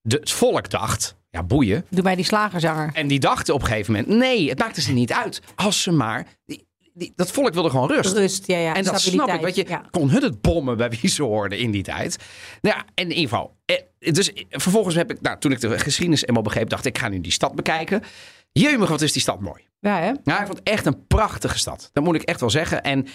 De, 0.01 0.15
het 0.15 0.31
volk 0.31 0.69
dacht, 0.69 1.15
ja 1.29 1.43
boeien. 1.43 1.85
doe 1.89 2.03
mij 2.03 2.15
die 2.15 2.25
slagerzanger. 2.25 2.89
En 2.93 3.07
die 3.07 3.19
dachten 3.19 3.53
op 3.53 3.61
een 3.61 3.67
gegeven 3.67 3.93
moment, 3.93 4.17
nee, 4.19 4.49
het 4.49 4.59
maakte 4.59 4.81
ze 4.81 4.91
niet 4.91 5.13
uit. 5.13 5.41
Als 5.55 5.81
ze 5.81 5.91
maar, 5.91 6.27
die, 6.45 6.67
die, 6.93 7.13
dat 7.15 7.31
volk 7.31 7.53
wilde 7.53 7.69
gewoon 7.69 7.87
rust. 7.91 8.13
Rust, 8.17 8.47
ja, 8.47 8.57
ja. 8.57 8.75
En 8.75 8.83
dat 8.83 9.01
snap 9.01 9.29
ik, 9.29 9.41
want 9.41 9.55
je 9.55 9.65
ja. 9.67 9.83
kon 9.91 10.09
hun 10.09 10.23
het 10.23 10.41
bommen 10.41 10.77
bij 10.77 10.89
wie 10.89 11.09
ze 11.09 11.23
hoorden 11.23 11.57
in 11.59 11.71
die 11.71 11.83
tijd. 11.83 12.17
Nou 12.61 12.75
ja, 12.75 12.83
en 12.95 13.03
in 13.03 13.09
ieder 13.09 13.29
geval. 13.29 13.55
eh, 13.65 14.13
Dus 14.13 14.31
vervolgens 14.49 14.95
heb 14.95 15.11
ik, 15.11 15.21
nou, 15.21 15.39
toen 15.39 15.51
ik 15.51 15.59
de 15.59 15.79
geschiedenis 15.79 16.25
eenmaal 16.25 16.43
begreep, 16.43 16.69
dacht 16.69 16.85
ik, 16.85 16.95
ik 16.95 17.01
ga 17.01 17.09
nu 17.09 17.21
die 17.21 17.31
stad 17.31 17.55
bekijken. 17.55 18.01
Jeumig, 18.51 18.89
wat 18.89 19.01
is 19.01 19.11
die 19.11 19.21
stad 19.21 19.39
mooi. 19.39 19.61
Ja, 19.79 19.99
hè? 19.99 20.11
Ja, 20.23 20.39
ik 20.39 20.45
vond 20.45 20.57
het 20.59 20.67
echt 20.67 20.85
een 20.85 21.07
prachtige 21.07 21.57
stad. 21.57 21.89
Dat 21.93 22.03
moet 22.03 22.15
ik 22.15 22.21
echt 22.21 22.39
wel 22.39 22.49
zeggen. 22.49 22.81
En 22.83 23.07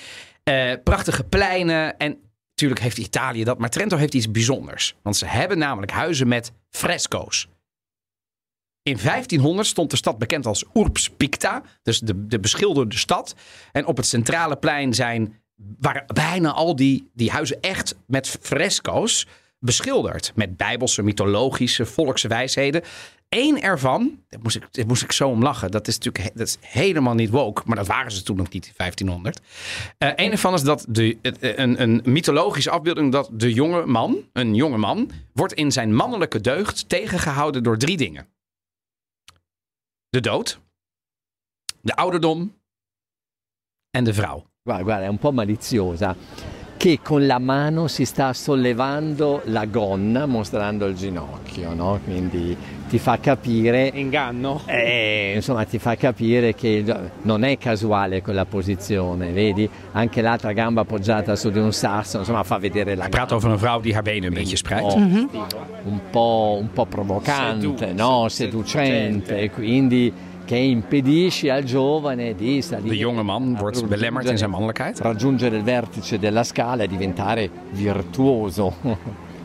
eh, 0.43 0.73
prachtige 0.85 1.25
pleinen. 1.25 1.97
En 1.97 2.17
natuurlijk 2.51 2.81
heeft 2.81 2.99
Italië 2.99 3.45
dat. 3.45 3.59
Maar 3.59 3.71
Trento 3.71 3.97
heeft 3.97 4.15
iets 4.15 4.31
bijzonders. 4.31 4.95
Want 5.03 5.17
ze 5.17 5.27
hebben 5.27 5.59
namelijk 5.59 5.93
huizen 5.93 6.29
met 6.29 6.53
fresco's. 6.71 7.49
In 8.87 8.97
1500 9.03 9.67
stond 9.69 9.91
de 9.91 9.97
stad 9.97 10.19
bekend 10.19 10.47
als 10.47 10.65
Urbs 10.75 11.11
Picta. 11.11 11.63
Dus 11.83 11.99
de, 12.01 12.27
de 12.27 12.41
beschilderde 12.41 12.97
stad. 12.97 13.35
En 13.73 13.87
op 13.87 13.97
het 13.97 14.07
centrale 14.07 14.57
plein 14.57 14.95
zijn, 14.95 15.35
waren 15.79 16.05
bijna 16.15 16.53
al 16.53 16.77
die, 16.77 17.11
die 17.15 17.31
huizen 17.31 17.61
echt 17.61 17.95
met 18.07 18.29
fresco's 18.41 19.27
beschilderd. 19.59 20.33
Met 20.35 20.57
bijbelse, 20.57 21.03
mythologische, 21.03 21.87
volkswijsheden. 21.87 22.83
Eén 23.29 23.61
ervan, 23.63 24.19
daar 24.29 24.41
moest, 24.43 24.57
ik, 24.73 24.87
moest 24.87 25.03
ik 25.03 25.13
zo 25.13 25.29
om 25.29 25.43
lachen. 25.43 25.71
Dat 25.71 25.89
is 25.89 25.99
natuurlijk 25.99 26.37
dat 26.39 26.47
is 26.47 26.57
helemaal 26.61 27.15
niet 27.15 27.31
woke. 27.31 27.63
Maar 27.65 27.77
dat 27.77 27.87
waren 27.87 28.13
ze 28.13 28.23
toen 28.23 28.37
nog 28.37 28.51
niet 28.51 28.67
in 28.67 28.73
1500. 28.77 29.41
Eh 29.99 30.11
Eén 30.17 30.31
ervan 30.31 30.55
is 30.55 30.63
dat 30.63 30.85
de, 30.89 31.19
het- 31.23 31.39
een, 31.41 31.83
een 31.83 32.01
mythologische 32.05 32.71
afbeelding... 32.71 33.13
dat 33.13 33.29
de 33.33 33.53
jonge 33.53 33.87
man, 33.87 34.17
een 34.33 34.55
jonge 34.55 34.77
man... 34.79 35.11
wordt 35.33 35.53
in 35.53 35.73
zijn 35.73 35.95
mannelijke 35.95 36.41
deugd 36.41 36.89
tegengehouden 36.89 37.63
door 37.63 37.79
drie 37.79 37.97
dingen. 37.97 38.27
De 40.17 40.23
dood. 40.23 40.61
De 41.81 41.93
ouderdom 41.95 42.57
en 43.91 44.05
de 44.05 44.15
vrouw. 44.15 44.47
Guarda, 44.63 44.83
guarda, 44.83 45.05
è 45.05 45.09
un 45.09 45.19
po' 45.19 45.31
maliziosa. 45.33 46.17
Che 46.77 47.01
con 47.03 47.27
la 47.27 47.39
mano 47.39 47.87
si 47.87 48.07
sta 48.07 48.33
sollevando 48.33 49.43
la 49.45 49.67
gonna 49.67 50.25
mostrando 50.25 50.87
il 50.87 50.97
ginocchio, 50.97 51.75
no? 51.75 52.01
Quindi 52.03 52.57
ti 52.89 52.99
fa 52.99 53.19
capire. 53.19 53.91
Inganno. 53.95 54.61
Eh, 54.67 55.33
insomma, 55.35 55.65
ti 55.65 55.79
fa 55.79 55.97
capire 55.97 56.55
che 56.55 56.85
non 57.23 57.43
è 57.45 57.59
casuale 57.59 58.23
quella 58.23 58.45
posizione, 58.45 59.31
vedi? 59.33 59.69
Anche 59.93 60.21
l'altra 60.21 60.53
gamba 60.53 60.83
appoggiata 60.83 61.35
su 61.37 61.51
di 61.51 61.59
un 61.59 61.73
sasso, 61.73 62.19
insomma, 62.19 62.43
fa 62.43 62.59
vedere 62.59 62.95
la 62.95 63.09
praat 63.09 63.33
over 63.33 63.51
een 63.51 63.59
vrouw 63.59 63.81
die 63.81 63.95
haar 63.95 64.03
benen 64.03 64.25
een 64.25 64.35
beetje 64.35 64.57
spreidt. 64.57 64.93
Oh, 64.93 64.97
un, 64.97 66.01
po', 66.11 66.59
un 66.61 66.71
po' 66.73 66.87
provocante, 66.87 67.67
Sedu- 67.77 67.93
no? 67.95 68.29
seducente. 68.29 69.27
seducente, 69.27 69.39
e 69.39 69.51
quindi 69.51 70.13
che 70.45 70.57
impedisce 70.57 71.51
al 71.51 71.65
giovane 71.65 72.35
di 72.37 72.63
salire. 72.63 72.89
De 72.89 72.97
jonge 72.97 73.23
man 73.23 73.57
wordt 73.59 73.85
belemmerd 73.87 74.31
in 74.31 74.39
zijn 74.39 74.51
mannelijkheid. 74.51 75.01
Raggiungere 75.01 75.57
il 75.57 75.65
vertice 75.65 76.19
della 76.19 76.45
scala 76.45 76.85
e 76.85 76.87
diventare 76.87 77.51
virtuoso. 77.73 78.75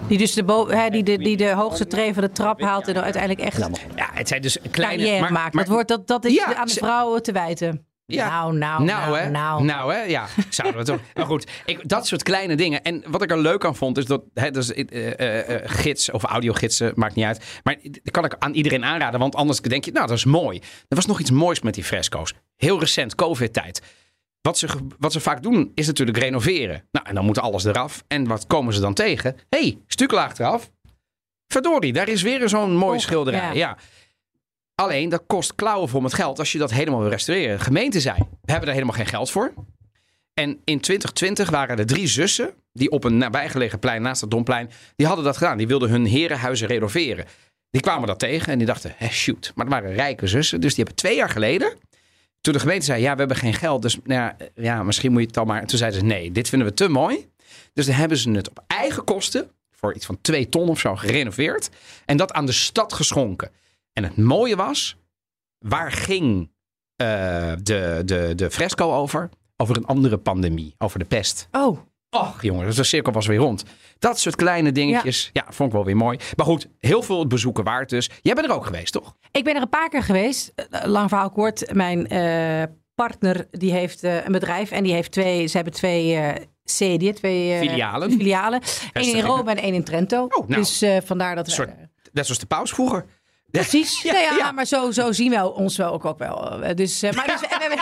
Die 0.07 0.17
dus 0.17 0.33
de, 0.33 0.43
bo- 0.43 0.67
hè, 0.69 0.89
die 0.89 1.03
de, 1.03 1.17
die 1.17 1.37
de 1.37 1.51
hoogste 1.51 1.87
tree 1.87 2.13
van 2.13 2.23
de 2.23 2.31
trap 2.31 2.61
haalt 2.61 2.87
en 2.87 2.93
dan 2.93 3.03
uiteindelijk 3.03 3.41
echt 3.41 3.57
Ja, 3.95 4.09
het 4.13 4.27
zijn 4.27 4.41
dus 4.41 4.57
kleine... 4.71 5.03
carrière 5.03 5.31
maakt. 5.31 5.57
dat, 5.57 5.67
wordt, 5.67 5.87
dat, 5.87 6.07
dat 6.07 6.25
is 6.25 6.33
Ja, 6.33 6.55
aan 6.55 6.67
de 6.67 6.73
vrouwen 6.73 7.23
te 7.23 7.31
wijten. 7.31 7.85
Ja. 8.05 8.29
Nou, 8.29 8.57
nou, 8.57 8.83
nou, 8.83 9.17
hè? 9.17 9.29
nou. 9.29 9.93
hè? 9.93 10.01
Ja, 10.01 10.27
zouden 10.49 10.79
we 10.79 10.85
toch. 10.85 10.99
Maar 11.13 11.25
goed, 11.25 11.47
ik, 11.65 11.89
dat 11.89 12.07
soort 12.07 12.23
kleine 12.23 12.55
dingen. 12.55 12.81
En 12.81 13.03
wat 13.07 13.21
ik 13.21 13.31
er 13.31 13.39
leuk 13.39 13.65
aan 13.65 13.75
vond, 13.75 13.97
is 13.97 14.05
dat 14.05 14.23
hè, 14.33 14.51
dus, 14.51 14.73
eh, 14.73 15.11
eh, 15.19 15.55
eh, 15.55 15.61
gids 15.65 16.11
of 16.11 16.23
audiogidsen, 16.23 16.91
maakt 16.95 17.15
niet 17.15 17.25
uit. 17.25 17.43
Maar 17.63 17.77
dat 17.81 18.11
kan 18.11 18.25
ik 18.25 18.35
aan 18.39 18.53
iedereen 18.53 18.85
aanraden, 18.85 19.19
want 19.19 19.35
anders 19.35 19.59
denk 19.59 19.85
je, 19.85 19.91
nou, 19.91 20.07
dat 20.07 20.17
is 20.17 20.25
mooi. 20.25 20.57
Er 20.87 20.95
was 20.95 21.05
nog 21.05 21.19
iets 21.19 21.31
moois 21.31 21.61
met 21.61 21.73
die 21.73 21.83
fresco's. 21.83 22.33
Heel 22.57 22.79
recent, 22.79 23.15
COVID-tijd. 23.15 23.81
Wat 24.41 24.57
ze, 24.57 24.67
wat 24.99 25.11
ze 25.11 25.19
vaak 25.19 25.43
doen, 25.43 25.71
is 25.75 25.87
natuurlijk 25.87 26.17
renoveren. 26.17 26.83
Nou, 26.91 27.05
en 27.07 27.15
dan 27.15 27.25
moet 27.25 27.39
alles 27.39 27.63
eraf. 27.63 28.03
En 28.07 28.27
wat 28.27 28.47
komen 28.47 28.73
ze 28.73 28.79
dan 28.79 28.93
tegen? 28.93 29.35
Hé, 29.49 29.59
hey, 29.59 29.77
stuklaag 29.87 30.37
eraf. 30.39 30.71
Verdorie, 31.47 31.93
daar 31.93 32.07
is 32.07 32.21
weer 32.21 32.49
zo'n 32.49 32.75
mooie 32.75 32.95
Och, 32.95 33.01
schilderij. 33.01 33.39
ja. 33.39 33.51
ja. 33.53 33.77
Alleen, 34.75 35.09
dat 35.09 35.23
kost 35.27 35.55
klauwen 35.55 35.89
voor 35.89 36.03
het 36.03 36.13
geld 36.13 36.39
als 36.39 36.51
je 36.51 36.57
dat 36.57 36.71
helemaal 36.71 36.99
wil 36.99 37.09
restaureren. 37.09 37.59
Gemeente 37.59 37.99
zei, 37.99 38.17
we 38.17 38.51
hebben 38.51 38.67
er 38.69 38.73
helemaal 38.73 38.95
geen 38.95 39.05
geld 39.05 39.31
voor. 39.31 39.53
En 40.33 40.49
in 40.49 40.79
2020 40.79 41.49
waren 41.49 41.77
er 41.77 41.85
drie 41.85 42.07
zussen 42.07 42.53
die 42.73 42.91
op 42.91 43.03
een 43.03 43.17
nabijgelegen 43.17 43.79
plein 43.79 44.01
naast 44.01 44.21
het 44.21 44.31
Domplein, 44.31 44.69
die 44.95 45.07
hadden 45.07 45.25
dat 45.25 45.37
gedaan. 45.37 45.57
Die 45.57 45.67
wilden 45.67 45.89
hun 45.89 46.05
herenhuizen 46.05 46.67
renoveren. 46.67 47.25
Die 47.69 47.81
kwamen 47.81 48.07
dat 48.07 48.19
tegen 48.19 48.51
en 48.51 48.57
die 48.57 48.67
dachten, 48.67 48.93
hè, 48.95 49.07
shoot. 49.07 49.51
Maar 49.55 49.65
het 49.65 49.73
waren 49.73 49.93
rijke 49.93 50.27
zussen, 50.27 50.61
dus 50.61 50.75
die 50.75 50.83
hebben 50.83 51.03
twee 51.03 51.15
jaar 51.15 51.29
geleden, 51.29 51.73
toen 52.41 52.53
de 52.53 52.59
gemeente 52.59 52.85
zei, 52.85 53.01
ja, 53.01 53.11
we 53.11 53.19
hebben 53.19 53.37
geen 53.37 53.53
geld, 53.53 53.81
dus 53.81 53.97
nou 54.03 54.21
ja, 54.21 54.35
ja, 54.55 54.83
misschien 54.83 55.11
moet 55.11 55.19
je 55.19 55.25
het 55.25 55.35
dan 55.35 55.47
maar. 55.47 55.61
En 55.61 55.67
toen 55.67 55.77
zeiden 55.77 55.99
ze, 55.99 56.05
nee, 56.05 56.31
dit 56.31 56.49
vinden 56.49 56.67
we 56.67 56.73
te 56.73 56.87
mooi. 56.87 57.29
Dus 57.73 57.85
dan 57.85 57.95
hebben 57.95 58.17
ze 58.17 58.31
het 58.31 58.49
op 58.49 58.63
eigen 58.67 59.03
kosten, 59.03 59.51
voor 59.71 59.93
iets 59.93 60.05
van 60.05 60.21
twee 60.21 60.49
ton 60.49 60.69
of 60.69 60.79
zo, 60.79 60.95
gerenoveerd. 60.95 61.69
En 62.05 62.17
dat 62.17 62.31
aan 62.31 62.45
de 62.45 62.51
stad 62.51 62.93
geschonken. 62.93 63.51
En 63.93 64.03
het 64.03 64.17
mooie 64.17 64.55
was, 64.55 64.97
waar 65.57 65.91
ging 65.91 66.51
eh, 66.95 67.53
de, 67.63 68.01
de, 68.05 68.33
de 68.35 68.51
fresco 68.51 68.93
over? 68.93 69.29
Over 69.57 69.77
een 69.77 69.85
andere 69.85 70.17
pandemie, 70.17 70.75
over 70.77 70.99
de 70.99 71.05
pest. 71.05 71.47
Oh, 71.51 71.79
Och 72.17 72.41
jongen, 72.41 72.65
dus 72.65 72.75
de 72.75 72.83
cirkel 72.83 73.11
was 73.13 73.27
weer 73.27 73.37
rond. 73.37 73.63
Dat 73.99 74.19
soort 74.19 74.35
kleine 74.35 74.71
dingetjes, 74.71 75.29
ja. 75.33 75.45
vond 75.49 75.69
ik 75.69 75.75
wel 75.75 75.85
weer 75.85 75.95
mooi. 75.97 76.19
Maar 76.35 76.45
goed, 76.45 76.67
heel 76.79 77.01
veel 77.01 77.27
bezoeken 77.27 77.63
waard 77.63 77.89
dus. 77.89 78.09
Jij 78.21 78.33
bent 78.33 78.47
er 78.47 78.53
ook 78.53 78.65
geweest, 78.65 78.93
toch? 78.93 79.15
ik 79.31 79.43
ben 79.43 79.55
er 79.55 79.61
een 79.61 79.69
paar 79.69 79.89
keer 79.89 80.03
geweest. 80.03 80.51
Eh, 80.55 80.85
Lang 80.85 81.09
verhaal 81.09 81.29
kort. 81.31 81.73
Mijn 81.73 82.07
eh, 82.07 82.63
partner 82.95 83.47
die 83.51 83.71
heeft 83.71 84.03
eh, 84.03 84.25
een 84.25 84.31
bedrijf 84.31 84.71
en 84.71 84.83
die 84.83 84.93
heeft 84.93 85.11
twee, 85.11 85.47
ze 85.47 85.55
hebben 85.55 85.73
twee 85.73 86.15
eh 86.15 86.45
sedien, 86.63 87.13
twee 87.13 87.53
eh, 87.53 87.59
Filialen. 87.59 88.11
filialen. 88.11 88.61
Eén 88.93 89.15
in. 89.15 89.23
Rome 89.23 89.51
en 89.51 89.57
één 89.57 89.73
in 89.73 89.83
Trento. 89.83 90.23
Oh, 90.23 90.47
nou. 90.47 90.61
dus 90.61 90.81
eh, 90.81 90.97
vandaar 91.05 91.35
dat 91.35 91.45
we... 91.45 91.51
soort- 91.51 91.69
Net 92.13 92.25
zoals 92.25 92.39
de 92.39 92.45
paus 92.45 92.71
vroeger. 92.71 93.05
Precies. 93.51 94.01
Ja, 94.01 94.13
Ja, 94.13 94.19
ja, 94.19 94.35
ja. 94.35 94.51
maar 94.51 94.65
zo, 94.65 94.91
zo 94.91 95.11
zien 95.11 95.29
we 95.31 95.53
ons 95.53 95.77
wel 95.77 95.91
ook, 95.93 96.05
ook 96.05 96.17
wel. 96.17 96.61
Eh, 96.61 96.75
Dus, 96.75 97.01
eh, 97.01 97.13
maar 97.13 97.25
dus, 97.27 97.41
en 97.41 97.57
we 97.59 97.65
hebben, 97.67 97.79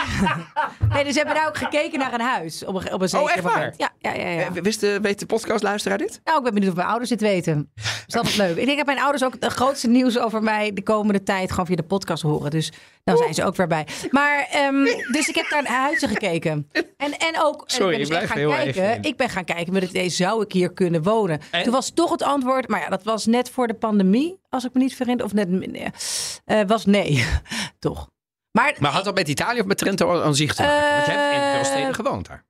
nee, 0.94 1.04
dus 1.04 1.12
we 1.12 1.18
hebben 1.18 1.34
daar 1.36 1.48
ook 1.48 1.56
gekeken 1.56 1.98
naar 1.98 2.12
een 2.14 2.20
huis. 2.20 2.64
Op 2.64 2.74
een, 2.74 2.92
op 2.92 3.00
een 3.02 3.08
zeker 3.08 3.26
Oh, 3.26 3.32
echt 3.32 3.42
waar? 3.42 3.74
Ja, 3.76 3.90
ja, 3.98 4.12
ja. 4.14 4.28
ja. 4.28 4.40
Eh, 4.40 4.62
Wist 4.62 4.80
de, 4.80 4.98
weet 5.02 5.18
de 5.18 5.26
podcastluisteraar 5.26 5.98
dit? 5.98 6.20
Nou, 6.24 6.38
ik 6.38 6.44
ben 6.44 6.52
benieuwd 6.54 6.70
of 6.70 6.76
mijn 6.76 6.88
ouders 6.88 7.10
dit 7.10 7.20
weten. 7.20 7.70
Dat 7.74 7.84
is 8.06 8.16
altijd 8.16 8.36
leuk. 8.36 8.56
Ik 8.56 8.64
denk 8.64 8.76
dat 8.76 8.86
mijn 8.86 9.00
ouders 9.00 9.24
ook 9.24 9.34
het 9.40 9.52
grootste 9.52 9.88
nieuws 9.88 10.18
over 10.18 10.42
mij 10.42 10.72
de 10.72 10.82
komende 10.82 11.22
tijd 11.22 11.50
gewoon 11.50 11.66
via 11.66 11.76
de 11.76 11.82
podcast 11.82 12.22
horen. 12.22 12.50
Dus 12.50 12.72
dan 13.04 13.16
zijn 13.16 13.34
ze 13.34 13.44
ook 13.44 13.56
weer 13.56 13.66
bij. 13.66 13.86
Maar, 14.10 14.46
ehm, 14.50 14.84
dus 15.12 15.28
ik 15.28 15.34
heb 15.34 15.46
daar 15.50 15.62
naar 15.62 15.80
huizen 15.80 16.08
gekeken. 16.08 16.68
En, 16.96 17.18
en 17.18 17.42
ook, 17.42 17.60
en 17.62 17.74
Sorry, 17.74 18.00
ik 18.00 18.08
ben 18.08 18.20
dus 18.20 18.30
gaan 18.30 18.48
kijken. 18.48 19.02
Ik 19.02 19.16
ben 19.16 19.28
gaan 19.28 19.44
kijken 19.44 19.72
met 19.72 19.82
het 19.82 19.90
idee, 19.90 20.08
zou 20.08 20.42
ik 20.42 20.52
hier 20.52 20.72
kunnen 20.72 21.02
wonen? 21.02 21.40
En? 21.50 21.62
Toen 21.62 21.72
was 21.72 21.90
toch 21.90 22.10
het 22.10 22.22
antwoord, 22.22 22.68
maar 22.68 22.80
ja, 22.80 22.88
dat 22.88 23.02
was 23.02 23.26
net 23.26 23.50
voor 23.50 23.66
de 23.66 23.74
pandemie, 23.74 24.38
als 24.50 24.64
ik 24.64 24.72
me 24.72 24.80
niet 24.80 24.94
vergis. 24.96 25.22
Of 25.22 25.32
net, 25.32 25.48
nee, 25.48 25.86
eh, 26.44 26.60
was 26.66 26.86
nee, 26.86 27.24
toch. 27.78 28.10
Maar, 28.52 28.74
Maar 28.78 28.92
had 28.92 29.04
dat 29.04 29.14
met 29.14 29.28
Italië 29.28 29.60
of 29.60 29.66
met 29.66 29.78
Trento 29.78 30.22
aan 30.22 30.34
zich 30.34 30.54
te 30.54 30.62
maken? 30.62 30.92
Want 30.94 31.06
je 31.06 31.12
hebt 31.12 31.34
in 31.34 31.40
veel 31.50 31.58
Eh, 31.60 31.64
steden 31.64 31.94
gewoond 31.94 32.26
daar. 32.26 32.44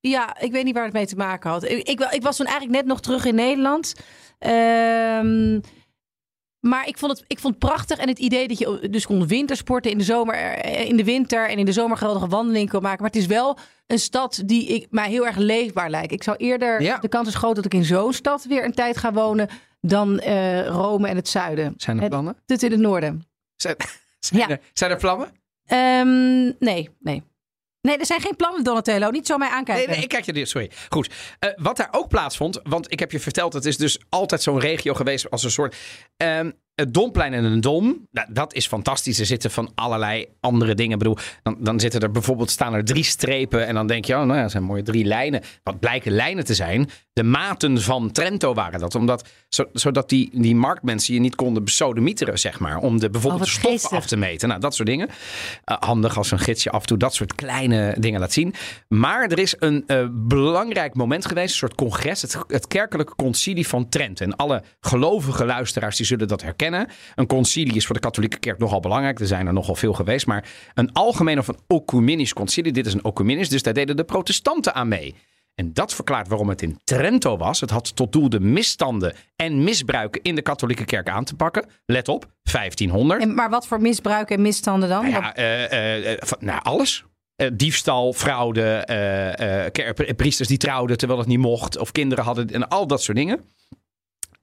Ja, 0.00 0.40
ik 0.40 0.52
weet 0.52 0.64
niet 0.64 0.74
waar 0.74 0.84
het 0.84 0.92
mee 0.92 1.06
te 1.06 1.16
maken 1.16 1.50
had. 1.50 1.64
Ik, 1.64 1.88
ik, 1.88 2.00
ik 2.00 2.22
was 2.22 2.36
toen 2.36 2.46
eigenlijk 2.46 2.76
net 2.76 2.86
nog 2.86 3.00
terug 3.00 3.24
in 3.24 3.34
Nederland. 3.34 3.94
Ehm, 4.38 5.60
maar 6.68 6.86
ik 6.88 6.98
vond, 6.98 7.12
het, 7.12 7.24
ik 7.26 7.38
vond 7.38 7.54
het 7.54 7.64
prachtig. 7.64 7.98
En 7.98 8.08
het 8.08 8.18
idee 8.18 8.48
dat 8.48 8.58
je 8.58 8.88
dus 8.90 9.06
kon 9.06 9.26
wintersporten 9.26 9.90
in 9.90 9.98
de 9.98 10.04
zomer, 10.04 10.34
eh, 10.34 10.88
in 10.88 10.96
de 10.96 11.04
winter 11.04 11.48
en 11.48 11.58
in 11.58 11.64
de 11.64 11.72
zomer 11.72 11.96
geweldige 11.96 12.28
wandelingen 12.28 12.68
kon 12.68 12.82
maken. 12.82 13.02
Maar 13.02 13.10
het 13.12 13.20
is 13.20 13.26
wel 13.26 13.58
een 13.86 13.98
stad 13.98 14.42
die 14.46 14.66
ik, 14.66 14.86
mij 14.90 15.08
heel 15.08 15.26
erg 15.26 15.36
leefbaar 15.36 15.90
lijkt. 15.90 16.12
Ik 16.12 16.22
zou 16.22 16.36
eerder, 16.36 16.82
Ja. 16.82 16.98
de 16.98 17.08
kans 17.08 17.28
is 17.28 17.34
groot 17.34 17.56
dat 17.56 17.64
ik 17.64 17.74
in 17.74 17.84
zo'n 17.84 18.12
stad 18.12 18.44
weer 18.44 18.64
een 18.64 18.74
tijd 18.74 18.96
ga 18.96 19.12
wonen 19.12 19.48
dan 19.80 20.18
eh, 20.18 20.66
Rome 20.66 21.08
en 21.08 21.16
het 21.16 21.28
zuiden. 21.28 21.74
Zijn 21.76 21.96
er 21.96 22.02
Het- 22.02 22.10
plannen? 22.12 22.36
Dit 22.46 22.62
in 22.62 22.70
het 22.70 22.80
noorden. 22.80 23.24
Zijn, 23.56 23.76
zijn, 24.18 24.40
Ja. 24.40 24.48
er, 24.48 24.60
zijn 24.72 24.90
er 24.90 24.96
plannen? 24.96 25.28
Ehm, 25.66 26.44
nee, 26.58 26.90
nee. 27.00 27.22
Nee, 27.86 27.98
er 27.98 28.06
zijn 28.06 28.20
geen 28.20 28.36
plannen, 28.36 28.64
Donatello. 28.64 29.10
Niet 29.10 29.26
zo 29.26 29.38
mij 29.38 29.48
aankijken. 29.48 29.86
Nee, 29.86 29.94
nee, 29.94 30.04
ik 30.04 30.08
kijk 30.08 30.24
je 30.24 30.32
dit. 30.32 30.48
Sorry. 30.48 30.70
Goed. 30.88 31.10
Eh, 31.38 31.50
wat 31.56 31.76
daar 31.76 31.88
ook 31.90 32.08
plaatsvond, 32.08 32.60
want 32.62 32.92
ik 32.92 32.98
heb 33.00 33.12
je 33.12 33.20
verteld, 33.20 33.52
het 33.52 33.64
is 33.64 33.76
dus 33.76 34.00
altijd 34.08 34.42
zo'n 34.42 34.58
regio 34.58 34.94
geweest 34.94 35.30
als 35.30 35.44
een 35.44 35.50
soort. 35.50 35.76
ehm, 36.16 36.50
het 36.74 36.94
Domplein 36.94 37.32
en 37.34 37.44
een 37.44 37.60
Dom, 37.60 38.06
nou, 38.10 38.28
dat 38.32 38.54
is 38.54 38.66
fantastisch. 38.66 39.18
Er 39.18 39.26
zitten 39.26 39.50
van 39.50 39.72
allerlei 39.74 40.26
andere 40.40 40.74
dingen. 40.74 40.92
Ik 40.92 40.98
bedoel, 40.98 41.16
dan, 41.42 41.56
dan 41.60 41.80
zitten 41.80 42.00
er 42.00 42.10
bijvoorbeeld 42.10 42.50
staan 42.50 42.74
er 42.74 42.84
drie 42.84 43.04
strepen 43.04 43.66
en 43.66 43.74
dan 43.74 43.86
denk 43.86 44.04
je, 44.04 44.12
oh, 44.14 44.22
nou 44.22 44.34
ja, 44.34 44.42
dat 44.42 44.50
zijn 44.50 44.62
mooie 44.62 44.82
drie 44.82 45.04
lijnen. 45.04 45.42
Wat 45.62 45.80
blijken 45.80 46.12
lijnen 46.12 46.44
te 46.44 46.54
zijn. 46.54 46.90
De 47.16 47.22
maten 47.22 47.80
van 47.82 48.12
Trento 48.12 48.54
waren 48.54 48.80
dat, 48.80 48.94
omdat 48.94 49.28
zo- 49.48 49.68
zodat 49.72 50.08
die, 50.08 50.30
die 50.32 50.54
marktmensen 50.54 51.14
je 51.14 51.20
niet 51.20 51.34
konden 51.34 51.64
besodemieteren, 51.64 52.38
zeg 52.38 52.58
maar, 52.58 52.76
om 52.78 52.98
de 53.00 53.10
bijvoorbeeld 53.10 53.42
Oh, 53.42 53.48
de 53.48 53.52
stoffen 53.52 53.70
geestig. 53.80 53.98
af 53.98 54.06
te 54.06 54.16
meten. 54.16 54.48
Nou, 54.48 54.60
dat 54.60 54.74
soort 54.74 54.88
dingen. 54.88 55.08
Eh, 55.64 55.76
handig 55.80 56.16
als 56.16 56.30
een 56.30 56.38
gidsje 56.38 56.70
af 56.70 56.80
en 56.80 56.86
toe 56.86 56.96
dat 56.96 57.14
soort 57.14 57.34
kleine 57.34 57.96
dingen 57.98 58.20
laat 58.20 58.32
zien. 58.32 58.54
Maar 58.88 59.22
er 59.30 59.38
is 59.38 59.54
een 59.58 59.84
eh, 59.86 60.06
belangrijk 60.12 60.94
moment 60.94 61.26
geweest, 61.26 61.50
een 61.50 61.56
soort 61.58 61.74
congres, 61.74 62.22
het, 62.22 62.38
het 62.46 62.66
kerkelijke 62.66 63.14
concilie 63.14 63.68
van 63.68 63.88
Trent. 63.88 64.20
En 64.20 64.36
alle 64.36 64.62
gelovige 64.80 65.44
luisteraars 65.44 65.96
die 65.96 66.06
zullen 66.06 66.28
dat 66.28 66.42
herkennen. 66.42 66.88
Een 67.14 67.26
concilie 67.26 67.74
is 67.74 67.86
voor 67.86 67.94
de 67.94 68.00
katholieke 68.00 68.38
kerk 68.38 68.58
nogal 68.58 68.80
belangrijk. 68.80 69.20
Er 69.20 69.26
zijn 69.26 69.46
er 69.46 69.52
nogal 69.52 69.74
veel 69.74 69.92
geweest. 69.92 70.26
Maar 70.26 70.48
een 70.74 70.92
algemeen 70.92 71.38
of 71.38 71.48
een 71.48 71.58
ecumenisch 71.66 72.32
concilie, 72.32 72.72
dit 72.72 72.86
is 72.86 72.94
een 72.94 73.02
ecumenisch, 73.02 73.48
dus 73.48 73.62
daar 73.62 73.74
deden 73.74 73.96
de 73.96 74.04
protestanten 74.04 74.74
aan 74.74 74.88
mee. 74.88 75.14
En 75.56 75.72
dat 75.72 75.94
verklaart 75.94 76.28
waarom 76.28 76.48
het 76.48 76.62
in 76.62 76.80
Trento 76.84 77.36
was. 77.36 77.60
Het 77.60 77.70
had 77.70 77.96
tot 77.96 78.12
doel 78.12 78.28
de 78.28 78.40
misstanden 78.40 79.14
en 79.36 79.64
misbruiken 79.64 80.22
in 80.22 80.34
de 80.34 80.42
katholieke 80.42 80.84
kerk 80.84 81.08
aan 81.08 81.24
te 81.24 81.34
pakken. 81.34 81.66
Let 81.86 82.08
op, 82.08 82.32
1500. 82.42 83.22
En, 83.22 83.34
maar 83.34 83.50
wat 83.50 83.66
voor 83.66 83.80
misbruiken 83.80 84.36
en 84.36 84.42
misstanden 84.42 84.88
dan? 84.88 85.10
Nou 85.10 85.14
ja, 85.22 85.34
eh, 85.34 85.64
eh, 85.64 86.12
eh, 86.12 86.18
van- 86.20 86.38
nou, 86.40 86.60
alles. 86.62 87.04
Diefstal, 87.52 88.12
fraude, 88.12 88.84
priesters 90.16 90.48
die 90.48 90.58
trouwden 90.58 90.96
terwijl 90.98 91.18
het 91.18 91.28
niet 91.28 91.38
mocht, 91.38 91.78
of 91.78 91.92
kinderen 91.92 92.24
hadden 92.24 92.48
en 92.50 92.68
al 92.68 92.86
dat 92.86 93.02
soort 93.02 93.16
dingen. 93.16 93.40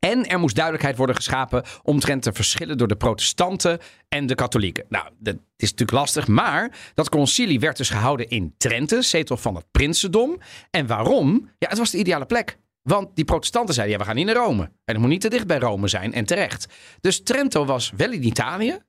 En 0.04 0.28
er 0.28 0.40
moest 0.40 0.56
duidelijkheid 0.56 0.98
worden 0.98 1.16
geschapen 1.16 1.64
omtrent 1.84 2.24
de 2.24 2.34
verschillen 2.34 2.78
door 2.78 2.88
de 2.88 2.96
protestanten 2.96 3.80
en 4.10 4.26
de 4.26 4.36
katholieken. 4.36 4.86
Nou, 4.90 5.10
dat 5.20 5.36
is 5.36 5.70
natuurlijk 5.70 5.98
lastig, 5.98 6.28
maar 6.28 6.72
dat 6.94 7.10
concilie 7.10 7.60
werd 7.60 7.78
dus 7.78 7.90
gehouden 7.90 8.30
in 8.30 8.54
Trente, 8.58 9.02
zetel 9.02 9.38
van 9.38 9.56
het 9.56 9.66
prinsendom. 9.72 10.40
En 10.70 10.88
waarom? 10.88 11.50
Ja, 11.58 11.70
het 11.70 11.78
was 11.78 11.92
de 11.92 11.98
ideale 11.98 12.26
plek. 12.26 12.58
Want 12.82 13.16
die 13.16 13.26
protestanten 13.26 13.74
zeiden, 13.74 13.96
ja, 13.96 14.02
we 14.02 14.08
gaan 14.08 14.18
niet 14.18 14.26
naar 14.26 14.46
Rome. 14.46 14.64
En 14.64 14.72
het 14.86 14.98
moet 14.98 15.10
niet 15.10 15.22
te 15.22 15.30
dicht 15.30 15.48
bij 15.48 15.60
Rome 15.60 15.88
zijn, 15.88 16.14
en 16.14 16.26
terecht. 16.26 16.68
Dus 17.00 17.24
Trento 17.24 17.66
was 17.66 17.92
wel 17.98 18.12
in 18.12 18.26
Italië, 18.26 18.80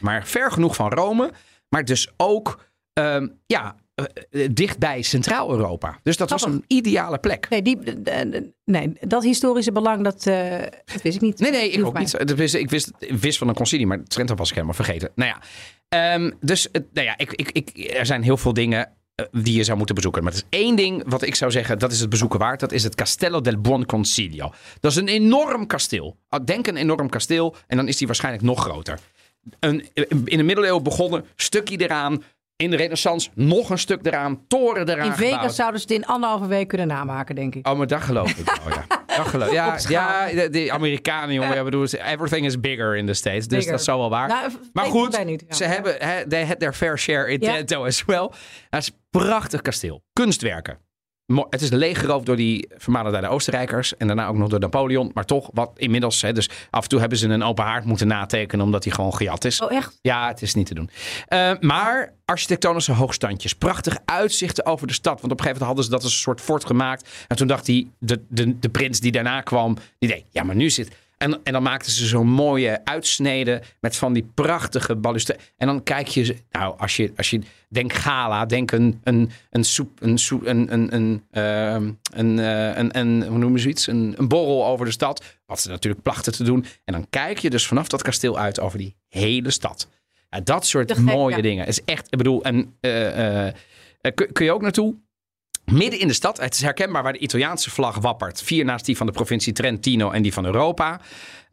maar 0.00 0.26
ver 0.26 0.52
genoeg 0.52 0.74
van 0.74 0.92
Rome. 0.92 1.32
Maar 1.68 1.84
dus 1.84 2.10
ook 2.16 2.64
ehm, 2.92 3.28
ja, 3.46 3.76
dichtbij 4.50 5.02
Centraal-Europa. 5.02 5.98
Dus 6.02 6.16
dat 6.16 6.30
was 6.30 6.44
een 6.44 6.64
ideale 6.66 7.18
plek. 7.18 7.48
Nee, 7.48 7.62
die, 7.62 7.78
eh, 8.04 8.20
eh, 8.20 8.42
nee, 8.64 8.92
dat 9.00 9.22
historische 9.22 9.72
belang, 9.72 10.04
dat, 10.04 10.26
eh, 10.26 10.58
dat 10.84 11.02
wist 11.02 11.16
ik 11.16 11.20
niet. 11.20 11.38
Nee, 11.38 11.50
nee, 11.50 11.70
ik 11.70 11.84
ook 11.84 11.92
mij. 11.92 12.02
niet. 12.02 12.26
Dat 12.26 12.36
wist, 12.36 12.54
ik 12.54 12.70
wist, 12.70 12.90
wist 12.98 13.38
van 13.38 13.48
een 13.48 13.54
concilie, 13.54 13.86
maar 13.86 14.02
Trento 14.04 14.34
was 14.34 14.48
ik 14.48 14.54
helemaal 14.54 14.74
vergeten. 14.74 15.10
Nou 15.14 15.30
ja, 15.30 15.40
Ehm, 15.90 16.30
dus 16.40 16.68
nou 16.72 17.06
ja, 17.06 17.18
ik, 17.18 17.32
ik, 17.32 17.50
ik, 17.50 17.92
er 17.94 18.06
zijn 18.06 18.22
heel 18.22 18.36
veel 18.36 18.52
dingen 18.52 18.92
die 19.30 19.56
je 19.56 19.64
zou 19.64 19.76
moeten 19.76 19.94
bezoeken. 19.94 20.22
Maar 20.22 20.32
er 20.32 20.38
is 20.38 20.58
één 20.58 20.76
ding 20.76 21.02
wat 21.06 21.22
ik 21.22 21.34
zou 21.34 21.50
zeggen, 21.50 21.78
dat 21.78 21.92
is 21.92 22.00
het 22.00 22.10
bezoeken 22.10 22.38
waard. 22.38 22.60
Dat 22.60 22.72
is 22.72 22.82
het 22.82 22.94
Castello 22.94 23.40
del 23.40 23.60
Buon 23.60 23.86
Consiglio. 23.86 24.52
Dat 24.80 24.90
is 24.90 24.96
een 24.96 25.08
enorm 25.08 25.66
kasteel. 25.66 26.16
Denk 26.44 26.66
een 26.66 26.76
enorm 26.76 27.08
kasteel 27.08 27.56
en 27.66 27.76
dan 27.76 27.88
is 27.88 27.96
die 27.96 28.06
waarschijnlijk 28.06 28.44
nog 28.44 28.62
groter. 28.62 28.98
Een, 29.60 29.88
in 30.24 30.36
de 30.36 30.42
middeleeuwen 30.42 30.82
begonnen, 30.82 31.24
stukje 31.36 31.76
eraan. 31.76 32.22
In 32.60 32.70
de 32.70 32.76
renaissance 32.76 33.30
nog 33.34 33.70
een 33.70 33.78
stuk 33.78 34.06
eraan, 34.06 34.46
toren 34.48 34.88
eraan 34.88 35.06
In 35.06 35.12
Vegas 35.12 35.32
gebouwd. 35.32 35.54
zouden 35.54 35.80
ze 35.80 35.86
het 35.86 35.96
in 35.96 36.06
anderhalve 36.06 36.46
week 36.46 36.68
kunnen 36.68 36.86
namaken, 36.86 37.34
denk 37.34 37.54
ik. 37.54 37.68
Oh, 37.68 37.76
maar 37.76 37.86
dat 37.86 38.00
geloof 38.00 38.30
ik 38.30 38.46
wel, 38.64 38.72
ja. 38.74 38.84
Dat 39.16 39.26
geloof, 39.26 39.52
ja, 39.52 39.78
ja, 39.88 40.48
de, 40.48 40.72
Amerikanen, 40.72 41.34
jongen, 41.34 41.54
ja. 41.54 41.64
bedoel, 41.64 41.84
everything 41.84 42.46
is 42.46 42.60
bigger 42.60 42.96
in 42.96 43.06
the 43.06 43.12
States. 43.14 43.46
Dus 43.46 43.56
Bigger. 43.56 43.70
dat 43.70 43.80
is 43.80 43.86
zo 43.86 43.98
wel 43.98 44.10
waar. 44.10 44.28
Nou, 44.28 44.50
maar 44.72 44.84
goed, 44.84 45.14
wij 45.14 45.24
niet, 45.24 45.44
ja. 45.48 45.54
ze 45.54 45.64
hebben 45.64 45.94
hè, 45.98 46.26
they 46.28 46.46
had 46.46 46.58
their 46.58 46.72
fair 46.72 46.98
share 46.98 47.32
in. 47.32 47.38
Trento 47.40 47.84
as 47.84 48.04
well. 48.04 48.30
Het 48.70 48.82
is 48.82 48.86
een 48.88 48.94
prachtig 49.10 49.62
kasteel. 49.62 50.02
Kunstwerken. 50.12 50.78
Het 51.50 51.60
is 51.60 51.70
leeggeroofd 51.70 52.26
door 52.26 52.36
die 52.36 52.68
vermaledijde 52.76 53.28
Oostenrijkers. 53.28 53.96
En 53.96 54.06
daarna 54.06 54.26
ook 54.26 54.36
nog 54.36 54.48
door 54.48 54.60
Napoleon. 54.60 55.10
Maar 55.14 55.24
toch, 55.24 55.50
wat 55.52 55.70
inmiddels. 55.76 56.22
Hè, 56.22 56.32
dus 56.32 56.50
af 56.70 56.82
en 56.82 56.88
toe 56.88 57.00
hebben 57.00 57.18
ze 57.18 57.28
een 57.28 57.42
open 57.42 57.64
haard 57.64 57.84
moeten 57.84 58.06
natekenen. 58.06 58.64
Omdat 58.64 58.82
die 58.82 58.92
gewoon 58.92 59.14
gejat 59.14 59.44
is. 59.44 59.60
Oh, 59.60 59.72
echt? 59.72 59.98
Ja, 60.02 60.28
het 60.28 60.42
is 60.42 60.54
niet 60.54 60.66
te 60.66 60.74
doen. 60.74 60.90
Eh, 61.26 61.52
maar 61.60 62.12
architectonische 62.24 62.92
hoogstandjes. 62.92 63.54
Prachtig 63.54 63.98
uitzichten 64.04 64.66
over 64.66 64.86
de 64.86 64.92
stad. 64.92 65.20
Want 65.20 65.32
op 65.32 65.38
een 65.38 65.44
gegeven 65.44 65.58
moment 65.58 65.66
hadden 65.66 65.84
ze 65.84 65.90
dat 65.90 66.02
als 66.02 66.12
een 66.12 66.18
soort 66.18 66.40
fort 66.40 66.64
gemaakt. 66.64 67.08
En 67.28 67.36
toen 67.36 67.46
dacht 67.46 67.66
die, 67.66 67.90
de, 67.98 68.20
de, 68.28 68.58
de 68.58 68.68
prins 68.68 69.00
die 69.00 69.12
daarna 69.12 69.40
kwam. 69.40 69.76
Die 69.98 70.08
deed, 70.08 70.24
ja, 70.30 70.42
maar 70.42 70.56
nu 70.56 70.70
zit... 70.70 70.90
En, 71.20 71.40
en 71.42 71.52
dan 71.52 71.62
maakten 71.62 71.92
ze 71.92 72.06
zo'n 72.06 72.28
mooie 72.28 72.84
uitsneden 72.84 73.62
met 73.80 73.96
van 73.96 74.12
die 74.12 74.30
prachtige 74.34 74.96
balustrades. 74.96 75.52
En 75.56 75.66
dan 75.66 75.82
kijk 75.82 76.08
je, 76.08 76.36
nou, 76.50 76.78
als 76.78 76.96
je, 76.96 77.12
als 77.16 77.30
je 77.30 77.40
denkt 77.68 77.94
gala, 77.94 78.46
denk 78.46 78.70
een, 78.70 79.00
een, 79.04 79.30
een 79.50 79.64
soep, 79.64 80.02
een, 80.02 80.18
soep, 80.18 80.46
een, 80.46 80.72
een, 80.72 80.94
een, 80.94 81.24
ehm, 81.30 81.92
een, 82.12 82.38
eh, 82.38 82.76
een, 82.76 82.98
een, 82.98 83.26
hoe 83.26 83.38
noemen 83.38 83.60
ze 83.60 83.68
iets? 83.68 83.86
Een, 83.86 84.14
een 84.16 84.28
borrel 84.28 84.66
over 84.66 84.86
de 84.86 84.92
stad. 84.92 85.24
Wat 85.46 85.60
ze 85.60 85.68
natuurlijk 85.68 86.02
plachten 86.02 86.32
te 86.32 86.44
doen. 86.44 86.64
En 86.84 86.92
dan 86.92 87.06
kijk 87.10 87.38
je 87.38 87.50
dus 87.50 87.66
vanaf 87.66 87.88
dat 87.88 88.02
kasteel 88.02 88.38
uit 88.38 88.60
over 88.60 88.78
die 88.78 88.96
hele 89.08 89.50
stad. 89.50 89.88
Ja, 90.30 90.40
dat 90.40 90.66
soort 90.66 90.92
gek, 90.92 91.00
mooie 91.00 91.36
ja. 91.36 91.42
dingen. 91.42 91.66
Is 91.66 91.84
echt, 91.84 92.06
ik 92.10 92.18
bedoel, 92.18 92.42
en 92.42 92.76
eh, 92.80 93.46
eh, 93.48 93.54
kun, 94.14 94.32
kun 94.32 94.44
je 94.44 94.52
ook 94.52 94.62
naartoe? 94.62 94.94
Midden 95.70 96.00
in 96.00 96.06
de 96.06 96.12
stad. 96.12 96.40
Het 96.40 96.54
is 96.54 96.62
herkenbaar 96.62 97.02
waar 97.02 97.12
de 97.12 97.18
Italiaanse 97.18 97.70
vlag 97.70 97.96
wappert. 97.96 98.42
Vier 98.42 98.64
naast 98.64 98.84
die 98.84 98.96
van 98.96 99.06
de 99.06 99.12
provincie 99.12 99.52
Trentino 99.52 100.10
en 100.10 100.22
die 100.22 100.32
van 100.32 100.44
Europa. 100.44 101.00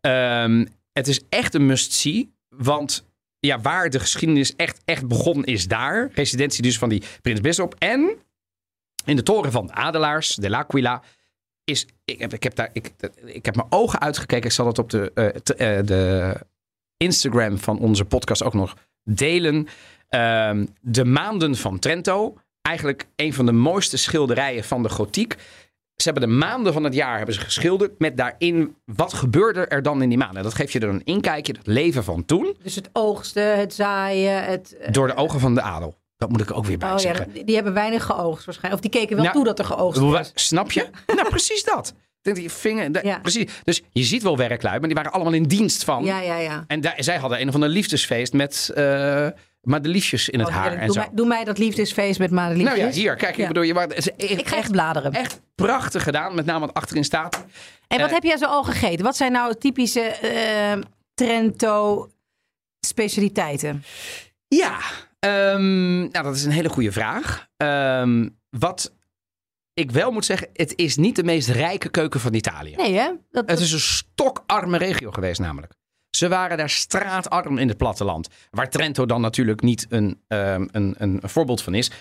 Ehm, 0.01 0.65
het 0.93 1.07
is 1.07 1.22
echt 1.30 1.53
een 1.53 1.65
must-see. 1.65 2.34
Want 2.49 3.05
ja, 3.39 3.61
waar 3.61 3.89
de 3.89 3.99
geschiedenis 3.99 4.55
echt, 4.55 4.82
echt 4.86 5.07
begonnen 5.07 5.45
is 5.45 5.68
daar. 5.68 6.09
Residentie 6.13 6.61
dus 6.61 6.78
van 6.78 6.89
die 6.89 7.03
prins 7.22 7.41
Bisschop. 7.41 7.76
En 7.78 8.15
in 9.05 9.15
de 9.15 9.24
toren 9.24 9.51
van 9.51 9.68
de 9.68 9.74
Adelaars, 9.74 10.36
de 10.36 10.49
L'Aquila, 10.49 11.01
is... 11.63 11.88
Ik 12.05 12.20
heb, 12.20 12.34
ik, 12.34 12.43
heb 12.43 12.55
daar, 12.55 12.70
ik, 12.74 12.91
ik 13.26 13.45
heb 13.45 13.55
mijn 13.55 13.68
ogen 13.72 13.99
uitgekeken. 13.99 14.45
Ik 14.45 14.51
zal 14.51 14.65
dat 14.65 14.80
op 14.80 14.89
de, 14.89 15.11
eh, 15.13 15.78
eh, 15.78 15.86
de 15.86 16.36
Instagram 16.97 17.57
van 17.57 17.80
onze 17.80 18.05
podcast 18.05 18.43
ook 18.43 18.53
nog 18.53 18.76
delen. 19.03 19.68
Ehm, 20.09 20.65
de 20.82 21.05
Maanden 21.05 21.55
van 21.55 21.80
Trento. 21.80 22.38
Eigenlijk 22.68 23.07
een 23.15 23.34
van 23.34 23.45
de 23.45 23.51
mooiste 23.51 23.97
schilderijen 23.97 24.63
van 24.63 24.84
de 24.84 24.89
gotiek. 24.89 25.36
Ze 25.95 26.09
hebben 26.09 26.30
de 26.30 26.36
maanden 26.36 26.74
van 26.74 26.84
het 26.84 26.93
jaar 26.93 27.18
hebben 27.18 27.36
ze 27.36 27.41
geschilderd 27.41 27.99
met 27.99 28.18
daarin 28.18 28.76
wat 28.86 29.13
gebeurde 29.13 29.65
er 29.65 29.82
dan 29.84 30.01
in 30.01 30.09
die 30.09 30.18
maanden. 30.18 30.43
Dat 30.43 30.53
geeft 30.53 30.72
je 30.72 30.80
er 30.80 30.89
een 30.89 31.03
inkijkje, 31.03 31.53
het 31.57 31.68
leven 31.68 32.03
van 32.03 32.26
toen, 32.26 32.55
Dus 32.63 32.76
het 32.76 32.89
oogsten, 32.93 33.57
het 33.59 33.74
zaaien, 33.74 34.43
het... 34.43 34.78
eh, 34.78 34.91
door 34.91 35.07
de 35.07 35.15
ogen 35.15 35.39
van 35.39 35.55
de 35.55 35.61
adel. 35.61 35.95
Dat 36.18 36.30
moet 36.30 36.41
ik 36.41 36.51
ook 36.57 36.65
weer 36.65 36.78
bij 36.78 36.91
Oh 36.91 36.97
zeggen. 36.97 37.32
die 37.34 37.43
die 37.43 37.55
hebben 37.55 37.74
weinig 37.74 38.03
geoogst 38.03 38.45
waarschijnlijk. 38.45 38.84
Of 38.84 38.89
die 38.91 38.99
keken 39.01 39.15
wel 39.15 39.24
Nou, 39.26 39.36
toe 39.36 39.45
dat 39.45 39.59
er 39.59 39.65
geoogst 39.65 40.01
was. 40.01 40.32
Snap 40.34 40.72
je? 40.72 40.88
nou, 41.15 41.30
precies 41.30 41.63
dat. 41.63 41.93
Je 42.22 42.49
vinger, 42.49 43.05
Ja. 43.05 43.20
precies. 43.20 43.51
Dus 43.63 43.82
je 43.91 44.03
ziet 44.03 44.24
wel 44.24 44.38
werklui, 44.38 44.80
maar 44.80 44.88
die 44.88 44.95
waren 44.97 45.11
allemaal 45.11 45.34
in 45.34 45.43
dienst 45.43 45.84
van. 45.84 46.03
Ja, 46.03 46.22
ja, 46.22 46.38
ja. 46.38 46.63
En 46.68 46.82
daar- 46.82 46.95
zij 46.97 47.18
hadden 47.18 47.41
een 47.41 47.47
of 47.47 47.53
ander 47.53 47.70
liefdesfeest 47.70 48.34
met 48.34 48.72
uh, 48.78 49.28
madeliefjes 49.68 50.30
in 50.30 50.39
het 50.39 50.47
Oh, 50.47 50.53
haar 50.53 50.74
en 50.74 50.86
doe, 50.86 50.93
zo. 50.95 50.99
mij, 50.99 51.09
doe 51.13 51.28
mij 51.28 51.43
dat 51.43 51.57
liefdesfeest 51.57 52.20
met 52.20 52.32
madeliefjes. 52.32 52.78
Nou 52.78 52.88
ja, 52.88 52.93
hier, 52.95 53.15
kijk, 53.15 53.38
ik 53.38 53.47
bedoel, 53.47 53.63
je, 53.63 53.88
is 53.95 54.11
echt, 54.15 54.32
Ik 54.39 54.47
ga 54.47 54.55
echt, 54.57 54.72
bladeren. 54.72 55.11
echt 55.13 55.41
prachtig 55.55 56.03
gedaan, 56.03 56.36
met 56.36 56.45
name 56.45 56.59
wat 56.65 56.74
achterin 56.74 57.03
staat. 57.03 57.45
En 57.88 57.97
wat 57.99 58.07
Eh, 58.07 58.13
heb 58.13 58.24
jij 58.24 58.38
zo 58.38 58.45
al 58.45 58.63
gegeten? 58.63 59.05
Wat 59.05 59.15
zijn 59.15 59.32
nou 59.32 59.55
typische 59.55 60.01
eh, 60.01 60.82
Trento 61.13 62.09
specialiteiten? 62.80 63.84
Ja, 64.47 64.78
ehm, 65.20 65.97
nou, 65.97 66.24
dat 66.24 66.36
is 66.36 66.43
een 66.45 66.51
hele 66.51 66.70
goede 66.70 66.91
vraag. 66.91 67.47
Ehm, 67.57 68.30
wat 68.49 68.93
ik 69.74 69.91
wel 69.91 70.11
moet 70.11 70.26
zeggen, 70.26 70.47
het 70.53 70.74
is 70.76 70.95
niet 70.95 71.15
de 71.15 71.24
meest 71.24 71.49
rijke 71.49 71.89
keuken 71.89 72.20
van 72.20 72.34
Italië. 72.34 72.76
Nee, 72.76 72.93
hè? 72.93 73.09
Dat, 73.32 73.49
Het 73.49 73.59
is 73.59 73.72
een 73.72 73.80
stokarme 73.80 74.78
regio 74.78 75.11
geweest 75.11 75.39
namelijk. 75.39 75.74
Ze 76.18 76.28
waren 76.28 76.57
daar 76.57 76.70
straatarm 76.70 77.57
in 77.57 77.68
het 77.68 77.78
platteland. 77.78 78.28
Waar 78.51 78.70
Trento 78.70 79.05
dan 79.05 79.22
natuurlijk 79.22 79.61
niet 79.61 79.86
een, 79.89 80.22
ehm, 80.28 80.68
een, 80.72 80.95
een 80.97 81.20
voorbeeld 81.24 81.61
van 81.61 81.74
is. 81.74 81.91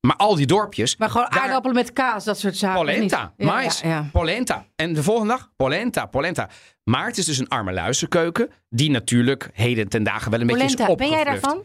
Maar 0.00 0.16
al 0.16 0.34
die 0.36 0.46
dorpjes. 0.46 0.96
maar 0.96 1.10
gewoon 1.10 1.26
daar- 1.30 1.40
aardappelen 1.40 1.76
met 1.76 1.92
kaas, 1.92 2.24
dat 2.24 2.38
soort 2.38 2.56
zaken. 2.56 2.78
Polenta, 2.78 3.32
niet? 3.36 3.48
Mais, 3.48 3.80
Ja, 3.80 3.88
ja. 3.88 4.08
polenta. 4.12 4.66
En 4.76 4.92
de 4.94 5.02
volgende 5.02 5.32
dag, 5.32 5.50
polenta, 5.56 6.06
polenta. 6.06 6.48
Maar 6.84 7.06
het 7.06 7.18
is 7.18 7.24
dus 7.24 7.38
een 7.38 7.48
arme 7.48 7.72
luizenkeuken. 7.72 8.50
Die 8.68 8.90
natuurlijk 8.90 9.50
heden 9.52 9.88
ten 9.88 10.02
dagen 10.02 10.30
wel 10.30 10.40
een 10.40 10.46
beetje 10.46 10.62
Polenta, 10.62 10.88
is 10.88 10.94
ben 10.94 11.08
jij 11.08 11.24
daarvan? 11.24 11.58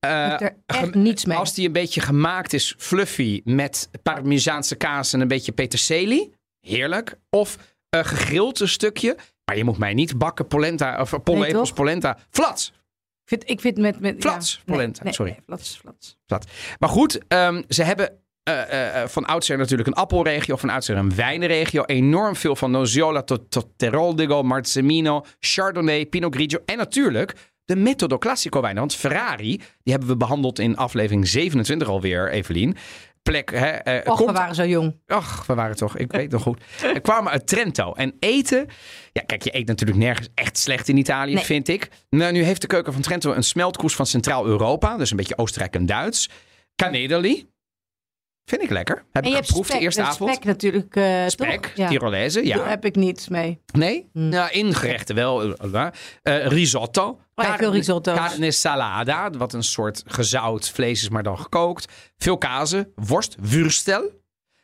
Ik 0.00 0.08
heb 0.08 0.40
er 0.40 0.56
echt 0.66 0.94
niets 0.94 1.24
mee. 1.24 1.36
Als 1.36 1.54
die 1.54 1.66
een 1.66 1.72
beetje 1.72 2.00
gemaakt 2.00 2.52
is, 2.52 2.74
fluffy, 2.78 3.40
met 3.44 3.90
parmezaanse 4.02 4.74
kaas 4.74 5.12
en 5.12 5.20
een 5.20 5.28
beetje 5.28 5.52
peterselie. 5.52 6.34
Heerlijk. 6.60 7.18
Of 7.30 7.56
gegrild 7.90 8.60
een 8.60 8.68
stukje. 8.68 9.16
Maar 9.44 9.56
je 9.56 9.64
moet 9.64 9.78
mij 9.78 9.94
niet 9.94 10.18
bakken 10.18 10.46
polenta, 10.46 11.00
of 11.00 11.22
pollepels 11.22 11.68
toch? 11.68 11.76
polenta. 11.76 12.18
Flats. 12.30 12.72
Ik 13.22 13.28
vind, 13.28 13.50
ik 13.50 13.60
vind 13.60 13.78
met... 13.78 14.00
met 14.00 14.16
Flats, 14.20 14.54
ja, 14.64 14.72
polenta, 14.72 15.04
nee, 15.04 15.12
sorry. 15.12 15.30
nee, 15.30 15.40
flats, 15.46 15.80
flats. 16.26 16.46
Maar 16.78 16.88
goed, 16.88 17.20
ehm, 17.28 17.62
ze 17.68 17.82
hebben 17.82 18.22
eh, 18.42 18.62
eh, 18.62 19.02
eh, 19.02 19.08
van 19.08 19.24
oudsher 19.24 19.58
natuurlijk 19.58 19.88
een 19.88 19.94
appelregio, 19.94 20.56
van 20.56 20.68
oudsher 20.68 20.96
een 20.96 21.14
wijnregio. 21.14 21.84
Enorm 21.84 22.36
veel 22.36 22.56
van 22.56 22.70
Nosiola 22.70 23.22
tot, 23.22 23.50
tot 23.50 23.66
Teroldigo, 23.76 24.42
Marzemino, 24.42 25.24
Chardonnay, 25.38 26.06
Pinot 26.06 26.34
Grigio. 26.34 26.58
En 26.64 26.76
natuurlijk 26.76 27.34
de 27.64 27.76
Metodo 27.76 28.18
Classico 28.18 28.60
wijnen. 28.60 28.80
Want 28.80 28.94
Ferrari, 28.94 29.56
die 29.56 29.92
hebben 29.92 30.08
we 30.08 30.16
behandeld 30.16 30.58
in 30.58 30.76
aflevering 30.76 31.28
27 31.28 31.88
alweer, 31.88 32.30
Evelien. 32.30 32.76
Plek, 33.22 33.50
hè, 33.50 33.66
eh, 33.68 34.10
Och, 34.12 34.16
komt 34.16 34.30
we 34.30 34.36
waren 34.36 34.54
zo 34.54 34.64
jong. 34.64 34.96
Ach, 35.06 35.46
we 35.46 35.54
waren 35.54 35.76
toch, 35.76 35.96
ik 35.96 36.12
weet 36.12 36.30
nog 36.30 36.42
goed. 36.42 36.62
We 36.80 37.00
kwamen 37.00 37.32
uit 37.32 37.46
Trento. 37.46 37.92
En 37.92 38.14
eten, 38.18 38.66
ja 39.12 39.22
kijk, 39.26 39.42
je 39.42 39.56
eet 39.56 39.66
natuurlijk 39.66 39.98
nergens 40.00 40.28
echt 40.34 40.58
slecht 40.58 40.88
in 40.88 40.96
Italië, 40.96 41.34
Nee. 41.34 41.44
vind 41.44 41.68
ik. 41.68 41.88
Nou, 42.10 42.32
nu 42.32 42.42
heeft 42.42 42.60
de 42.60 42.66
keuken 42.66 42.92
van 42.92 43.02
Trento 43.02 43.32
een 43.32 43.42
smeltkroes 43.44 43.94
van 43.94 44.06
Centraal-Europa. 44.06 44.96
Dus 44.96 45.10
een 45.10 45.16
beetje 45.16 45.38
Oostenrijk 45.38 45.74
en 45.74 45.86
Duits. 45.86 46.28
Canedeli. 46.76 47.50
Vind 48.44 48.62
ik 48.62 48.70
lekker. 48.70 49.04
Heb 49.12 49.24
En 49.24 49.30
ik 49.30 49.36
geproefd 49.36 49.66
spek, 49.66 49.78
de 49.78 49.84
eerste 49.84 50.02
avond. 50.02 50.30
spek 50.34 50.44
natuurlijk, 50.44 50.96
eh 50.96 51.26
Spek, 51.26 51.62
toch? 51.62 51.72
Ja. 51.74 51.88
Tirolese, 51.88 52.46
ja. 52.46 52.56
Daar 52.56 52.68
heb 52.68 52.84
ik 52.84 52.96
niets 52.96 53.28
mee. 53.28 53.60
Nee? 53.72 54.08
Hmm. 54.12 54.28
Nou, 54.28 54.50
in 54.50 54.74
gerechten 54.74 55.14
wel. 55.14 55.54
eh, 56.22 56.46
risotto. 56.46 57.20
Oh 57.34 57.44
ja, 57.44 57.56
veel 57.56 57.72
risotto's. 57.72 58.16
Carne 58.16 58.50
salada, 58.50 59.30
wat 59.30 59.52
een 59.52 59.62
soort 59.62 60.02
gezout 60.06 60.70
vlees 60.70 61.02
is, 61.02 61.08
maar 61.08 61.22
dan 61.22 61.38
gekookt. 61.38 61.92
Veel 62.18 62.38
kazen, 62.38 62.92
worst, 62.94 63.36
wurstel. 63.40 64.20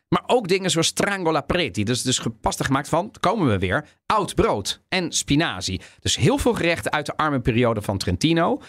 Maar 0.08 0.22
ook 0.26 0.48
dingen 0.48 0.70
zoals 0.70 0.86
strangola 0.86 1.40
preti. 1.40 1.84
Dus, 1.84 2.02
dus 2.02 2.18
gepasta 2.18 2.64
gemaakt 2.64 2.88
van, 2.88 3.10
komen 3.20 3.48
we 3.48 3.58
weer, 3.58 3.86
oud 4.06 4.34
brood 4.34 4.82
en 4.88 5.12
spinazie. 5.12 5.80
Dus 6.00 6.16
heel 6.16 6.38
veel 6.38 6.54
gerechten 6.54 6.92
uit 6.92 7.06
de 7.06 7.16
arme 7.16 7.40
periode 7.40 7.82
van 7.82 7.98
Trentino. 7.98 8.60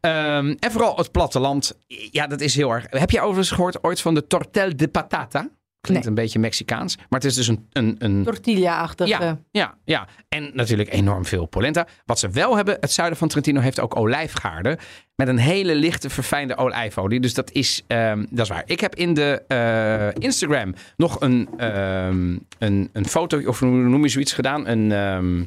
Ehm, 0.00 0.54
en 0.58 0.70
vooral 0.70 0.96
het 0.96 1.12
platteland. 1.12 1.78
Ja, 2.10 2.26
dat 2.26 2.40
is 2.40 2.54
heel 2.54 2.70
erg. 2.70 2.86
Heb 2.88 3.10
jij 3.10 3.20
overigens 3.20 3.50
gehoord 3.50 3.84
ooit 3.84 4.00
van 4.00 4.14
de 4.14 4.26
tortel 4.26 4.76
de 4.76 4.88
patata? 4.88 5.48
Klinkt 5.86 6.04
Nee. 6.06 6.16
een 6.16 6.22
beetje 6.22 6.38
Mexicaans. 6.38 6.96
Maar 6.96 7.20
het 7.20 7.24
is 7.24 7.34
dus 7.34 7.48
een, 7.48 7.66
een, 7.72 7.94
een 7.98 8.24
Tortilla-achtige. 8.24 9.10
ja, 9.10 9.38
ja, 9.50 9.74
ja. 9.84 10.06
En 10.28 10.50
natuurlijk 10.54 10.92
enorm 10.92 11.24
veel 11.24 11.46
polenta. 11.46 11.86
Wat 12.04 12.18
ze 12.18 12.30
wel 12.30 12.56
hebben, 12.56 12.76
het 12.80 12.92
zuiden 12.92 13.18
van 13.18 13.28
Trentino 13.28 13.60
heeft 13.60 13.80
ook 13.80 13.96
olijfgaarden. 13.96 14.78
Met 15.16 15.28
een 15.28 15.38
hele 15.38 15.74
lichte, 15.74 16.10
verfijnde 16.10 16.56
olijfolie. 16.56 17.20
Dus 17.20 17.34
dat 17.34 17.50
is, 17.52 17.82
ehm, 17.86 18.24
dat 18.30 18.44
is 18.44 18.48
waar. 18.52 18.62
Ik 18.66 18.80
heb 18.80 18.94
in 18.94 19.14
de 19.14 19.42
eh, 19.48 20.22
Instagram 20.24 20.74
nog 20.96 21.20
een, 21.20 21.48
ehm, 21.56 22.36
een, 22.58 22.88
een 22.92 23.06
foto, 23.06 23.40
of 23.46 23.58
hoe 23.60 23.68
noem 23.70 24.02
je 24.02 24.08
zoiets 24.08 24.32
gedaan? 24.32 24.66
Een, 24.68 24.92
ehm, 24.92 25.44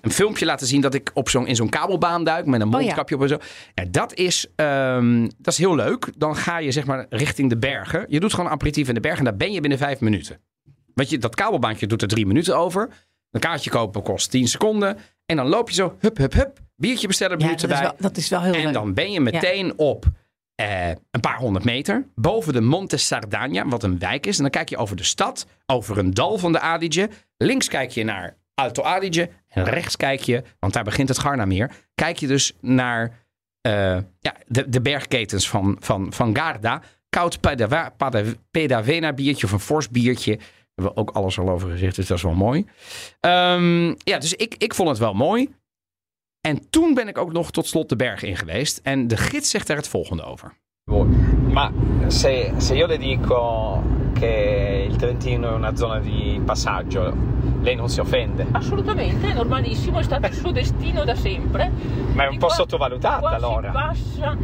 een 0.00 0.10
filmpje 0.10 0.44
laten 0.46 0.66
zien 0.66 0.80
dat 0.80 0.94
ik 0.94 1.10
op 1.14 1.28
zo'n, 1.28 1.46
in 1.46 1.56
zo'n 1.56 1.68
kabelbaan 1.68 2.24
duik. 2.24 2.46
Met 2.46 2.60
een 2.60 2.66
Oh 2.66 2.72
ja. 2.72 2.78
mondkapje 2.80 3.14
op 3.14 3.22
en 3.22 3.28
zo. 3.28 3.38
Ja, 3.74 3.84
dat, 3.90 4.14
is, 4.14 4.46
ehm, 4.56 5.20
dat 5.38 5.52
is 5.52 5.58
heel 5.58 5.74
leuk. 5.74 6.12
Dan 6.16 6.36
ga 6.36 6.58
je 6.58 6.72
zeg 6.72 6.84
maar 6.86 7.06
richting 7.10 7.48
de 7.50 7.56
bergen. 7.58 8.06
Je 8.08 8.20
doet 8.20 8.30
gewoon 8.30 8.46
een 8.46 8.52
aperitief 8.52 8.88
in 8.88 8.94
de 8.94 9.00
bergen. 9.00 9.18
En 9.18 9.24
daar 9.24 9.36
ben 9.36 9.52
je 9.52 9.60
binnen 9.60 9.78
vijf 9.78 10.00
minuten. 10.00 10.40
Want 10.94 11.10
je, 11.10 11.18
dat 11.18 11.34
kabelbaantje 11.34 11.86
doet 11.86 12.02
er 12.02 12.08
drie 12.08 12.26
minuten 12.26 12.56
over. 12.56 12.88
Een 13.30 13.40
kaartje 13.40 13.70
kopen 13.70 14.02
kost 14.02 14.30
10 14.30 14.48
seconden. 14.48 14.96
En 15.26 15.36
dan 15.36 15.46
loop 15.46 15.68
je 15.68 15.74
zo, 15.74 15.96
hup, 16.00 16.16
hup, 16.16 16.32
hup, 16.32 16.58
biertje 16.76 17.06
bestellen, 17.06 17.38
Ja, 17.38 17.44
minuut 17.44 17.56
is, 17.56 17.62
erbij. 17.62 17.80
wel, 17.82 17.94
dat 17.98 18.16
is 18.16 18.28
wel 18.28 18.42
heel 18.42 18.54
En 18.54 18.62
leuk. 18.62 18.72
dan 18.72 18.94
ben 18.94 19.12
je 19.12 19.20
meteen 19.20 19.72
op 19.78 20.04
eh, 20.54 20.88
een 20.88 21.20
paar 21.20 21.38
honderd 21.38 21.64
meter 21.64 22.06
boven 22.14 22.52
de 22.52 22.60
Monte 22.60 22.96
Sardagna, 22.96 23.68
wat 23.68 23.82
een 23.82 23.98
wijk 23.98 24.26
is. 24.26 24.36
En 24.36 24.42
dan 24.42 24.50
kijk 24.50 24.68
je 24.68 24.76
over 24.76 24.96
de 24.96 25.04
stad, 25.04 25.46
over 25.66 25.98
een 25.98 26.14
dal 26.14 26.38
van 26.38 26.52
de 26.52 26.60
Adige. 26.60 27.08
Links 27.36 27.68
kijk 27.68 27.90
je 27.90 28.04
naar 28.04 28.36
Alto 28.58 28.82
Adige 28.82 29.30
en 29.48 29.64
rechts 29.64 29.96
kijk 29.96 30.20
je, 30.20 30.42
want 30.58 30.72
daar 30.72 30.84
begint 30.84 31.08
het 31.08 31.18
Gardameer, 31.18 31.70
kijk 31.94 32.18
je 32.18 32.26
dus 32.26 32.52
naar 32.60 33.26
eh, 33.60 33.72
ja, 34.20 34.34
de, 34.46 34.68
de 34.68 34.80
bergketens 34.80 35.48
van, 35.48 35.76
van, 35.80 36.12
van 36.12 36.36
Garda. 36.36 36.82
Koud 37.08 37.40
Pedavena 38.50 39.12
biertje 39.12 39.46
of 39.46 39.52
een 39.52 39.60
fors 39.60 39.88
biertje. 39.88 40.36
Daar 40.36 40.46
hebben 40.74 40.94
we 40.94 41.00
ook 41.00 41.10
alles 41.10 41.38
al 41.38 41.48
over 41.48 41.70
gezegd, 41.70 41.96
dus 41.96 42.06
dat 42.06 42.16
is 42.16 42.22
wel 42.22 42.34
mooi. 42.34 42.66
Ehm, 43.20 43.86
ja, 43.86 44.18
dus 44.18 44.34
ik, 44.34 44.54
ik 44.58 44.74
vond 44.74 44.88
het 44.88 44.98
wel 44.98 45.14
mooi. 45.14 45.54
En 46.40 46.70
toen 46.70 46.94
ben 46.94 47.08
ik 47.08 47.18
ook 47.18 47.32
nog 47.32 47.50
tot 47.50 47.66
slot 47.66 47.88
de 47.88 47.96
berg 47.96 48.22
in 48.22 48.36
geweest. 48.36 48.80
En 48.82 49.08
de 49.08 49.16
gids 49.16 49.50
zegt 49.50 49.66
daar 49.66 49.76
het 49.76 49.88
volgende 49.88 50.22
over. 50.22 50.54
Ma 51.48 51.72
se, 52.08 52.54
se 52.58 52.76
io 52.76 52.86
le 52.86 52.98
dico 52.98 53.82
che 54.18 54.86
il 54.88 54.96
Trentino 54.96 55.48
è 55.50 55.52
una 55.52 55.74
zona 55.76 55.98
di 56.00 56.40
passaggio, 56.44 57.12
lei 57.60 57.74
non 57.76 57.88
si 57.88 58.00
offende? 58.00 58.46
Assolutamente, 58.52 59.30
è 59.30 59.34
normalissimo, 59.34 59.98
è 59.98 60.02
stato 60.02 60.26
il 60.26 60.34
suo 60.34 60.50
destino 60.50 61.04
da 61.04 61.14
sempre. 61.14 61.70
Ma 62.12 62.24
è 62.24 62.26
un 62.26 62.32
Di 62.32 62.38
po' 62.38 62.46
qua- 62.46 62.54
sottovalutata 62.54 63.18
qua 63.20 63.28
si 63.30 63.34
allora. 63.36 63.70
passa- 63.70 64.36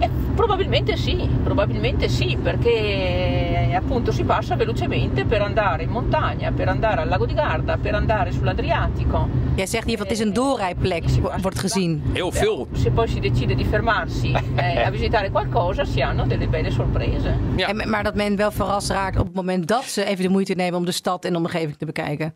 Eh, 0.00 0.08
probabilmente 0.34 0.96
sì, 0.96 1.28
probabilmente 1.42 2.08
sì, 2.08 2.36
perché 2.42 2.70
eh, 2.70 3.74
appunto 3.74 4.12
si 4.12 4.24
passa 4.24 4.56
velocemente 4.56 5.24
per 5.24 5.40
andare 5.42 5.82
in 5.82 5.90
montagna, 5.90 6.52
per 6.52 6.68
andare 6.68 7.00
al 7.00 7.08
lago 7.08 7.26
di 7.26 7.34
Garda, 7.34 7.76
per 7.76 7.94
andare 7.94 8.32
sull'Adriatico. 8.32 9.28
Jij 9.56 9.66
zegt 9.66 9.86
hier, 9.86 9.98
het 9.98 10.10
is 10.10 10.18
een 10.18 10.32
doorrijplek, 10.32 11.08
wo- 11.10 11.32
wordt 11.40 11.58
gezien. 11.58 12.02
Heel 12.12 12.32
veel. 12.32 12.68
Se 12.72 12.90
poi 12.90 13.08
si 13.08 13.20
decide 13.20 13.54
di 13.54 13.64
fermarsi 13.64 14.32
eh, 14.56 14.86
a 14.86 14.90
visitare 14.90 15.30
qualcosa, 15.30 15.84
si 15.84 16.00
hanno 16.00 16.26
delle 16.26 16.48
belle 16.48 16.70
sorprese. 16.70 17.34
Ja. 17.56 17.68
En, 17.68 17.90
maar 17.90 18.02
dat 18.02 18.14
men 18.14 18.36
wel 18.36 18.50
verrast 18.50 18.90
raakt 18.90 19.18
op 19.18 19.26
het 19.26 19.34
moment 19.34 19.66
dat 19.66 19.84
ze 19.84 20.04
even 20.04 20.24
de 20.24 20.30
moeite 20.30 20.54
nemen 20.54 20.78
om 20.78 20.84
de 20.84 20.92
stad 20.92 21.24
en 21.24 21.32
de 21.32 21.38
omgeving 21.38 21.76
te 21.76 21.84
bekijken. 21.86 22.34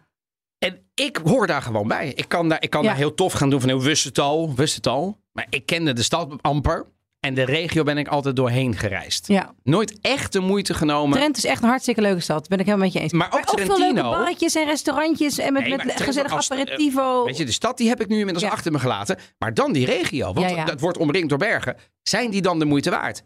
En 0.58 0.78
ik 0.94 1.20
hoor 1.24 1.46
daar 1.46 1.62
gewoon 1.62 1.88
bij. 1.88 2.12
Ik 2.14 2.28
kan 2.28 2.48
daar, 2.48 2.62
ik 2.62 2.70
kan 2.70 2.82
Ja. 2.82 2.88
daar 2.88 2.96
heel 2.96 3.14
tof 3.14 3.32
gaan 3.32 3.50
doen 3.50 3.60
van 3.60 3.68
heel 3.68 3.80
wist 3.82 4.04
het 4.04 4.18
al, 4.18 4.54
wist 4.54 4.74
het 4.74 4.86
al. 4.86 5.16
Maar 5.32 5.46
ik 5.50 5.66
kende 5.66 5.92
de 5.92 6.02
stad 6.02 6.34
amper. 6.40 6.86
En 7.20 7.34
de 7.34 7.42
regio 7.42 7.82
ben 7.82 7.98
ik 7.98 8.08
altijd 8.08 8.36
doorheen 8.36 8.76
gereisd. 8.76 9.26
Ja. 9.26 9.54
Nooit 9.62 9.98
echt 10.00 10.32
de 10.32 10.40
moeite 10.40 10.74
genomen. 10.74 11.18
Trent 11.18 11.36
is 11.36 11.44
echt 11.44 11.62
een 11.62 11.68
hartstikke 11.68 12.00
leuke 12.00 12.20
stad. 12.20 12.48
Ben 12.48 12.58
ik 12.58 12.64
helemaal 12.64 12.84
met 12.86 12.94
je 12.94 13.00
eens. 13.00 13.12
Maar 13.12 13.26
ook 13.26 13.48
veel 13.48 13.54
Trentino- 13.54 13.78
leuke 13.92 14.00
barretjes 14.18 14.54
en 14.54 14.64
restaurantjes 14.64 15.38
en 15.38 15.52
met, 15.52 15.66
Nee, 15.66 15.78
gezellig 15.96 16.32
als- 16.32 16.50
aperitivo. 16.50 17.24
Weet 17.24 17.36
je, 17.36 17.44
de 17.44 17.52
stad 17.52 17.76
die 17.76 17.88
heb 17.88 18.00
ik 18.00 18.08
nu 18.08 18.16
inmiddels 18.18 18.44
Ja. 18.44 18.50
achter 18.50 18.72
me 18.72 18.78
gelaten. 18.78 19.18
Maar 19.38 19.54
dan 19.54 19.72
die 19.72 19.86
regio, 19.86 20.32
want 20.32 20.50
Ja, 20.50 20.64
dat 20.64 20.80
wordt 20.80 20.98
omringd 20.98 21.28
door 21.28 21.38
bergen. 21.38 21.76
Zijn 22.02 22.30
die 22.30 22.42
dan 22.42 22.58
de 22.58 22.64
moeite 22.64 22.90
waard? 22.90 23.22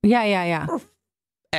Ja, 0.00 0.22
ja, 0.22 0.42
ja. 0.42 0.78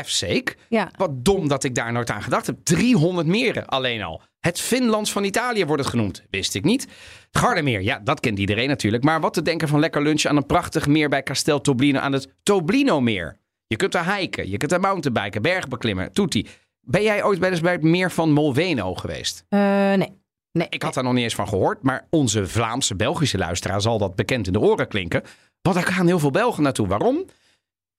F-sake. 0.03 0.55
ja. 0.69 0.91
Wat 0.97 1.25
dom 1.25 1.47
dat 1.47 1.63
ik 1.63 1.75
daar 1.75 1.91
nooit 1.91 2.09
aan 2.09 2.23
gedacht 2.23 2.45
heb. 2.45 2.57
300 2.63 3.27
meren 3.27 3.65
alleen 3.65 4.01
al. 4.01 4.21
Het 4.39 4.59
Finlands 4.59 5.11
van 5.11 5.23
Italië 5.23 5.65
wordt 5.65 5.81
het 5.81 5.91
genoemd. 5.91 6.23
Wist 6.29 6.55
ik 6.55 6.63
niet. 6.63 6.81
Het 6.81 7.37
Gardameer, 7.41 7.81
ja, 7.81 7.99
dat 8.03 8.19
kent 8.19 8.39
iedereen 8.39 8.67
natuurlijk. 8.67 9.03
Maar 9.03 9.21
wat 9.21 9.33
te 9.33 9.41
denken 9.41 9.67
van 9.67 9.79
lekker 9.79 10.01
lunchen 10.01 10.29
aan 10.29 10.37
een 10.37 10.45
prachtig 10.45 10.87
meer 10.87 11.09
bij 11.09 11.23
Castel 11.23 11.61
Toblino 11.61 11.99
aan 11.99 12.13
het 12.13 12.33
Toblino-meer. 12.43 13.37
Je 13.67 13.75
kunt 13.75 13.91
daar 13.91 14.15
hiken, 14.15 14.49
je 14.49 14.57
kunt 14.57 14.71
daar 14.71 14.79
mountainbiken, 14.79 15.41
bergbeklimmen, 15.41 16.11
toetie. 16.11 16.47
Ben 16.81 17.03
jij 17.03 17.23
ooit 17.23 17.39
bij, 17.39 17.61
bij 17.61 17.71
het 17.71 17.83
meer 17.83 18.11
van 18.11 18.31
Molveno 18.31 18.93
geweest? 18.95 19.45
Eh, 19.49 19.59
nee. 19.93 20.21
nee. 20.51 20.67
Ik 20.69 20.81
had 20.81 20.93
daar 20.93 21.03
nog 21.03 21.13
niet 21.13 21.23
eens 21.23 21.35
van 21.35 21.47
gehoord, 21.47 21.83
maar 21.83 22.07
onze 22.09 22.47
Vlaamse 22.47 22.95
Belgische 22.95 23.37
luisteraar 23.37 23.81
zal 23.81 23.97
dat 23.97 24.15
bekend 24.15 24.47
in 24.47 24.53
de 24.53 24.59
oren 24.59 24.87
klinken. 24.87 25.23
Want 25.61 25.75
daar 25.75 25.85
gaan 25.93 26.07
heel 26.07 26.19
veel 26.19 26.31
Belgen 26.31 26.63
naartoe. 26.63 26.87
Waarom? 26.87 27.25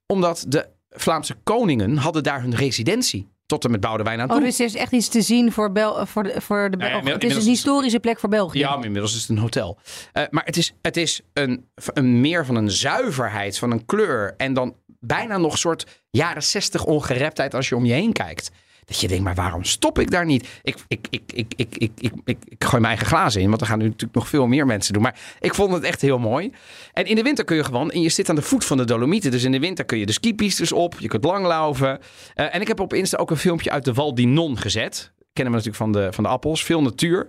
Omdat 0.06 0.44
de 0.48 0.68
Vlaamse 1.00 1.34
koningen 1.44 1.96
hadden 1.96 2.22
daar 2.22 2.40
hun 2.40 2.54
residentie. 2.54 3.28
Tot 3.46 3.64
en 3.64 3.70
met 3.70 3.80
Boudewijn 3.80 4.20
aan 4.20 4.28
toe. 4.28 4.36
Oh, 4.36 4.42
dus 4.44 4.58
er 4.58 4.64
is 4.64 4.74
echt 4.74 4.92
iets 4.92 5.08
te 5.08 5.22
zien 5.22 5.52
voor, 5.52 5.72
Bel 5.72 6.06
voor 6.06 6.22
de, 6.22 6.40
voor 6.40 6.70
de 6.70 6.76
Nou 6.76 7.06
ja. 7.06 7.12
Het 7.12 7.24
is 7.24 7.32
een 7.32 7.38
is- 7.38 7.46
historische 7.46 8.00
plek 8.00 8.18
voor 8.18 8.28
België. 8.28 8.58
Ja, 8.58 8.76
maar 8.76 8.84
inmiddels 8.84 9.14
is 9.14 9.20
het 9.20 9.30
een 9.30 9.38
hotel. 9.38 9.78
Eh, 10.12 10.22
maar 10.30 10.44
het 10.44 10.56
is, 10.56 10.72
het 10.82 10.96
is 10.96 11.20
een, 11.32 11.64
een 11.94 12.20
meer 12.20 12.46
van 12.46 12.54
een 12.54 12.70
zuiverheid, 12.70 13.58
van 13.58 13.70
een 13.70 13.84
kleur. 13.86 14.34
En 14.36 14.52
dan 14.52 14.74
bijna 15.00 15.38
nog 15.38 15.52
een 15.52 15.58
soort 15.58 16.02
jaren 16.10 16.42
zestig 16.42 16.84
ongereptheid 16.84 17.54
als 17.54 17.68
je 17.68 17.76
om 17.76 17.84
je 17.84 17.92
heen 17.92 18.12
kijkt. 18.12 18.50
Dat 18.88 19.00
je 19.00 19.08
denkt, 19.08 19.24
maar 19.24 19.34
waarom 19.34 19.64
stop 19.64 19.98
ik 19.98 20.10
daar 20.10 20.24
niet? 20.24 20.48
Ik, 20.62 20.76
ik, 20.88 21.06
ik, 21.10 21.22
ik, 21.34 21.52
ik, 21.56 21.76
ik, 21.76 21.90
ik, 21.98 22.12
ik, 22.24 22.38
gooi 22.58 22.82
mijn 22.82 22.84
eigen 22.84 23.06
glazen 23.06 23.40
in, 23.40 23.48
want 23.48 23.60
er 23.60 23.66
gaan 23.66 23.78
nu 23.78 23.84
natuurlijk 23.84 24.14
nog 24.14 24.28
veel 24.28 24.46
meer 24.46 24.66
mensen 24.66 24.92
doen. 24.92 25.02
Maar 25.02 25.20
ik 25.40 25.54
vond 25.54 25.72
het 25.72 25.82
echt 25.82 26.00
heel 26.00 26.18
mooi. 26.18 26.52
En 26.92 27.04
in 27.04 27.16
de 27.16 27.22
winter 27.22 27.44
kun 27.44 27.56
je 27.56 27.64
gewoon, 27.64 27.90
en 27.90 28.00
je 28.00 28.08
zit 28.08 28.28
aan 28.28 28.34
de 28.34 28.42
voet 28.42 28.64
van 28.64 28.76
de 28.76 28.84
Dolomieten. 28.84 29.30
Dus 29.30 29.44
in 29.44 29.52
de 29.52 29.58
winter 29.58 29.84
kun 29.84 29.98
je 29.98 30.06
de 30.06 30.12
skipistes 30.12 30.72
op, 30.72 30.94
je 30.98 31.08
kunt 31.08 31.24
langlaufen. 31.24 31.98
Eh, 32.34 32.54
en 32.54 32.60
ik 32.60 32.68
heb 32.68 32.80
op 32.80 32.94
Insta 32.94 33.16
ook 33.16 33.30
een 33.30 33.36
filmpje 33.36 33.70
uit 33.70 33.84
de 33.84 33.94
Val 33.94 34.14
di 34.14 34.26
Non 34.26 34.58
gezet. 34.58 35.12
Kennen 35.32 35.52
we 35.52 35.58
natuurlijk 35.64 35.76
van 35.76 35.92
de, 35.92 36.12
van 36.12 36.24
de 36.24 36.30
appels. 36.30 36.64
Veel 36.64 36.82
natuur. 36.82 37.28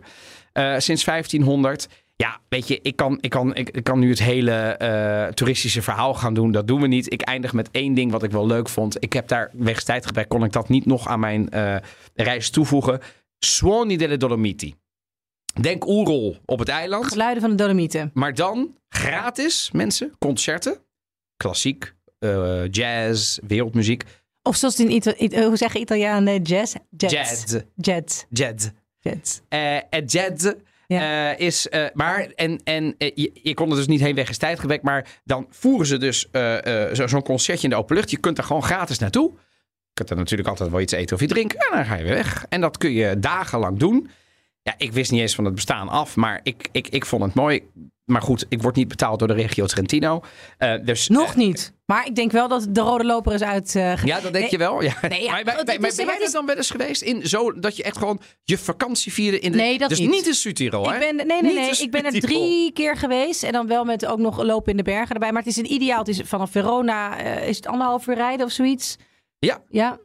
Eh, 0.54 0.74
sinds 0.78 1.04
1500. 1.04 1.88
Ja, 2.24 2.40
weet 2.50 2.68
je, 2.68 2.80
ik 2.82 2.96
kan, 2.96 3.18
ik 3.22 3.30
kan, 3.30 3.56
ik, 3.56 3.70
ik 3.70 3.84
kan 3.84 4.00
nu 4.00 4.10
het 4.10 4.20
hele 4.20 4.52
eh, 4.52 5.28
toeristische 5.28 5.82
verhaal 5.82 6.14
gaan 6.14 6.34
doen. 6.34 6.52
Dat 6.52 6.68
doen 6.68 6.82
we 6.82 6.88
niet. 6.88 7.14
Ik 7.14 7.22
eindig 7.22 7.54
met 7.54 7.70
één 7.72 7.94
ding 7.94 8.12
wat 8.12 8.24
ik 8.24 8.32
wel 8.32 8.48
leuk 8.48 8.70
vond. 8.70 9.04
Ik 9.04 9.14
heb 9.14 9.28
daar 9.28 9.50
wegens 9.54 9.84
tijdgebrek 9.84 10.30
kon 10.30 10.44
ik 10.44 10.52
dat 10.52 10.70
niet 10.70 10.86
nog 10.86 11.08
aan 11.08 11.20
mijn 11.20 11.50
eh, 11.50 11.76
reis 12.14 12.50
toevoegen. 12.50 13.00
Suoni 13.46 13.98
delle 13.98 14.18
Dolomiti. 14.18 14.76
Denk 15.62 15.88
Oerol 15.88 16.38
op 16.46 16.60
het 16.60 16.68
eiland. 16.68 17.06
Geluiden 17.06 17.42
van 17.42 17.50
de 17.50 17.56
Dolomieten. 17.56 18.12
Maar 18.14 18.34
dan 18.34 18.78
gratis, 18.90 19.70
mensen, 19.72 20.12
concerten. 20.18 20.78
Klassiek, 21.38 21.94
eh, 22.20 22.68
jazz, 22.72 23.40
wereldmuziek. 23.48 24.04
Of 24.42 24.56
zoals 24.56 24.78
het 24.78 24.88
in 24.88 24.96
Ita 24.96 25.16
Ita- 25.16 25.44
hoe 25.48 25.58
zeggen 25.58 25.82
Italianen? 25.82 26.42
Jazz? 26.42 26.76
Jazz. 26.90 27.14
Jazz. 27.14 27.56
Jazz. 27.76 28.24
Jazz. 28.30 28.70
Jazz. 29.00 29.40
Eh, 29.50 29.78
jazz 30.06 30.52
Eh, 30.98 31.40
is. 31.40 31.70
eh, 31.70 31.86
maar, 31.94 32.26
en, 32.36 32.62
en 32.64 32.96
eh, 32.98 33.12
je, 33.16 33.32
je 33.44 33.54
kon 33.54 33.70
er 33.70 33.76
dus 33.76 33.88
niet 33.88 34.00
heen 34.02 34.16
weg 34.16 34.30
is. 34.30 34.38
Maar 34.82 35.20
dan 35.24 35.48
voeren 35.50 35.86
ze 35.88 35.98
dus 35.98 36.28
zo- 36.94 37.08
zo'n 37.08 37.24
concertje 37.24 37.64
in 37.64 37.70
de 37.70 37.76
open 37.76 37.96
lucht. 37.96 38.12
Je 38.12 38.18
kunt 38.20 38.38
er 38.38 38.44
gewoon 38.44 38.64
gratis 38.64 38.98
naartoe. 39.00 39.32
Je 39.32 39.94
kunt 39.94 40.10
er 40.10 40.16
natuurlijk 40.16 40.50
altijd 40.50 40.70
wel 40.70 40.80
iets 40.80 40.94
eten 40.94 41.16
of 41.16 41.22
iets 41.22 41.34
drinken. 41.34 41.60
En 41.60 41.76
dan 41.76 41.86
ga 41.86 41.96
je 41.96 42.04
weer 42.04 42.14
weg. 42.14 42.46
En 42.50 42.62
dat 42.62 42.78
kun 42.78 42.92
je 42.92 43.20
dagenlang 43.20 43.80
doen. 43.80 44.10
Ja, 44.62 44.74
ik 44.78 44.92
wist 44.92 45.12
niet 45.12 45.22
eens 45.22 45.36
van 45.36 45.46
het 45.46 45.56
bestaan 45.56 45.90
af. 45.90 46.16
Maar 46.16 46.40
ik, 46.44 46.68
ik, 46.72 46.88
ik 46.88 47.06
vond 47.06 47.24
het 47.24 47.34
mooi. 47.34 47.64
Maar 48.10 48.22
goed, 48.22 48.46
ik 48.50 48.62
word 48.62 48.76
niet 48.76 48.88
betaald 48.88 49.20
door 49.20 49.28
de 49.28 49.34
regio 49.34 49.66
Trentino. 49.66 50.22
Eh, 50.58 50.74
dus, 50.84 51.08
Nog 51.08 51.30
eh, 51.30 51.36
niet. 51.36 51.74
Maar 51.86 52.06
ik 52.06 52.16
denk 52.16 52.32
wel 52.32 52.48
dat 52.48 52.68
de 52.70 52.82
rode 52.82 53.04
loper 53.06 53.34
is 53.34 53.42
uit. 53.42 53.76
eh, 53.76 54.04
ja, 54.04 54.14
dat 54.20 54.24
denk 54.34 54.34
Nee. 54.34 54.48
je 54.52 54.58
wel. 54.58 54.82
Ja. 54.84 54.94
Nee, 55.10 55.24
ja, 55.24 55.32
maar, 55.32 55.44
maar, 55.46 55.64
ben 55.66 55.92
jij 56.06 56.18
is- 56.20 56.32
dan 56.32 56.46
wel 56.46 56.56
eens 56.56 56.70
geweest 56.72 57.02
in 57.02 57.28
zo 57.28 57.60
dat 57.60 57.76
je 57.78 57.84
echt 57.84 57.98
gewoon 57.98 58.20
je 58.44 58.58
vakantie 58.58 59.14
vierde 59.14 59.40
in 59.40 59.52
de. 59.52 59.58
Nee, 59.58 59.78
dat 59.78 59.90
dus 59.90 60.00
niet. 60.00 60.10
niet 60.10 60.28
in 60.28 60.34
Südtirol, 60.36 60.84
hè? 60.84 60.94
Ik 60.94 61.00
ben, 61.00 61.16
nee, 61.16 61.42
nee, 61.42 61.54
nee. 61.54 61.70
in 61.70 61.84
Ik 61.84 61.92
ben 61.92 62.06
er 62.06 62.20
drie 62.20 62.72
keer 62.74 62.98
geweest. 62.98 63.44
En 63.44 63.52
dan 63.52 63.68
wel 63.68 63.84
met 63.86 64.06
ook 64.06 64.20
nog 64.20 64.44
lopen 64.44 64.72
in 64.72 64.78
de 64.78 64.84
bergen 64.84 65.14
erbij. 65.14 65.32
Maar 65.32 65.42
het 65.44 65.52
is 65.52 65.58
een 65.58 65.72
ideaal. 65.72 66.00
Het 66.00 66.08
is 66.08 66.22
vanaf 66.24 66.52
Verona. 66.52 67.18
is 67.42 67.56
het 67.56 67.68
anderhalf 67.68 68.08
uur 68.08 68.16
rijden 68.16 68.46
of 68.46 68.52
zoiets? 68.52 68.96
Ja. 69.40 69.64
Ja, 69.70 70.00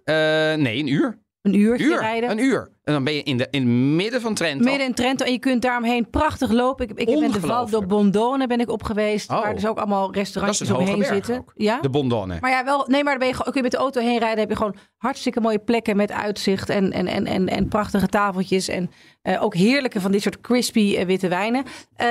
nee, 0.57 0.79
een 0.79 0.87
uur. 0.89 1.23
Een 1.45 1.55
uurtje 1.55 1.87
uur. 1.87 1.99
rijden. 1.99 2.31
Een 2.31 2.39
uur. 2.39 2.71
En 2.85 2.93
dan 2.93 3.05
ben 3.05 3.15
je 3.15 3.23
in, 3.23 3.37
de, 3.37 3.49
in 3.51 3.61
het 3.61 3.71
midden 3.71 4.21
van 4.21 4.35
Trento. 4.35 4.65
Midden 4.65 4.87
in 4.87 4.95
Trento. 4.95 5.25
En 5.25 5.33
je 5.33 5.39
kunt 5.39 5.63
daaromheen 5.63 6.11
prachtig 6.11 6.51
lopen. 6.51 6.89
Ik, 6.89 6.99
ik 6.99 7.07
ben 7.07 7.33
de 7.33 7.41
Val 7.41 7.51
Ongelooflijk. 7.51 7.89
do 7.89 7.97
Bondone 7.97 8.47
ben 8.47 8.61
ik 8.61 8.71
op 8.71 8.83
geweest. 8.83 9.31
Oh. 9.31 9.41
Waar 9.43 9.55
dus 9.55 9.67
ook 9.67 9.79
allemaal 9.79 10.13
restaurantjes 10.13 10.69
hoge 10.69 10.81
omheen 10.81 11.05
zitten. 11.05 11.39
ook. 11.39 11.53
Ja? 11.57 11.81
De 11.81 11.91
Bondone. 11.91 12.39
Maar 12.41 12.51
ja, 12.51 12.65
wel, 12.65 12.85
nee, 12.89 13.05
maar 13.05 13.19
dan 13.19 13.29
ben 13.29 13.37
je, 13.37 13.43
kun 13.43 13.53
je 13.55 13.63
met 13.63 13.71
de 13.71 13.77
auto 13.77 14.01
heen 14.01 14.19
rijden. 14.19 14.39
heb 14.39 14.49
je 14.49 14.57
gewoon 14.57 14.77
hartstikke 14.97 15.41
mooie 15.41 15.59
plekken 15.59 15.97
met 15.97 16.13
uitzicht. 16.13 16.69
En, 16.69 16.93
en, 16.93 17.07
en, 17.07 17.27
en, 17.27 17.49
en 17.49 17.69
prachtige 17.69 18.07
tafeltjes. 18.07 18.69
En 18.69 18.91
eh, 19.23 19.43
ook 19.43 19.55
heerlijke 19.55 20.01
van 20.01 20.13
dit 20.13 20.23
soort 20.23 20.41
crispy 20.41 20.97
eh, 20.97 21.07
witte 21.07 21.29
wijnen. 21.29 21.65
Eh, 21.97 22.07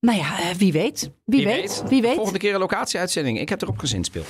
nou 0.00 0.18
ja, 0.18 0.30
wie 0.58 0.72
weet. 0.72 1.10
Wie, 1.24 1.44
weet. 1.44 1.82
Wie 1.88 2.02
weet. 2.02 2.14
Volgende 2.14 2.38
keer 2.38 2.54
een 2.54 2.60
locatieuitzending. 2.60 3.40
Ik 3.40 3.48
heb 3.48 3.62
erop 3.62 3.78
gezinspeeld. 3.78 4.26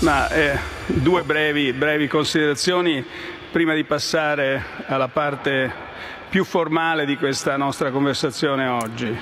Ma 0.00 0.28
eh, 0.28 0.58
due 0.86 1.22
brevi, 1.22 1.72
brevi 1.72 2.06
considerazioni 2.06 3.04
prima 3.50 3.72
di 3.72 3.84
passare 3.84 4.62
alla 4.86 5.08
parte 5.08 5.72
più 6.28 6.44
formale 6.44 7.06
di 7.06 7.16
questa 7.16 7.56
nostra 7.56 7.90
conversazione 7.90 8.66
oggi. 8.66 9.18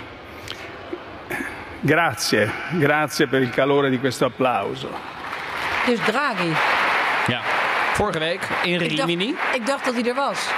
Grazie, 1.81 2.51
grazie 2.72 3.27
per 3.29 3.43
il 3.43 3.51
calore 3.51 3.89
di 3.89 3.99
questo 3.99 4.25
applauso. 4.25 4.89
Dus 5.87 6.01
Draghi. 6.01 6.53
Ja. 7.29 7.41
Vorige 7.93 8.18
week 8.18 8.49
in 8.64 8.81
Ik 8.81 8.97
dacht, 8.97 9.09
Rimini. 9.09 9.37
ik 9.53 9.66
dacht 9.66 9.85
dat 9.85 9.95
hij 9.95 10.05
er 10.05 10.14
was. 10.14 10.49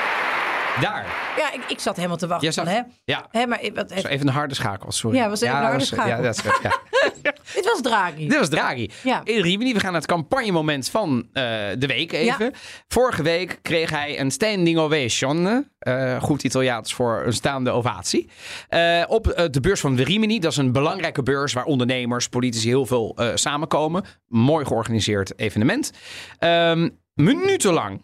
Daar. 0.81 1.07
Ja, 1.37 1.53
ik, 1.53 1.61
ik 1.69 1.81
zat 1.81 1.97
helemaal 1.97 2.17
te 2.17 2.27
wachten. 2.27 2.53
Jij 2.53 2.65
Van, 2.65 2.75
zat- 2.75 2.75
hè? 2.75 2.93
Ja. 3.05 3.27
Hè, 3.31 3.47
maar 3.47 3.61
wat, 3.75 3.91
even 3.91 4.27
een 4.27 4.33
harde 4.35 4.55
schakel, 4.55 4.93
sorry. 4.93 5.17
Ja, 5.17 5.29
was 5.29 5.41
even 5.41 5.57
een 5.57 5.63
harde 5.63 5.79
dat 5.79 5.87
schakel. 5.87 6.09
Ja, 6.09 6.21
dat 6.21 6.37
is, 6.37 6.43
ja. 6.63 6.81
dit 7.55 7.65
was 7.65 7.81
Draghi. 7.81 8.29
Dit 8.29 8.39
was 8.39 8.49
Draghi. 8.49 8.91
Ja. 9.03 9.21
In 9.25 9.41
Rimini, 9.43 9.73
we 9.73 9.81
gaan 9.81 9.93
naar 9.93 10.01
het 10.01 10.11
campagnemoment 10.11 10.89
van 10.89 11.29
eh, 11.33 11.43
de 11.79 11.87
week 11.87 12.13
even. 12.13 12.53
Vorige 12.89 13.23
week 13.23 13.59
kreeg 13.63 13.91
hij 13.91 14.21
een 14.21 14.31
standing 14.31 14.79
ovation. 14.79 15.67
eh, 15.79 16.23
goed 16.23 16.43
Italiaans 16.43 16.95
voor 16.95 17.23
een 17.27 17.33
staande 17.33 17.71
ovatie. 17.71 18.31
Eh, 18.69 19.03
op 19.09 19.27
eh, 19.29 19.45
de 19.51 19.61
beurs 19.61 19.81
van 19.81 19.97
de 19.97 20.05
Rimini. 20.05 20.39
Dat 20.39 20.51
is 20.51 20.57
een 20.57 20.73
belangrijke 20.73 21.23
beurs 21.23 21.53
waar 21.53 21.65
ondernemers, 21.65 22.29
politici 22.29 22.69
heel 22.69 22.87
veel 22.87 23.13
eh, 23.17 23.29
samenkomen. 23.35 24.05
Mooi 24.29 24.65
georganiseerd 24.65 25.39
evenement. 25.39 25.91
Ehm, 26.39 26.89
minutenlang, 27.15 28.03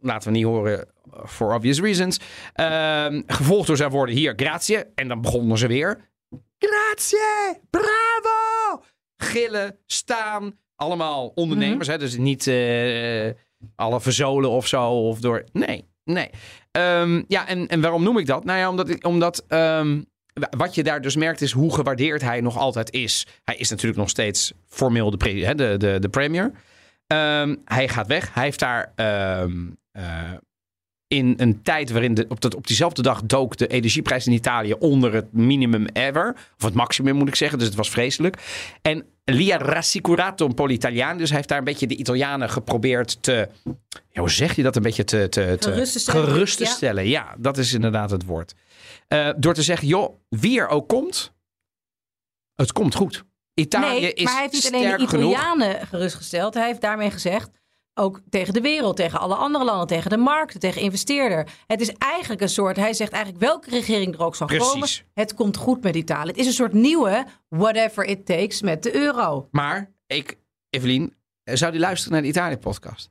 laten 0.00 0.28
we 0.32 0.36
niet 0.36 0.44
horen 0.46 0.78
eh, 0.80 0.84
for 1.26 1.54
obvious 1.54 1.80
reasons. 1.80 2.20
Ehm, 2.52 3.22
gevolgd 3.26 3.66
door 3.66 3.76
zijn 3.76 3.90
woorden 3.90 4.14
hier, 4.14 4.32
grazie. 4.36 4.78
En 4.94 5.08
dan 5.08 5.20
begonnen 5.20 5.58
ze 5.58 5.66
weer. 5.66 6.08
Grazie, 6.58 7.60
bravo. 7.70 8.82
Gillen, 9.16 9.78
staan, 9.86 10.58
allemaal 10.76 11.32
ondernemers. 11.34 11.86
hè? 11.88 11.98
Dus 11.98 12.16
niet 12.16 12.46
eh, 12.46 13.30
alle 13.76 14.00
verzolen 14.00 14.50
of 14.50 14.66
zo. 14.66 14.90
Of 15.08 15.20
door... 15.20 15.44
Nee, 15.52 15.84
nee. 16.04 16.30
Ehm, 16.70 17.22
ja, 17.28 17.48
en, 17.48 17.66
en 17.68 17.80
waarom 17.80 18.02
noem 18.02 18.18
ik 18.18 18.26
dat? 18.26 18.44
Nou 18.44 18.58
ja, 18.58 18.68
omdat, 18.68 18.88
ik, 18.88 19.06
omdat 19.06 19.44
ehm, 19.48 20.02
wa- 20.32 20.50
wat 20.56 20.74
je 20.74 20.82
daar 20.82 21.00
dus 21.00 21.16
merkt 21.16 21.40
is 21.40 21.52
hoe 21.52 21.74
gewaardeerd 21.74 22.22
hij 22.22 22.40
nog 22.40 22.56
altijd 22.58 22.90
is. 22.92 23.26
Hij 23.44 23.56
is 23.56 23.70
natuurlijk 23.70 23.98
nog 23.98 24.08
steeds 24.08 24.52
formeel 24.66 25.10
de, 25.10 25.30
hè, 25.30 25.54
de, 25.54 25.74
de, 25.76 25.96
de 26.00 26.08
premier. 26.08 26.52
Hij 27.64 27.88
gaat 27.88 28.06
weg. 28.06 28.34
Hij 28.34 28.44
heeft 28.44 28.58
daar 28.58 28.92
eh, 28.94 29.44
in 31.08 31.34
een 31.36 31.62
tijd 31.62 31.90
waarin 31.90 32.14
de, 32.14 32.26
op, 32.28 32.40
dat, 32.40 32.54
op 32.54 32.66
diezelfde 32.66 33.02
dag 33.02 33.22
dook 33.22 33.56
de 33.56 33.66
energieprijs 33.66 34.26
in 34.26 34.32
Italië 34.32 34.72
onder 34.72 35.14
het 35.14 35.32
minimum 35.32 35.86
ever. 35.92 36.34
Of 36.56 36.64
het 36.64 36.74
maximum 36.74 37.16
moet 37.16 37.28
ik 37.28 37.34
zeggen. 37.34 37.58
Dus 37.58 37.66
het 37.66 37.76
was 37.76 37.90
vreselijk. 37.90 38.36
En 38.82 39.04
Lia 39.24 39.56
rassicurato 39.56 40.46
un 40.46 40.54
po' 40.54 40.66
l'Italiaan. 40.66 41.18
Dus 41.18 41.28
hij 41.28 41.36
heeft 41.36 41.48
daar 41.48 41.58
een 41.58 41.64
beetje 41.64 41.86
de 41.86 41.96
Italianen 41.96 42.50
geprobeerd 42.50 43.22
te... 43.22 43.48
Ja, 44.10 44.20
hoe 44.20 44.30
zeg 44.30 44.56
je 44.56 44.62
dat? 44.62 44.76
Een 44.76 44.82
beetje 44.82 45.04
te... 45.04 45.28
te, 45.28 45.56
te 45.58 45.70
Gerust 45.72 45.92
te 45.92 45.98
stellen. 45.98 46.24
gerust 46.28 46.56
te 46.56 46.64
Ja. 46.64 46.70
stellen. 46.70 47.08
Ja, 47.08 47.34
dat 47.38 47.58
is 47.58 47.72
inderdaad 47.72 48.10
het 48.10 48.24
woord. 48.24 48.54
Eh, 49.08 49.28
door 49.36 49.54
te 49.54 49.62
zeggen, 49.62 49.88
joh, 49.88 50.14
wie 50.28 50.60
er 50.60 50.68
ook 50.68 50.88
komt, 50.88 51.32
het 52.54 52.72
komt 52.72 52.94
goed. 52.94 53.24
Italië 53.54 54.00
Nee, 54.00 54.12
is 54.12 54.24
maar 54.24 54.32
hij 54.32 54.42
heeft 54.42 54.52
niet 54.52 54.74
alleen 54.74 54.98
de 54.98 55.06
genoeg. 55.06 55.32
Italianen 55.32 55.86
gerustgesteld. 55.86 56.54
Hij 56.54 56.66
heeft 56.66 56.80
daarmee 56.80 57.10
gezegd, 57.10 57.50
ook 57.98 58.20
tegen 58.30 58.54
de 58.54 58.60
wereld, 58.60 58.96
tegen 58.96 59.20
alle 59.20 59.34
andere 59.34 59.64
landen, 59.64 59.86
tegen 59.86 60.10
de 60.10 60.16
markten, 60.16 60.60
tegen 60.60 60.80
investeerder. 60.80 61.48
Het 61.66 61.80
is 61.80 61.92
eigenlijk 61.98 62.40
een 62.40 62.48
soort, 62.48 62.76
hij 62.76 62.92
zegt 62.92 63.12
eigenlijk 63.12 63.44
welke 63.44 63.70
regering 63.70 64.14
er 64.14 64.24
ook 64.24 64.36
zal 64.36 64.46
Precies. 64.46 64.72
komen. 64.72 64.88
Het 65.14 65.34
komt 65.34 65.56
goed 65.56 65.82
met 65.82 65.96
Italië. 65.96 66.28
Het 66.28 66.36
is 66.36 66.46
een 66.46 66.52
soort 66.52 66.72
nieuwe 66.72 67.26
whatever 67.48 68.04
it 68.04 68.26
takes 68.26 68.62
met 68.62 68.82
de 68.82 68.94
euro. 68.94 69.48
Maar 69.50 69.92
ik, 70.06 70.38
Evelien, 70.70 71.14
zou 71.44 71.72
die 71.72 71.80
luisteren 71.80 72.12
naar 72.12 72.22
de 72.22 72.28
Italië-podcast? 72.28 73.10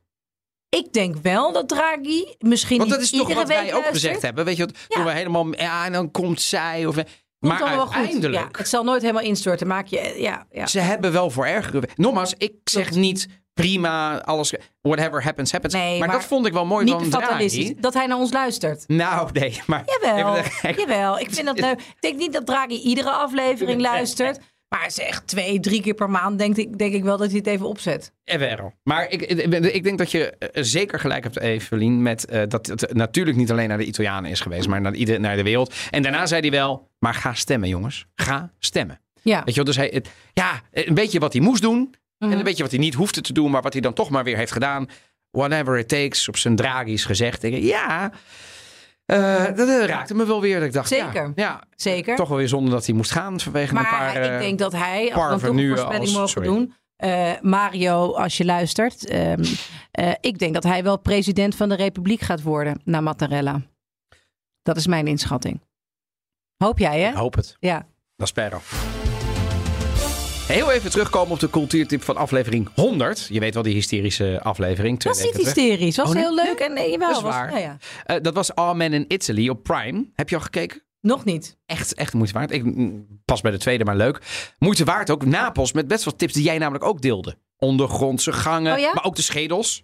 Ik 0.69 0.93
denk 0.93 1.15
wel 1.15 1.51
dat 1.53 1.69
Draghi 1.69 2.35
misschien 2.39 2.77
Want 2.77 2.89
dat 2.89 3.01
is 3.01 3.11
toch 3.11 3.33
wat 3.33 3.47
wij 3.47 3.73
ook 3.73 3.85
gezegd 3.85 4.21
hebben. 4.21 4.45
Weet 4.45 4.57
je 4.57 4.65
wat? 4.65 4.77
Ja. 4.87 5.03
We 5.03 5.11
helemaal... 5.11 5.55
Ja, 5.55 5.85
en 5.85 5.91
dan 5.91 6.11
komt 6.11 6.41
zij. 6.41 6.85
Of, 6.85 6.95
maar 7.39 7.57
allemaal 7.59 7.75
wel 7.75 7.85
goed. 7.85 7.95
uiteindelijk... 7.95 8.43
Ja, 8.43 8.57
het 8.57 8.69
zal 8.69 8.83
nooit 8.83 9.01
helemaal 9.01 9.23
instorten. 9.23 9.67
Maak 9.67 9.87
je, 9.87 10.15
ja, 10.17 10.45
ja. 10.51 10.65
Ze 10.65 10.79
hebben 10.79 11.11
wel 11.11 11.29
voor 11.29 11.45
erger... 11.45 11.89
Nogmaals, 11.95 12.33
ik 12.37 12.53
zeg 12.63 12.91
niet 12.91 13.27
prima, 13.53 14.21
alles... 14.21 14.53
Whatever 14.81 15.23
happens, 15.23 15.51
happens. 15.51 15.73
Nee, 15.73 15.99
maar, 15.99 16.07
maar 16.07 16.17
dat 16.17 16.27
vond 16.27 16.45
ik 16.45 16.53
wel 16.53 16.65
mooi 16.65 16.85
Niet 16.85 16.93
van 16.93 17.21
fatalistisch. 17.21 17.73
Dat 17.77 17.93
hij 17.93 18.05
naar 18.05 18.17
ons 18.17 18.31
luistert. 18.31 18.83
Nou, 18.87 19.29
nee, 19.33 19.61
maar... 19.65 19.83
Jawel, 19.85 20.43
jawel. 20.75 21.19
Ik 21.19 21.33
vind 21.33 21.45
dat 21.45 21.59
leuk. 21.59 21.79
Ik 21.79 21.95
denk 21.99 22.17
niet 22.17 22.33
dat 22.33 22.45
Draghi 22.45 22.81
iedere 22.81 23.11
aflevering 23.11 23.81
luistert. 23.81 24.39
Maar 24.69 24.91
ze 24.91 25.03
echt 25.03 25.27
twee, 25.27 25.59
drie 25.59 25.81
keer 25.81 25.93
per 25.93 26.09
maand 26.09 26.39
denk 26.39 26.57
ik, 26.57 26.77
denk 26.77 26.93
ik 26.93 27.03
wel 27.03 27.17
dat 27.17 27.27
hij 27.27 27.37
het 27.37 27.47
even 27.47 27.67
opzet. 27.67 28.11
Jawel. 28.23 28.73
Maar 28.83 29.09
ik, 29.11 29.21
ik, 29.73 29.83
denk 29.83 29.97
dat 29.97 30.11
je 30.11 30.29
eh, 30.37 30.63
zeker 30.63 30.99
gelijk 30.99 31.23
hebt, 31.23 31.39
Evelien, 31.39 32.01
met 32.01 32.25
eh, 32.25 32.41
dat 32.47 32.67
het 32.67 32.93
natuurlijk 32.93 33.37
niet 33.37 33.51
alleen 33.51 33.67
naar 33.67 33.77
de 33.77 33.85
Italianen 33.85 34.31
is 34.31 34.39
geweest, 34.39 34.67
maar 34.67 34.81
naar, 34.81 34.93
ieder, 34.93 35.19
naar 35.19 35.35
de 35.35 35.43
wereld. 35.43 35.73
En 35.91 36.01
daarna 36.01 36.25
zei 36.25 36.41
hij 36.41 36.51
wel, 36.51 36.89
maar 36.99 37.13
ga 37.13 37.33
stemmen, 37.33 37.69
jongens. 37.69 38.05
Ga 38.15 38.51
stemmen. 38.59 38.99
Ja, 39.21 39.37
Weet 39.37 39.47
je 39.47 39.53
wel, 39.55 39.63
dus 39.63 39.75
hij, 39.75 39.89
het- 39.93 40.09
ja, 40.33 40.61
een 40.71 40.93
beetje 40.93 41.19
wat 41.19 41.33
hij 41.33 41.41
moest 41.41 41.61
doen. 41.61 41.95
Mhm. 42.19 42.31
En 42.31 42.37
een 42.37 42.43
beetje 42.43 42.63
wat 42.63 42.71
hij 42.71 42.81
niet 42.81 42.93
hoefde 42.93 43.21
te 43.21 43.33
doen, 43.33 43.51
maar 43.51 43.61
wat 43.61 43.73
hij 43.73 43.81
dan 43.81 43.93
toch 43.93 44.09
maar 44.09 44.23
weer 44.23 44.37
heeft 44.37 44.51
gedaan. 44.51 44.87
Whatever 45.31 45.77
it 45.77 45.87
takes, 45.87 46.27
op 46.27 46.37
zijn 46.37 46.55
Draghi's 46.55 47.05
gezegd. 47.05 47.43
Ik, 47.43 47.53
ja, 47.63 48.11
eh, 49.07 49.45
dat 49.55 49.67
eh, 49.67 49.85
raakte 49.85 50.13
me 50.15 50.25
wel 50.25 50.41
weer. 50.41 50.57
Dat 50.57 50.67
ik 50.67 50.73
dacht, 50.73 50.89
ja, 50.89 51.05
Zeker. 51.05 51.31
Ja, 51.35 51.61
zeker. 51.75 52.15
toch 52.15 52.27
wel 52.29 52.37
weer 52.37 52.47
zonder 52.47 52.71
dat 52.71 52.85
hij 52.85 52.95
moest 52.95 53.11
gaan 53.11 53.39
vanwege 53.39 53.67
een 53.69 53.81
maar 53.81 53.89
paar... 53.89 54.15
ik 54.23 54.31
eh, 54.31 54.39
denk 54.39 54.59
dat 54.59 54.71
hij, 54.71 55.13
als 55.13 55.41
we 55.41 55.47
een 55.47 55.67
voorspelling 55.67 56.01
als- 56.01 56.13
mogen 56.13 56.29
sorry. 56.29 56.47
doen. 56.47 56.73
eh, 56.95 57.31
Mario, 57.41 58.13
als 58.15 58.37
je 58.37 58.45
luistert. 58.45 59.05
ehm, 59.07 59.43
eh, 59.91 60.11
ik 60.21 60.37
denk 60.39 60.53
dat 60.53 60.63
hij 60.63 60.83
wel 60.83 60.97
president 60.99 61.55
van 61.55 61.69
de 61.69 61.75
Republiek 61.75 62.21
gaat 62.21 62.41
worden 62.41 62.81
na 62.83 63.01
Mattarella. 63.01 63.61
Dat 64.61 64.77
is 64.77 64.87
mijn 64.87 65.07
inschatting. 65.07 65.61
Hoop 66.63 66.79
jij, 66.79 66.99
hè? 67.01 67.09
Ik 67.09 67.15
hoop 67.15 67.35
het. 67.35 67.57
Ja. 67.59 67.87
Dat 68.15 68.27
spero. 68.27 68.59
Heel 70.47 70.71
even 70.71 70.89
terugkomen 70.91 71.31
op 71.31 71.39
de 71.39 71.49
cultuurtip 71.49 72.03
van 72.03 72.17
aflevering 72.17 72.69
100. 72.75 73.27
Je 73.31 73.39
weet 73.39 73.53
wel, 73.53 73.63
die 73.63 73.73
hysterische 73.73 74.39
aflevering. 74.43 75.03
Was 75.03 75.23
niet 75.23 75.37
hysterisch. 75.37 75.95
Was 75.97 76.07
Oh, 76.07 76.13
nee? 76.13 76.23
heel 76.23 76.35
leuk. 76.35 76.59
En 76.59 76.73
nee, 76.73 76.91
jawel, 76.91 77.07
Dat 77.07 77.17
is 77.17 77.23
was, 77.23 77.33
waar. 77.33 77.51
Ja, 77.51 77.57
ja. 77.57 77.77
Eh, 78.03 78.21
dat 78.21 78.33
was 78.33 78.55
All 78.55 78.75
Men 78.75 78.93
in 78.93 79.05
Italy 79.07 79.49
op 79.49 79.63
Prime. 79.63 80.05
Heb 80.13 80.29
je 80.29 80.35
al 80.35 80.41
gekeken? 80.41 80.81
Nog 81.01 81.25
niet. 81.25 81.57
Echt, 81.65 81.93
echt 81.93 82.13
moeite 82.13 82.33
waard. 82.33 82.51
Ik 82.51 82.63
mm, 82.63 83.07
pas 83.25 83.41
bij 83.41 83.51
de 83.51 83.57
tweede, 83.57 83.83
maar 83.85 83.95
leuk. 83.95 84.21
Moeite 84.59 84.83
waard 84.83 85.09
ook. 85.11 85.25
Napels 85.25 85.71
met 85.73 85.87
best 85.87 86.03
wel 86.03 86.15
tips 86.15 86.33
die 86.33 86.43
jij 86.43 86.57
namelijk 86.57 86.83
ook 86.83 87.01
deelde. 87.01 87.37
Ondergrondse 87.57 88.31
gangen, 88.31 88.73
Oh 88.73 88.79
ja? 88.79 88.91
maar 88.93 89.03
ook 89.05 89.15
de 89.15 89.21
schedels. 89.21 89.83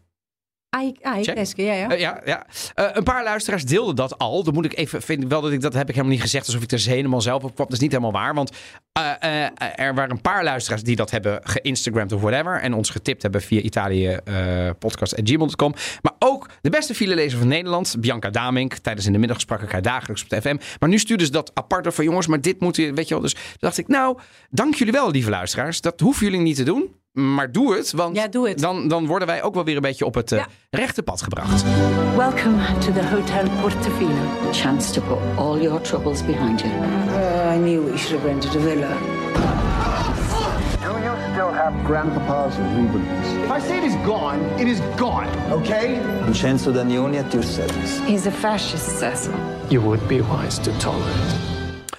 Ai, 0.74 0.94
ai, 1.02 1.24
Check. 1.24 1.38
Eske, 1.38 1.64
ja, 1.64 1.74
ja. 1.74 1.90
Eh, 1.90 2.00
ja, 2.00 2.22
ja. 2.26 2.46
Eh, 2.74 2.86
een 2.92 3.04
paar 3.04 3.24
luisteraars 3.24 3.66
deelden 3.66 3.96
dat 3.96 4.18
al. 4.18 4.44
Dan 4.44 4.54
moet 4.54 4.66
ik 4.66 4.78
even 4.78 5.02
vind 5.02 5.24
ik 5.24 5.30
wel 5.30 5.42
dat 5.42 5.52
ik 5.52 5.62
dat 5.62 5.74
heb 5.74 5.88
ik 5.88 5.90
helemaal 5.90 6.14
niet 6.14 6.22
gezegd 6.22 6.46
alsof 6.46 6.62
ik 6.62 6.72
er 6.72 6.80
helemaal 6.80 7.22
zelf 7.22 7.44
op 7.44 7.56
kwam. 7.56 7.66
Dat 7.66 7.76
is 7.76 7.82
niet 7.82 7.92
helemaal 7.92 8.12
waar, 8.12 8.34
want 8.34 8.52
eh, 8.92 9.80
er 9.80 9.96
waren 9.96 10.12
een 10.12 10.22
paar 10.22 10.44
luisteraars 10.44 10.84
die 10.84 10.96
dat 10.96 11.12
hebben 11.12 11.40
geïnstagramd 11.44 12.12
of 12.12 12.22
whatever 12.22 12.62
en 12.62 12.74
ons 12.74 12.90
getipt 12.90 13.22
hebben 13.22 13.42
via 13.42 13.62
Italië 13.62 14.08
eh 14.08 14.70
podcast@gmail.com. 14.80 15.74
Maar 16.02 16.14
ook 16.20 16.50
de 16.62 16.70
beste 16.70 16.96
filelezer 16.96 17.40
van 17.40 17.48
Nederland, 17.48 17.96
Bianca 18.00 18.30
Damink. 18.30 18.74
Tijdens 18.74 19.06
in 19.06 19.14
de 19.14 19.20
middag 19.20 19.40
sprak 19.40 19.62
ik 19.62 19.72
haar 19.72 19.82
dagelijks 19.82 20.24
op 20.24 20.30
de 20.30 20.42
FM. 20.42 20.58
Maar 20.80 20.90
nu 20.90 20.98
stuurde 21.00 21.26
ze 21.26 21.32
dat 21.32 21.52
apart 21.54 21.94
van 21.94 22.04
jongens, 22.04 22.28
maar 22.28 22.42
dit 22.42 22.60
moet 22.60 22.76
je, 22.76 22.94
weet 22.94 23.08
je 23.08 23.14
wel. 23.14 23.24
Dus 23.24 23.36
dacht 23.58 23.78
ik, 23.78 23.88
nou, 23.88 24.20
dank 24.50 24.76
jullie 24.76 24.94
wel, 24.94 25.12
lieve 25.12 25.30
luisteraars. 25.30 25.82
Dat 25.82 26.00
hoeven 26.00 26.26
jullie 26.26 26.42
niet 26.42 26.56
te 26.56 26.64
doen. 26.64 27.02
Maar 27.14 27.52
doe 27.52 27.76
het, 27.76 27.92
want 27.92 28.16
Ja, 28.16 28.28
doe 28.28 28.48
het. 28.50 28.60
Dan, 28.60 28.88
dan 28.88 29.06
worden 29.06 29.28
wij 29.28 29.44
ook 29.44 29.54
wel 29.54 29.64
weer 29.64 29.76
een 29.76 29.82
beetje 29.82 30.06
op 30.06 30.14
het 30.16 30.32
eh, 30.32 30.38
Ja. 30.38 30.48
rechte 30.70 31.04
pad 31.04 31.22
gebracht. 31.22 31.64
Welcome 32.18 32.78
to 32.80 32.92
the 32.94 33.06
Hotel 33.06 33.44
Portofino. 33.62 34.52
Chance 34.52 34.94
to 34.94 35.02
put 35.02 35.18
all 35.38 35.62
your 35.62 35.82
troubles 35.82 36.26
behind 36.26 36.62
you. 36.62 36.74
Uh, 36.74 37.54
I 37.56 37.58
knew 37.58 37.92
we 37.92 37.98
should 37.98 38.22
have 38.22 38.26
rented 38.32 38.56
a 38.56 38.60
villa. 38.60 38.88
Do 40.82 40.90
you 41.00 41.16
still 41.32 41.52
have 41.54 41.74
Grandpapa's 41.86 42.56
Rubens? 42.58 43.28
If 43.44 43.52
I 43.52 43.60
say 43.68 43.78
it 43.78 43.84
is 43.84 43.96
gone, 44.06 44.40
it 44.60 44.68
is 44.68 44.80
gone, 44.98 45.28
okay? 45.52 46.00
Vincenzo 46.24 46.72
Danioni 46.72 47.18
at 47.18 47.32
your 47.34 47.44
service. 47.46 48.00
He's 48.08 48.26
a 48.26 48.32
fascist, 48.32 48.98
Cecil. 49.00 49.34
You 49.70 49.82
would 49.84 50.08
be 50.08 50.22
wise 50.22 50.62
to 50.62 50.72
tolerate. 50.78 51.36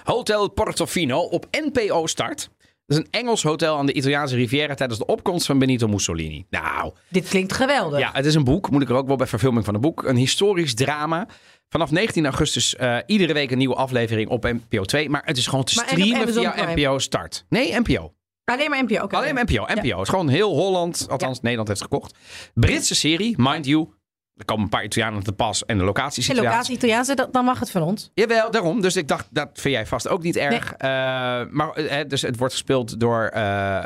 Hotel 0.03 0.49
Portofino 0.51 1.17
op 1.19 1.45
NPO 1.51 2.07
Start. 2.07 2.49
Dat 2.87 2.97
is 2.97 3.03
een 3.03 3.19
Engels 3.21 3.43
hotel 3.43 3.77
aan 3.77 3.85
de 3.85 3.93
Italiaanse 3.93 4.35
Riviera 4.35 4.73
tijdens 4.73 4.99
de 4.99 5.05
opkomst 5.05 5.45
van 5.45 5.59
Benito 5.59 5.87
Mussolini. 5.87 6.45
Nou, 6.49 6.93
Dit 7.09 7.27
klinkt 7.27 7.53
geweldig. 7.53 7.99
ja, 7.99 8.09
het 8.13 8.25
is 8.25 8.35
een 8.35 8.43
boek. 8.43 8.69
Moet 8.69 8.81
ik 8.81 8.89
er 8.89 8.95
ook 8.95 9.07
wel 9.07 9.15
bij 9.15 9.27
verfilming 9.27 9.65
van 9.65 9.73
een 9.75 9.81
boek. 9.81 10.03
Een 10.03 10.15
historisch 10.15 10.73
drama. 10.73 11.27
Vanaf 11.69 11.91
19 11.91 12.25
augustus 12.25 12.75
eh, 12.75 12.97
iedere 13.05 13.33
week 13.33 13.51
een 13.51 13.57
nieuwe 13.57 13.75
aflevering 13.75 14.29
op 14.29 14.43
NPO 14.43 14.83
2. 14.83 15.09
Maar 15.09 15.21
het 15.25 15.37
is 15.37 15.47
gewoon 15.47 15.63
te 15.63 15.75
Maar 15.75 15.87
streamen 15.87 16.33
via? 16.33 16.73
NPO 16.73 16.99
Start. 16.99 17.45
Nee, 17.49 17.79
NPO. 17.79 18.13
Alleen 18.43 18.69
maar 18.69 18.83
NPO. 18.83 19.07
Alleen 19.07 19.33
maar 19.33 19.43
NPO. 19.43 19.63
NPO. 19.63 19.75
Het 19.97 20.01
is 20.01 20.09
gewoon 20.09 20.27
heel 20.29 20.53
Holland. 20.55 21.05
Althans, 21.09 21.41
Nederland 21.41 21.67
heeft 21.67 21.81
gekocht. 21.81 22.17
Britse 22.53 22.95
serie, 22.95 23.33
mind 23.37 23.65
you. 23.65 23.87
Er 24.37 24.45
komen 24.45 24.63
een 24.63 24.69
paar 24.69 24.83
Italianen 24.83 25.23
te 25.23 25.31
pas. 25.31 25.65
En 25.65 25.77
de 25.77 25.83
locatie 25.83 26.19
is 26.21 26.25
De 26.27 26.33
Italiaans. 26.33 26.55
locatie 26.57 26.75
Italiaanse, 26.75 27.15
dat- 27.15 27.33
dan 27.33 27.45
mag 27.45 27.59
het 27.59 27.71
van 27.71 27.81
ons. 27.81 28.11
Jawel, 28.13 28.51
daarom. 28.51 28.81
Dus 28.81 28.95
ik 28.95 29.07
dacht, 29.07 29.27
dat 29.31 29.49
vind 29.53 29.73
jij 29.73 29.85
vast 29.85 30.07
ook 30.07 30.23
niet 30.23 30.35
erg. 30.35 30.73
Eh, 30.73 30.89
maar 31.49 31.69
eh, 31.71 32.07
dus 32.07 32.21
het 32.21 32.37
wordt 32.37 32.53
gespeeld 32.53 32.99
door... 32.99 33.23
eh, 33.25 33.79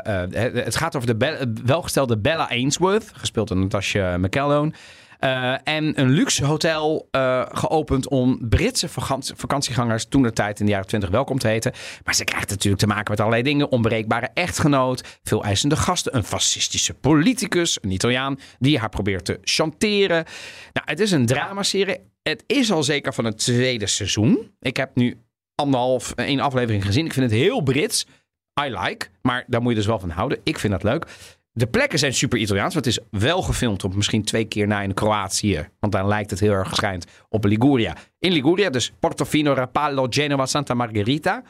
het 0.64 0.76
gaat 0.76 0.96
over 0.96 1.08
de 1.08 1.16
be- 1.16 1.52
welgestelde 1.64 2.18
Bella 2.18 2.48
Ainsworth. 2.48 3.10
Gespeeld 3.12 3.48
door 3.48 3.56
Natasha 3.56 4.16
McElhone. 4.18 4.72
Eh, 5.20 5.54
en 5.64 6.00
een 6.00 6.10
luxe 6.10 6.44
hotel 6.44 7.08
eh, 7.10 7.46
geopend 7.52 8.08
om 8.08 8.48
Britse 8.48 8.88
vakantie- 8.88 9.34
vakantiegangers 9.36 10.04
toen 10.04 10.22
de 10.22 10.32
tijd 10.32 10.60
in 10.60 10.66
de 10.66 10.72
jaren 10.72 10.86
20 10.86 11.10
welkom 11.10 11.38
te 11.38 11.48
heten. 11.48 11.72
Maar 12.04 12.14
ze 12.14 12.24
krijgt 12.24 12.50
natuurlijk 12.50 12.82
te 12.82 12.86
maken 12.86 13.10
met 13.10 13.20
allerlei 13.20 13.42
dingen. 13.42 13.70
Onbreekbare 13.70 14.28
echtgenoot, 14.34 15.18
veel 15.22 15.44
eisende 15.44 15.76
gasten, 15.76 16.16
een 16.16 16.24
fascistische 16.24 16.94
politicus, 16.94 17.78
een 17.80 17.90
Italiaan 17.90 18.38
die 18.58 18.78
haar 18.78 18.88
probeert 18.88 19.24
te 19.24 19.38
chanteren. 19.42 20.24
Nou, 20.72 20.86
het 20.90 21.00
is 21.00 21.10
een 21.10 21.26
dramaserie. 21.26 21.98
Het 22.22 22.44
is 22.46 22.72
al 22.72 22.82
zeker 22.82 23.14
van 23.14 23.24
het 23.24 23.38
tweede 23.38 23.86
seizoen. 23.86 24.54
Ik 24.60 24.76
heb 24.76 24.90
nu 24.94 25.18
anderhalf, 25.54 26.12
één 26.12 26.40
aflevering 26.40 26.84
gezien. 26.84 27.04
Ik 27.04 27.12
vind 27.12 27.30
het 27.30 27.40
heel 27.40 27.60
Brits. 27.60 28.06
I 28.64 28.78
like. 28.78 29.06
Maar 29.22 29.44
daar 29.46 29.60
moet 29.60 29.70
je 29.70 29.76
dus 29.78 29.86
wel 29.86 29.98
van 29.98 30.10
houden. 30.10 30.40
Ik 30.42 30.58
vind 30.58 30.72
dat 30.72 30.82
leuk. 30.82 31.06
De 31.52 31.66
plekken 31.66 31.98
zijn 31.98 32.14
super 32.14 32.38
Italiaans. 32.38 32.74
Want 32.74 32.86
het 32.86 32.96
is 32.98 33.20
wel 33.20 33.42
gefilmd 33.42 33.84
op 33.84 33.94
misschien 33.94 34.24
twee 34.24 34.44
keer 34.44 34.66
na 34.66 34.80
in 34.82 34.94
Kroatië. 34.94 35.68
Want 35.80 35.92
daar 35.92 36.06
lijkt 36.06 36.30
het 36.30 36.40
heel 36.40 36.52
erg 36.52 36.74
schijnt 36.74 37.04
op 37.28 37.44
Liguria. 37.44 37.96
In 38.18 38.32
Liguria, 38.32 38.70
dus 38.70 38.92
Portofino, 39.00 39.52
Rapallo, 39.52 40.06
Genova, 40.10 40.46
Santa 40.46 40.74
Margherita. 40.74 41.42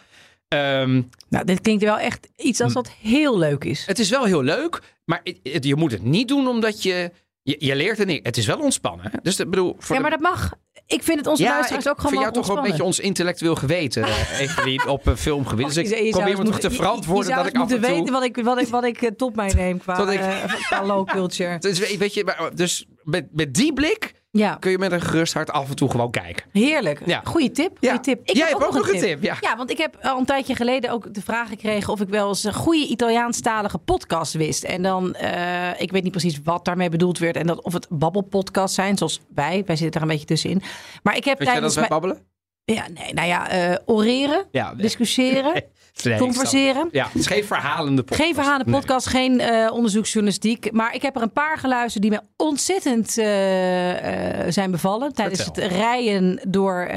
Ehm, 0.49 1.03
Nou, 1.29 1.45
dit 1.45 1.61
klinkt 1.61 1.83
wel 1.83 1.99
echt 1.99 2.29
iets 2.37 2.61
als 2.61 2.73
wat 2.73 2.91
heel 2.91 3.39
leuk 3.39 3.65
is. 3.65 3.87
het 3.87 3.99
is 3.99 4.11
wel 4.11 4.25
heel 4.25 4.43
leuk, 4.43 4.81
maar 5.05 5.21
het- 5.25 5.39
het- 5.43 5.65
je 5.65 5.77
moet 5.77 5.93
het 5.93 6.03
niet 6.03 6.29
doen 6.29 6.47
omdat 6.49 6.83
je... 6.83 7.11
Je, 7.43 7.57
je 7.59 7.77
leert 7.77 7.99
het 7.99 8.07
niet. 8.07 8.27
Het 8.27 8.37
is 8.37 8.47
wel 8.47 8.59
ontspannen. 8.59 9.07
Hè? 9.11 9.19
Dus 9.23 9.39
ik 9.41 9.51
bedoel, 9.51 9.77
voor 9.79 9.97
Ja, 9.97 10.03
de- 10.03 10.09
maar 10.09 10.19
dat 10.19 10.31
mag. 10.31 10.53
Ik 10.87 11.03
vind 11.03 11.19
het 11.19 11.27
onze 11.27 11.43
luisteraars 11.43 11.85
ik 11.85 11.91
ook 11.91 11.97
gewoon 11.97 12.11
vind 12.13 12.23
jou 12.23 12.35
toch 12.35 12.47
wel 12.47 12.57
een 12.57 12.71
beetje 12.71 12.85
ons 12.85 13.01
intellectueel 13.01 13.55
geweten, 13.55 14.03
eh, 14.05 14.41
Evelien, 14.41 14.87
op 14.89 15.07
een 15.07 15.17
filmgebied. 15.17 15.67
Dus 15.67 15.75
Je- 15.75 15.97
ik 15.97 16.05
je 16.05 16.11
probeer 16.11 16.39
me 16.39 16.45
toch 16.45 16.61
te 16.61 16.71
verantwoorden 16.71 17.31
je, 17.31 17.37
dat 17.37 17.47
ik 17.47 17.55
af 17.57 17.63
en 17.63 17.69
toe... 17.69 17.79
weten 17.79 18.13
wat 18.13 18.23
ik, 18.25 18.37
wat 18.37 18.61
ik, 18.61 18.67
wat 18.69 18.85
ik 18.85 19.03
eh, 19.03 19.11
tot 19.11 19.37
mij 19.37 19.53
neem 19.55 19.79
qua, 19.79 19.95
Dat 20.05 20.11
ik- 20.11 20.21
eh, 20.21 20.55
qua 20.67 20.85
low 20.87 21.07
culture. 21.09 21.59
Dus, 21.69 21.97
weet 21.97 22.15
je, 22.15 22.25
maar- 22.25 22.51
dus 22.55 22.87
met, 23.03 23.27
met 23.33 23.55
die 23.55 23.73
blik 23.73 24.13
Ja, 24.33 24.55
kun 24.55 24.71
je 24.71 24.79
met 24.79 24.93
een 24.93 25.01
gerust 25.01 25.33
hart 25.33 25.51
af 25.51 25.69
en 25.69 25.77
toe 25.77 25.91
gewoon 25.91 26.11
kijken. 26.11 26.45
heerlijk. 26.53 27.03
Ja. 27.07 27.21
Goeie 27.25 27.51
tip. 27.51 27.77
Ja. 27.81 27.89
Goeie 27.89 28.03
tip. 28.03 28.21
Ik 28.25 28.37
Jij 28.37 28.49
heb 28.49 28.59
hebt 28.59 28.65
ook 28.71 28.75
nog 28.77 28.89
een 28.93 29.01
tip, 29.01 29.23
ja. 29.23 29.57
want 29.57 29.71
ik 29.71 29.79
heb 29.79 29.97
al 30.03 30.19
een 30.19 30.25
tijdje 30.25 30.55
geleden 30.55 30.91
ook 30.91 31.15
de 31.15 31.23
vraag 31.23 31.49
gekregen 31.49 31.93
of 31.93 32.01
ik 32.01 32.09
wel 32.09 32.29
eens 32.29 32.45
een 32.45 32.55
goede 32.55 32.87
Italiaanstalige 32.87 33.79
podcast 33.79 34.33
wist. 34.33 34.65
En 34.65 34.83
dan, 34.83 35.15
eh, 35.15 35.81
ik 35.81 35.91
weet 35.91 36.03
niet 36.03 36.13
precies 36.13 36.41
wat 36.45 36.65
daarmee 36.65 36.89
bedoeld 36.89 37.19
werd. 37.19 37.37
En 37.37 37.47
dat, 37.47 37.63
of 37.63 37.73
het 37.73 37.87
babbelpodcasts 37.91 38.75
zijn, 38.75 38.97
zoals 38.99 39.21
wij. 39.35 39.63
Wij 39.67 39.77
zitten 39.77 40.01
er 40.01 40.07
een 40.07 40.13
beetje 40.13 40.27
tussenin. 40.27 40.63
Maar 41.03 41.17
ik 41.17 41.25
heb 41.25 41.39
Weet 41.39 41.49
jij 41.49 41.61
dat 41.61 41.73
tijdens 41.73 41.75
wij 41.75 41.89
mijn... 41.89 42.01
babbelen? 42.01 42.29
Ja, 42.65 42.87
nee, 43.03 43.15
nou 43.15 43.29
ja, 43.29 43.49
eh, 43.49 43.77
oreren, 43.87 44.45
Ja, 44.51 44.73
nee. 44.73 44.83
discussiëren, 44.83 45.53
Nee, 45.55 45.65
ik 45.93 46.17
converseren. 46.19 46.89
Ja, 46.93 47.05
het 47.05 47.15
is 47.15 47.27
geen 47.27 47.45
verhalende 47.45 48.03
podcast. 48.03 48.23
Geen 48.23 48.35
verhalen 48.35 48.67
Nee. 48.71 48.81
podcast, 48.81 49.07
geen 49.07 49.41
eh, 49.41 49.73
onderzoeksjournalistiek. 49.73 50.73
Maar 50.73 50.95
ik 50.95 51.03
heb 51.03 51.17
er 51.17 51.23
een 51.23 51.33
paar 51.33 51.59
geluisterd 51.59 52.03
die 52.03 52.13
me 52.13 52.21
ontzettend 52.37 53.19
eh, 53.19 54.45
eh, 54.47 54.53
zijn 54.53 54.71
bevallen. 54.71 55.13
Tijdens 55.15 55.43
Vertel. 55.43 55.63
het 55.63 55.73
rijden 55.73 56.41
door, 56.49 56.89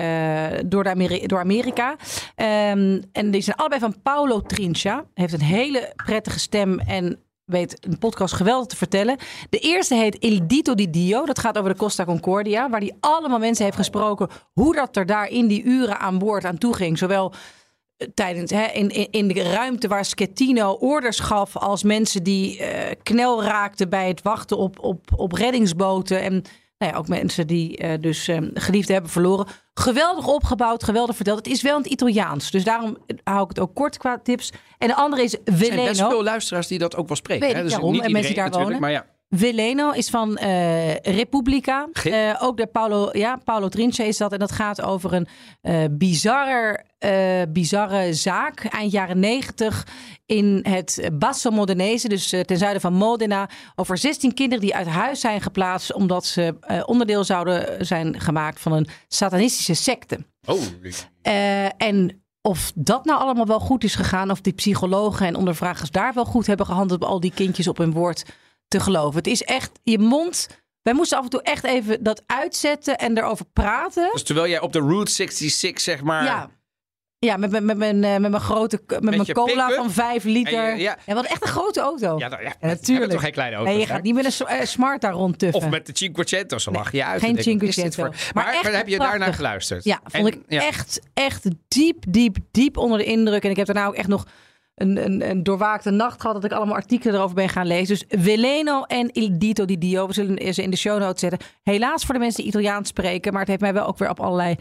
door, 0.65 0.83
de 0.83 0.89
Ameri- 0.89 1.27
door 1.27 1.39
Amerika. 1.39 1.95
Ehm, 2.35 3.01
en 3.11 3.31
die 3.31 3.41
zijn 3.41 3.55
allebei 3.55 3.81
van 3.81 4.01
Paolo 4.01 4.41
Trincia. 4.41 5.03
Heeft 5.13 5.33
een 5.33 5.41
hele 5.41 5.93
prettige 6.05 6.39
stem 6.39 6.79
en 6.79 7.19
weet 7.45 7.77
een 7.87 7.97
podcast 7.97 8.33
geweldig 8.33 8.67
te 8.67 8.75
vertellen. 8.75 9.17
De 9.49 9.59
eerste 9.59 9.95
heet 9.95 10.15
Il 10.15 10.47
Dito 10.47 10.75
di 10.75 10.89
Dio. 10.89 11.25
Dat 11.25 11.39
gaat 11.39 11.57
over 11.57 11.69
de 11.71 11.77
Costa 11.77 12.05
Concordia. 12.05 12.69
Waar 12.69 12.79
hij 12.79 12.95
allemaal 12.99 13.39
mensen 13.39 13.63
heeft 13.65 13.77
gesproken. 13.77 14.27
Hoe 14.53 14.75
dat 14.75 14.95
er 14.95 15.05
daar 15.05 15.27
in 15.29 15.47
die 15.47 15.63
uren 15.63 15.99
aan 15.99 16.17
boord 16.17 16.45
aan 16.45 16.57
toe 16.57 16.75
ging. 16.75 16.97
Zowel 16.97 17.33
tijdens 18.13 18.51
hè, 18.51 18.65
in, 18.65 18.89
in, 18.89 19.07
in 19.11 19.27
de 19.27 19.41
ruimte 19.41 19.87
waar 19.87 20.05
Schettino 20.05 20.71
orders 20.71 21.19
gaf 21.19 21.57
als 21.57 21.83
mensen 21.83 22.23
die 22.23 22.59
eh, 22.59 22.95
knel 23.03 23.43
raakten 23.43 23.89
bij 23.89 24.07
het 24.07 24.21
wachten 24.21 24.57
op, 24.57 24.79
op, 24.79 24.99
op 25.15 25.31
reddingsboten 25.31 26.21
en 26.21 26.43
nou 26.77 26.91
ja, 26.91 26.97
ook 26.97 27.07
mensen 27.07 27.47
die 27.47 27.77
eh, 27.77 28.01
dus 28.01 28.27
eh, 28.27 28.37
geliefden 28.53 28.93
hebben 28.93 29.11
verloren. 29.11 29.47
Geweldig 29.73 30.27
opgebouwd, 30.27 30.83
geweldig 30.83 31.15
verteld. 31.15 31.37
Het 31.37 31.47
is 31.47 31.61
wel 31.61 31.75
in 31.75 31.81
het 31.81 31.91
Italiaans, 31.91 32.51
dus 32.51 32.63
daarom 32.63 32.97
hou 33.23 33.43
ik 33.43 33.49
het 33.49 33.59
ook 33.59 33.75
kort 33.75 33.97
qua 33.97 34.19
tips. 34.23 34.51
En 34.77 34.87
de 34.87 34.95
andere 34.95 35.23
is 35.23 35.33
Er 35.33 35.57
zijn 35.57 35.75
best 35.75 36.01
veel 36.01 36.23
luisteraars 36.23 36.67
die 36.67 36.79
dat 36.79 36.95
ook 36.95 37.07
wel 37.07 37.17
spreken. 37.17 37.45
Weet 37.47 37.55
hè? 37.55 37.61
Dus 37.61 37.71
daarom. 37.71 37.91
niet 37.91 38.01
En 38.01 38.11
mensen 38.11 38.33
die 38.33 38.43
daar 38.43 38.61
wonen. 38.61 38.79
Maar 38.79 38.91
ja, 38.91 39.05
Veleno 39.35 39.91
is 39.91 40.09
van 40.09 40.37
eh 40.37 40.95
Repubblica. 40.95 41.87
Eh, 42.03 42.39
ook 42.39 42.57
de 42.57 42.67
Paolo, 42.67 43.09
ja, 43.11 43.35
Paolo 43.43 43.69
Trince 43.69 44.07
is 44.07 44.17
dat. 44.17 44.31
En 44.31 44.39
dat 44.39 44.51
gaat 44.51 44.81
over 44.81 45.13
een 45.13 45.27
eh 45.61 45.83
bizarre, 45.91 46.85
bizarre 47.49 48.13
zaak. 48.13 48.65
Eind 48.65 48.91
jaren 48.91 49.19
negentig 49.19 49.87
in 50.25 50.59
het 50.69 51.09
Basso 51.13 51.51
Modenese. 51.51 52.07
Dus 52.07 52.29
ten 52.29 52.57
zuiden 52.57 52.81
van 52.81 52.93
Modena. 52.93 53.49
Over 53.75 53.97
16 53.97 54.33
kinderen 54.33 54.63
die 54.63 54.75
uit 54.75 54.87
huis 54.87 55.19
zijn 55.19 55.41
geplaatst. 55.41 55.93
Omdat 55.93 56.25
ze 56.25 56.55
onderdeel 56.85 57.23
zouden 57.23 57.85
zijn 57.85 58.19
gemaakt 58.19 58.59
van 58.59 58.71
een 58.71 58.87
satanistische 59.07 59.73
secte. 59.73 60.25
oh, 60.45 60.61
en 61.77 62.23
of 62.41 62.71
dat 62.75 63.05
nou 63.05 63.21
allemaal 63.21 63.45
wel 63.45 63.59
goed 63.59 63.83
is 63.83 63.95
gegaan, 63.95 64.31
of 64.31 64.41
die 64.41 64.53
psychologen 64.53 65.27
en 65.27 65.35
ondervragers 65.35 65.91
daar 65.91 66.13
wel 66.13 66.25
goed 66.25 66.47
hebben 66.47 66.65
gehandeld 66.65 67.03
om 67.03 67.09
al 67.09 67.19
die 67.19 67.33
kindjes 67.33 67.67
op 67.67 67.77
hun 67.77 67.91
woord 67.91 68.23
te 68.73 68.79
geloven. 68.79 69.17
Het 69.17 69.27
is 69.27 69.43
echt 69.43 69.71
je 69.83 69.99
mond. 69.99 70.47
Wij 70.81 70.93
moesten 70.93 71.17
af 71.17 71.23
en 71.23 71.29
toe 71.29 71.41
echt 71.41 71.63
even 71.63 72.03
dat 72.03 72.23
uitzetten 72.25 72.97
en 72.97 73.17
erover 73.17 73.45
praten. 73.53 74.09
dus 74.13 74.23
terwijl 74.23 74.47
jij 74.47 74.59
op 74.61 74.73
de 74.73 74.79
Route 74.79 75.11
66, 75.11 75.81
zeg 75.83 76.01
maar... 76.03 76.23
ja. 76.23 76.49
Ja, 77.19 77.37
met, 77.37 77.51
mijn- 77.51 77.65
met, 77.65 77.77
mijn, 77.77 78.03
eh, 78.03 78.11
met 78.17 78.31
mijn 78.31 78.43
grote 78.43 78.81
met 78.87 79.03
mijn 79.03 79.25
cola 79.33 79.69
van 79.69 79.91
5 79.91 80.23
liter. 80.23 80.63
En 80.69 80.75
je- 80.77 80.81
ja. 80.81 80.97
hadden 81.05 81.25
echt 81.31 81.41
een 81.41 81.47
grote 81.47 81.79
auto. 81.81 82.17
Ja, 82.17 82.27
nou, 82.27 82.43
ja, 82.43 82.53
Ja, 82.61 82.67
natuurlijk. 82.67 83.11
toch 83.11 83.21
geen 83.21 83.31
kleine 83.31 83.55
auto. 83.55 83.71
nee, 83.71 83.79
je 83.79 83.85
gaat 83.85 84.01
niet 84.01 84.13
met 84.15 84.39
een 84.39 84.47
eh, 84.47 84.65
smart 84.65 85.01
daar 85.01 85.11
rondtuffen. 85.13 85.61
Of 85.61 85.69
met 85.69 85.85
de 85.85 85.91
Cinquecento, 85.95 86.57
zo 86.57 86.71
lach 86.71 86.91
je 86.91 87.05
uit. 87.05 87.21
geen 87.21 87.35
wat 87.35 87.43
Cinquecento. 87.43 87.95
voor- 88.03 88.09
Maar 88.09 88.43
Maar, 88.45 88.53
echt 88.53 88.63
maar 88.63 88.73
heb 88.73 88.87
je 88.87 88.95
prachtig. 88.97 89.35
geluisterd? 89.35 89.83
Ja, 89.83 89.99
vond 90.03 90.27
En- 90.27 90.33
ik 90.33 90.61
echt, 90.61 90.99
echt 91.13 91.45
diep, 91.67 92.03
diep, 92.07 92.37
diep 92.51 92.77
onder 92.77 92.97
de 92.97 93.03
indruk. 93.05 93.43
En 93.43 93.49
ik 93.49 93.55
heb 93.57 93.65
daarna 93.65 93.85
ook 93.85 93.95
echt 93.95 94.07
nog 94.07 94.25
een, 94.75 95.05
een, 95.05 95.29
een 95.29 95.43
doorwaakte 95.43 95.89
nacht 95.89 96.21
gehad 96.21 96.41
dat 96.41 96.51
ik 96.51 96.57
allemaal 96.57 96.75
artikelen 96.75 97.15
erover 97.15 97.35
ben 97.35 97.49
gaan 97.49 97.67
lezen. 97.67 97.97
Dus 98.07 98.19
Veleno 98.23 98.83
en 98.83 99.09
Il 99.11 99.39
Dito 99.39 99.65
di 99.65 99.77
Dio, 99.77 100.07
we 100.07 100.13
zullen 100.13 100.53
ze 100.53 100.63
in 100.63 100.69
de 100.69 100.77
show 100.77 100.99
notes 100.99 101.19
zetten. 101.19 101.39
Helaas 101.63 102.05
voor 102.05 102.13
de 102.13 102.19
mensen 102.19 102.39
die 102.39 102.51
Italiaans 102.51 102.89
spreken, 102.89 103.31
maar 103.31 103.41
het 103.41 103.49
heeft 103.49 103.61
mij 103.61 103.73
wel 103.73 103.87
ook 103.87 103.97
weer 103.97 104.09
op 104.09 104.19
allerlei 104.19 104.55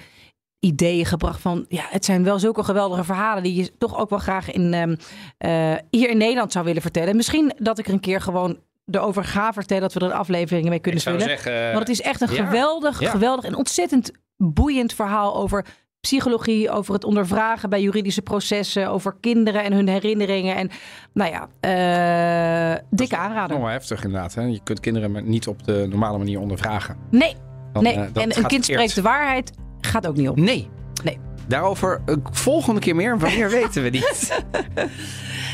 ideeën 0.58 1.06
gebracht 1.06 1.40
van, 1.40 1.64
ja, 1.68 1.84
het 1.88 2.04
zijn 2.04 2.24
wel 2.24 2.38
zulke 2.38 2.64
geweldige 2.64 3.04
verhalen 3.04 3.42
die 3.42 3.54
je 3.54 3.78
toch 3.78 3.98
ook 3.98 4.10
wel 4.10 4.18
graag 4.18 4.50
in, 4.52 4.74
ehm, 4.74 4.96
eh, 5.38 5.80
hier 5.90 6.10
in 6.10 6.16
Nederland 6.16 6.52
zou 6.52 6.64
willen 6.64 6.82
vertellen. 6.82 7.16
Misschien 7.16 7.52
dat 7.58 7.78
ik 7.78 7.86
er 7.86 7.92
een 7.92 8.00
keer 8.00 8.20
gewoon 8.20 8.58
erover 8.86 9.24
ga 9.24 9.52
vertellen, 9.52 9.82
dat 9.82 9.92
we 9.92 10.00
er 10.00 10.12
afleveringen 10.12 10.70
mee 10.70 10.78
kunnen 10.78 11.00
vullen. 11.00 11.20
zeggen... 11.20 11.66
Want 11.66 11.78
het 11.78 11.88
is 11.88 12.00
echt 12.00 12.20
een 12.20 12.34
ja. 12.34 12.44
geweldig, 12.44 13.00
Ja. 13.00 13.10
geweldig 13.10 13.44
en 13.44 13.54
ontzettend 13.54 14.10
boeiend 14.36 14.92
verhaal 14.92 15.36
over 15.36 15.66
psychologie, 16.07 16.70
over 16.70 16.94
het 16.94 17.05
ondervragen 17.05 17.70
bij 17.70 17.82
juridische 17.82 18.22
processen, 18.22 18.88
over 18.90 19.16
kinderen 19.20 19.64
en 19.64 19.72
hun 19.72 19.88
herinneringen. 19.88 20.57
En 20.57 20.70
nou 21.12 21.30
ja, 21.30 21.48
eh 21.61 22.82
dikke 22.90 23.16
aanrader. 23.16 23.50
Nog 23.57 23.64
wel 23.64 23.74
heftig 23.74 24.05
inderdaad. 24.05 24.34
Hè? 24.34 24.42
Je 24.42 24.61
kunt 24.64 24.80
kinderen 24.80 25.11
maar 25.12 25.22
niet 25.22 25.46
op 25.46 25.64
de 25.64 25.86
normale 25.90 26.18
manier 26.18 26.40
ondervragen. 26.40 26.96
Nee, 27.11 27.34
Dan, 27.72 27.82
nee. 27.82 27.94
eh, 27.94 28.22
en 28.22 28.36
een 28.38 28.46
kind 28.46 28.64
spreekt 28.64 28.94
de 28.94 29.03
waarheid, 29.03 29.50
gaat 29.80 30.07
ook 30.07 30.16
niet 30.16 30.28
op. 30.28 30.36
Nee. 30.36 30.68
Nee. 31.05 31.18
Daarover 31.48 32.00
een 32.05 32.22
volgende 32.30 32.80
keer 32.80 32.96
meer. 32.96 33.18
Wanneer 33.18 33.50
weten 33.50 33.82
we 33.82 33.88
niet. 33.88 34.42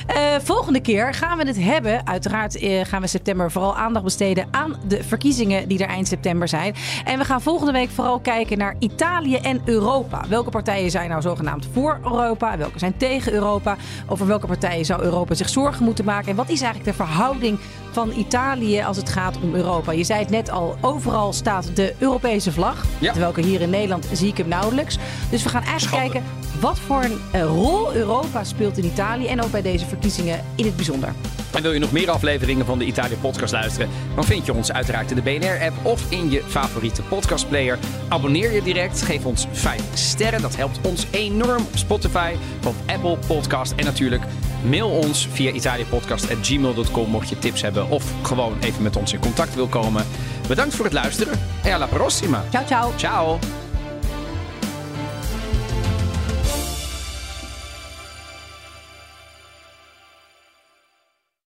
Eh, 0.08 0.34
volgende 0.42 0.80
keer 0.80 1.14
gaan 1.14 1.38
we 1.38 1.46
het 1.46 1.62
hebben. 1.62 2.06
Uiteraard 2.06 2.58
eh, 2.58 2.84
gaan 2.84 3.00
we 3.00 3.06
september 3.06 3.50
vooral 3.50 3.76
aandacht 3.76 4.04
besteden 4.04 4.48
aan 4.50 4.76
de 4.86 5.02
verkiezingen 5.02 5.68
die 5.68 5.78
er 5.78 5.88
eind 5.88 6.08
september 6.08 6.48
zijn. 6.48 6.74
En 7.04 7.18
we 7.18 7.24
gaan 7.24 7.42
volgende 7.42 7.72
week 7.72 7.90
vooral 7.90 8.18
kijken 8.18 8.58
naar 8.58 8.74
Italië 8.78 9.36
en 9.36 9.60
Europa. 9.64 10.24
Welke 10.28 10.50
partijen 10.50 10.90
zijn 10.90 11.08
nou 11.08 11.22
zogenaamd 11.22 11.68
voor 11.72 11.98
Europa? 12.04 12.56
Welke 12.56 12.78
zijn 12.78 12.96
tegen 12.96 13.32
Europa? 13.32 13.76
Over 14.06 14.26
welke 14.26 14.46
partijen 14.46 14.84
zou 14.84 15.02
Europa 15.02 15.34
zich 15.34 15.48
zorgen 15.48 15.84
moeten 15.84 16.04
maken? 16.04 16.30
En 16.30 16.36
wat 16.36 16.48
is 16.48 16.60
eigenlijk 16.60 16.96
de 16.96 17.04
verhouding 17.04 17.58
van 17.90 18.12
Italië 18.16 18.82
als 18.82 18.96
het 18.96 19.08
gaat 19.08 19.40
om 19.42 19.54
Europa? 19.54 19.92
Je 19.92 20.04
zei 20.04 20.20
het 20.20 20.30
net 20.30 20.50
al, 20.50 20.76
overal 20.80 21.32
staat 21.32 21.76
de 21.76 21.94
Europese 21.98 22.52
vlag. 22.52 22.84
Ja. 22.98 23.10
Terwijl 23.12 23.36
ik 23.36 23.44
hier 23.44 23.60
in 23.60 23.70
Nederland 23.70 24.08
zie 24.12 24.28
ik 24.28 24.36
hem 24.36 24.48
nauwelijks. 24.48 24.98
Dus 25.30 25.42
we 25.42 25.48
gaan 25.48 25.62
eigenlijk 25.62 25.94
Schande. 25.94 26.12
kijken 26.12 26.48
wat 26.60 26.78
voor 26.78 27.04
een 27.04 27.18
eh, 27.32 27.42
rol 27.42 27.94
Europa 27.94 28.44
speelt 28.44 28.78
in 28.78 28.84
Italië. 28.84 29.26
En 29.26 29.42
ook 29.42 29.50
bij 29.50 29.62
deze 29.62 29.86
verkiezingen 30.00 30.44
in 30.54 30.64
het 30.64 30.76
bijzonder. 30.76 31.14
En 31.52 31.62
wil 31.62 31.72
je 31.72 31.78
nog 31.78 31.92
meer 31.92 32.10
afleveringen 32.10 32.66
van 32.66 32.78
de 32.78 32.84
Italië 32.84 33.16
Podcast 33.20 33.52
luisteren? 33.52 33.88
Dan 34.14 34.24
vind 34.24 34.46
je 34.46 34.54
ons 34.54 34.72
uiteraard 34.72 35.10
in 35.10 35.16
de 35.16 35.22
BNR-app 35.22 35.86
of 35.86 36.10
in 36.10 36.30
je 36.30 36.42
favoriete 36.46 37.02
podcastplayer. 37.02 37.78
Abonneer 38.08 38.52
je 38.52 38.62
direct, 38.62 39.02
geef 39.02 39.24
ons 39.24 39.46
5 39.52 39.82
sterren. 39.94 40.42
Dat 40.42 40.56
helpt 40.56 40.78
ons 40.82 41.06
enorm 41.10 41.62
op 41.62 41.76
Spotify, 41.76 42.34
op 42.66 42.74
Apple 42.86 43.18
Podcast. 43.26 43.72
En 43.72 43.84
natuurlijk 43.84 44.22
mail 44.68 44.88
ons 44.88 45.28
via 45.32 45.50
italiapodcast.gmail.com 45.50 47.10
mocht 47.10 47.28
je 47.28 47.38
tips 47.38 47.62
hebben 47.62 47.90
of 47.90 48.12
gewoon 48.22 48.56
even 48.60 48.82
met 48.82 48.96
ons 48.96 49.12
in 49.12 49.20
contact 49.20 49.54
wil 49.54 49.66
komen. 49.66 50.04
Bedankt 50.48 50.74
voor 50.74 50.84
het 50.84 50.94
luisteren. 50.94 51.38
En 51.62 51.72
alla 51.72 51.86
prossima. 51.86 52.44
Ciao, 52.50 52.66
ciao. 52.66 52.92
Ciao. 52.96 53.38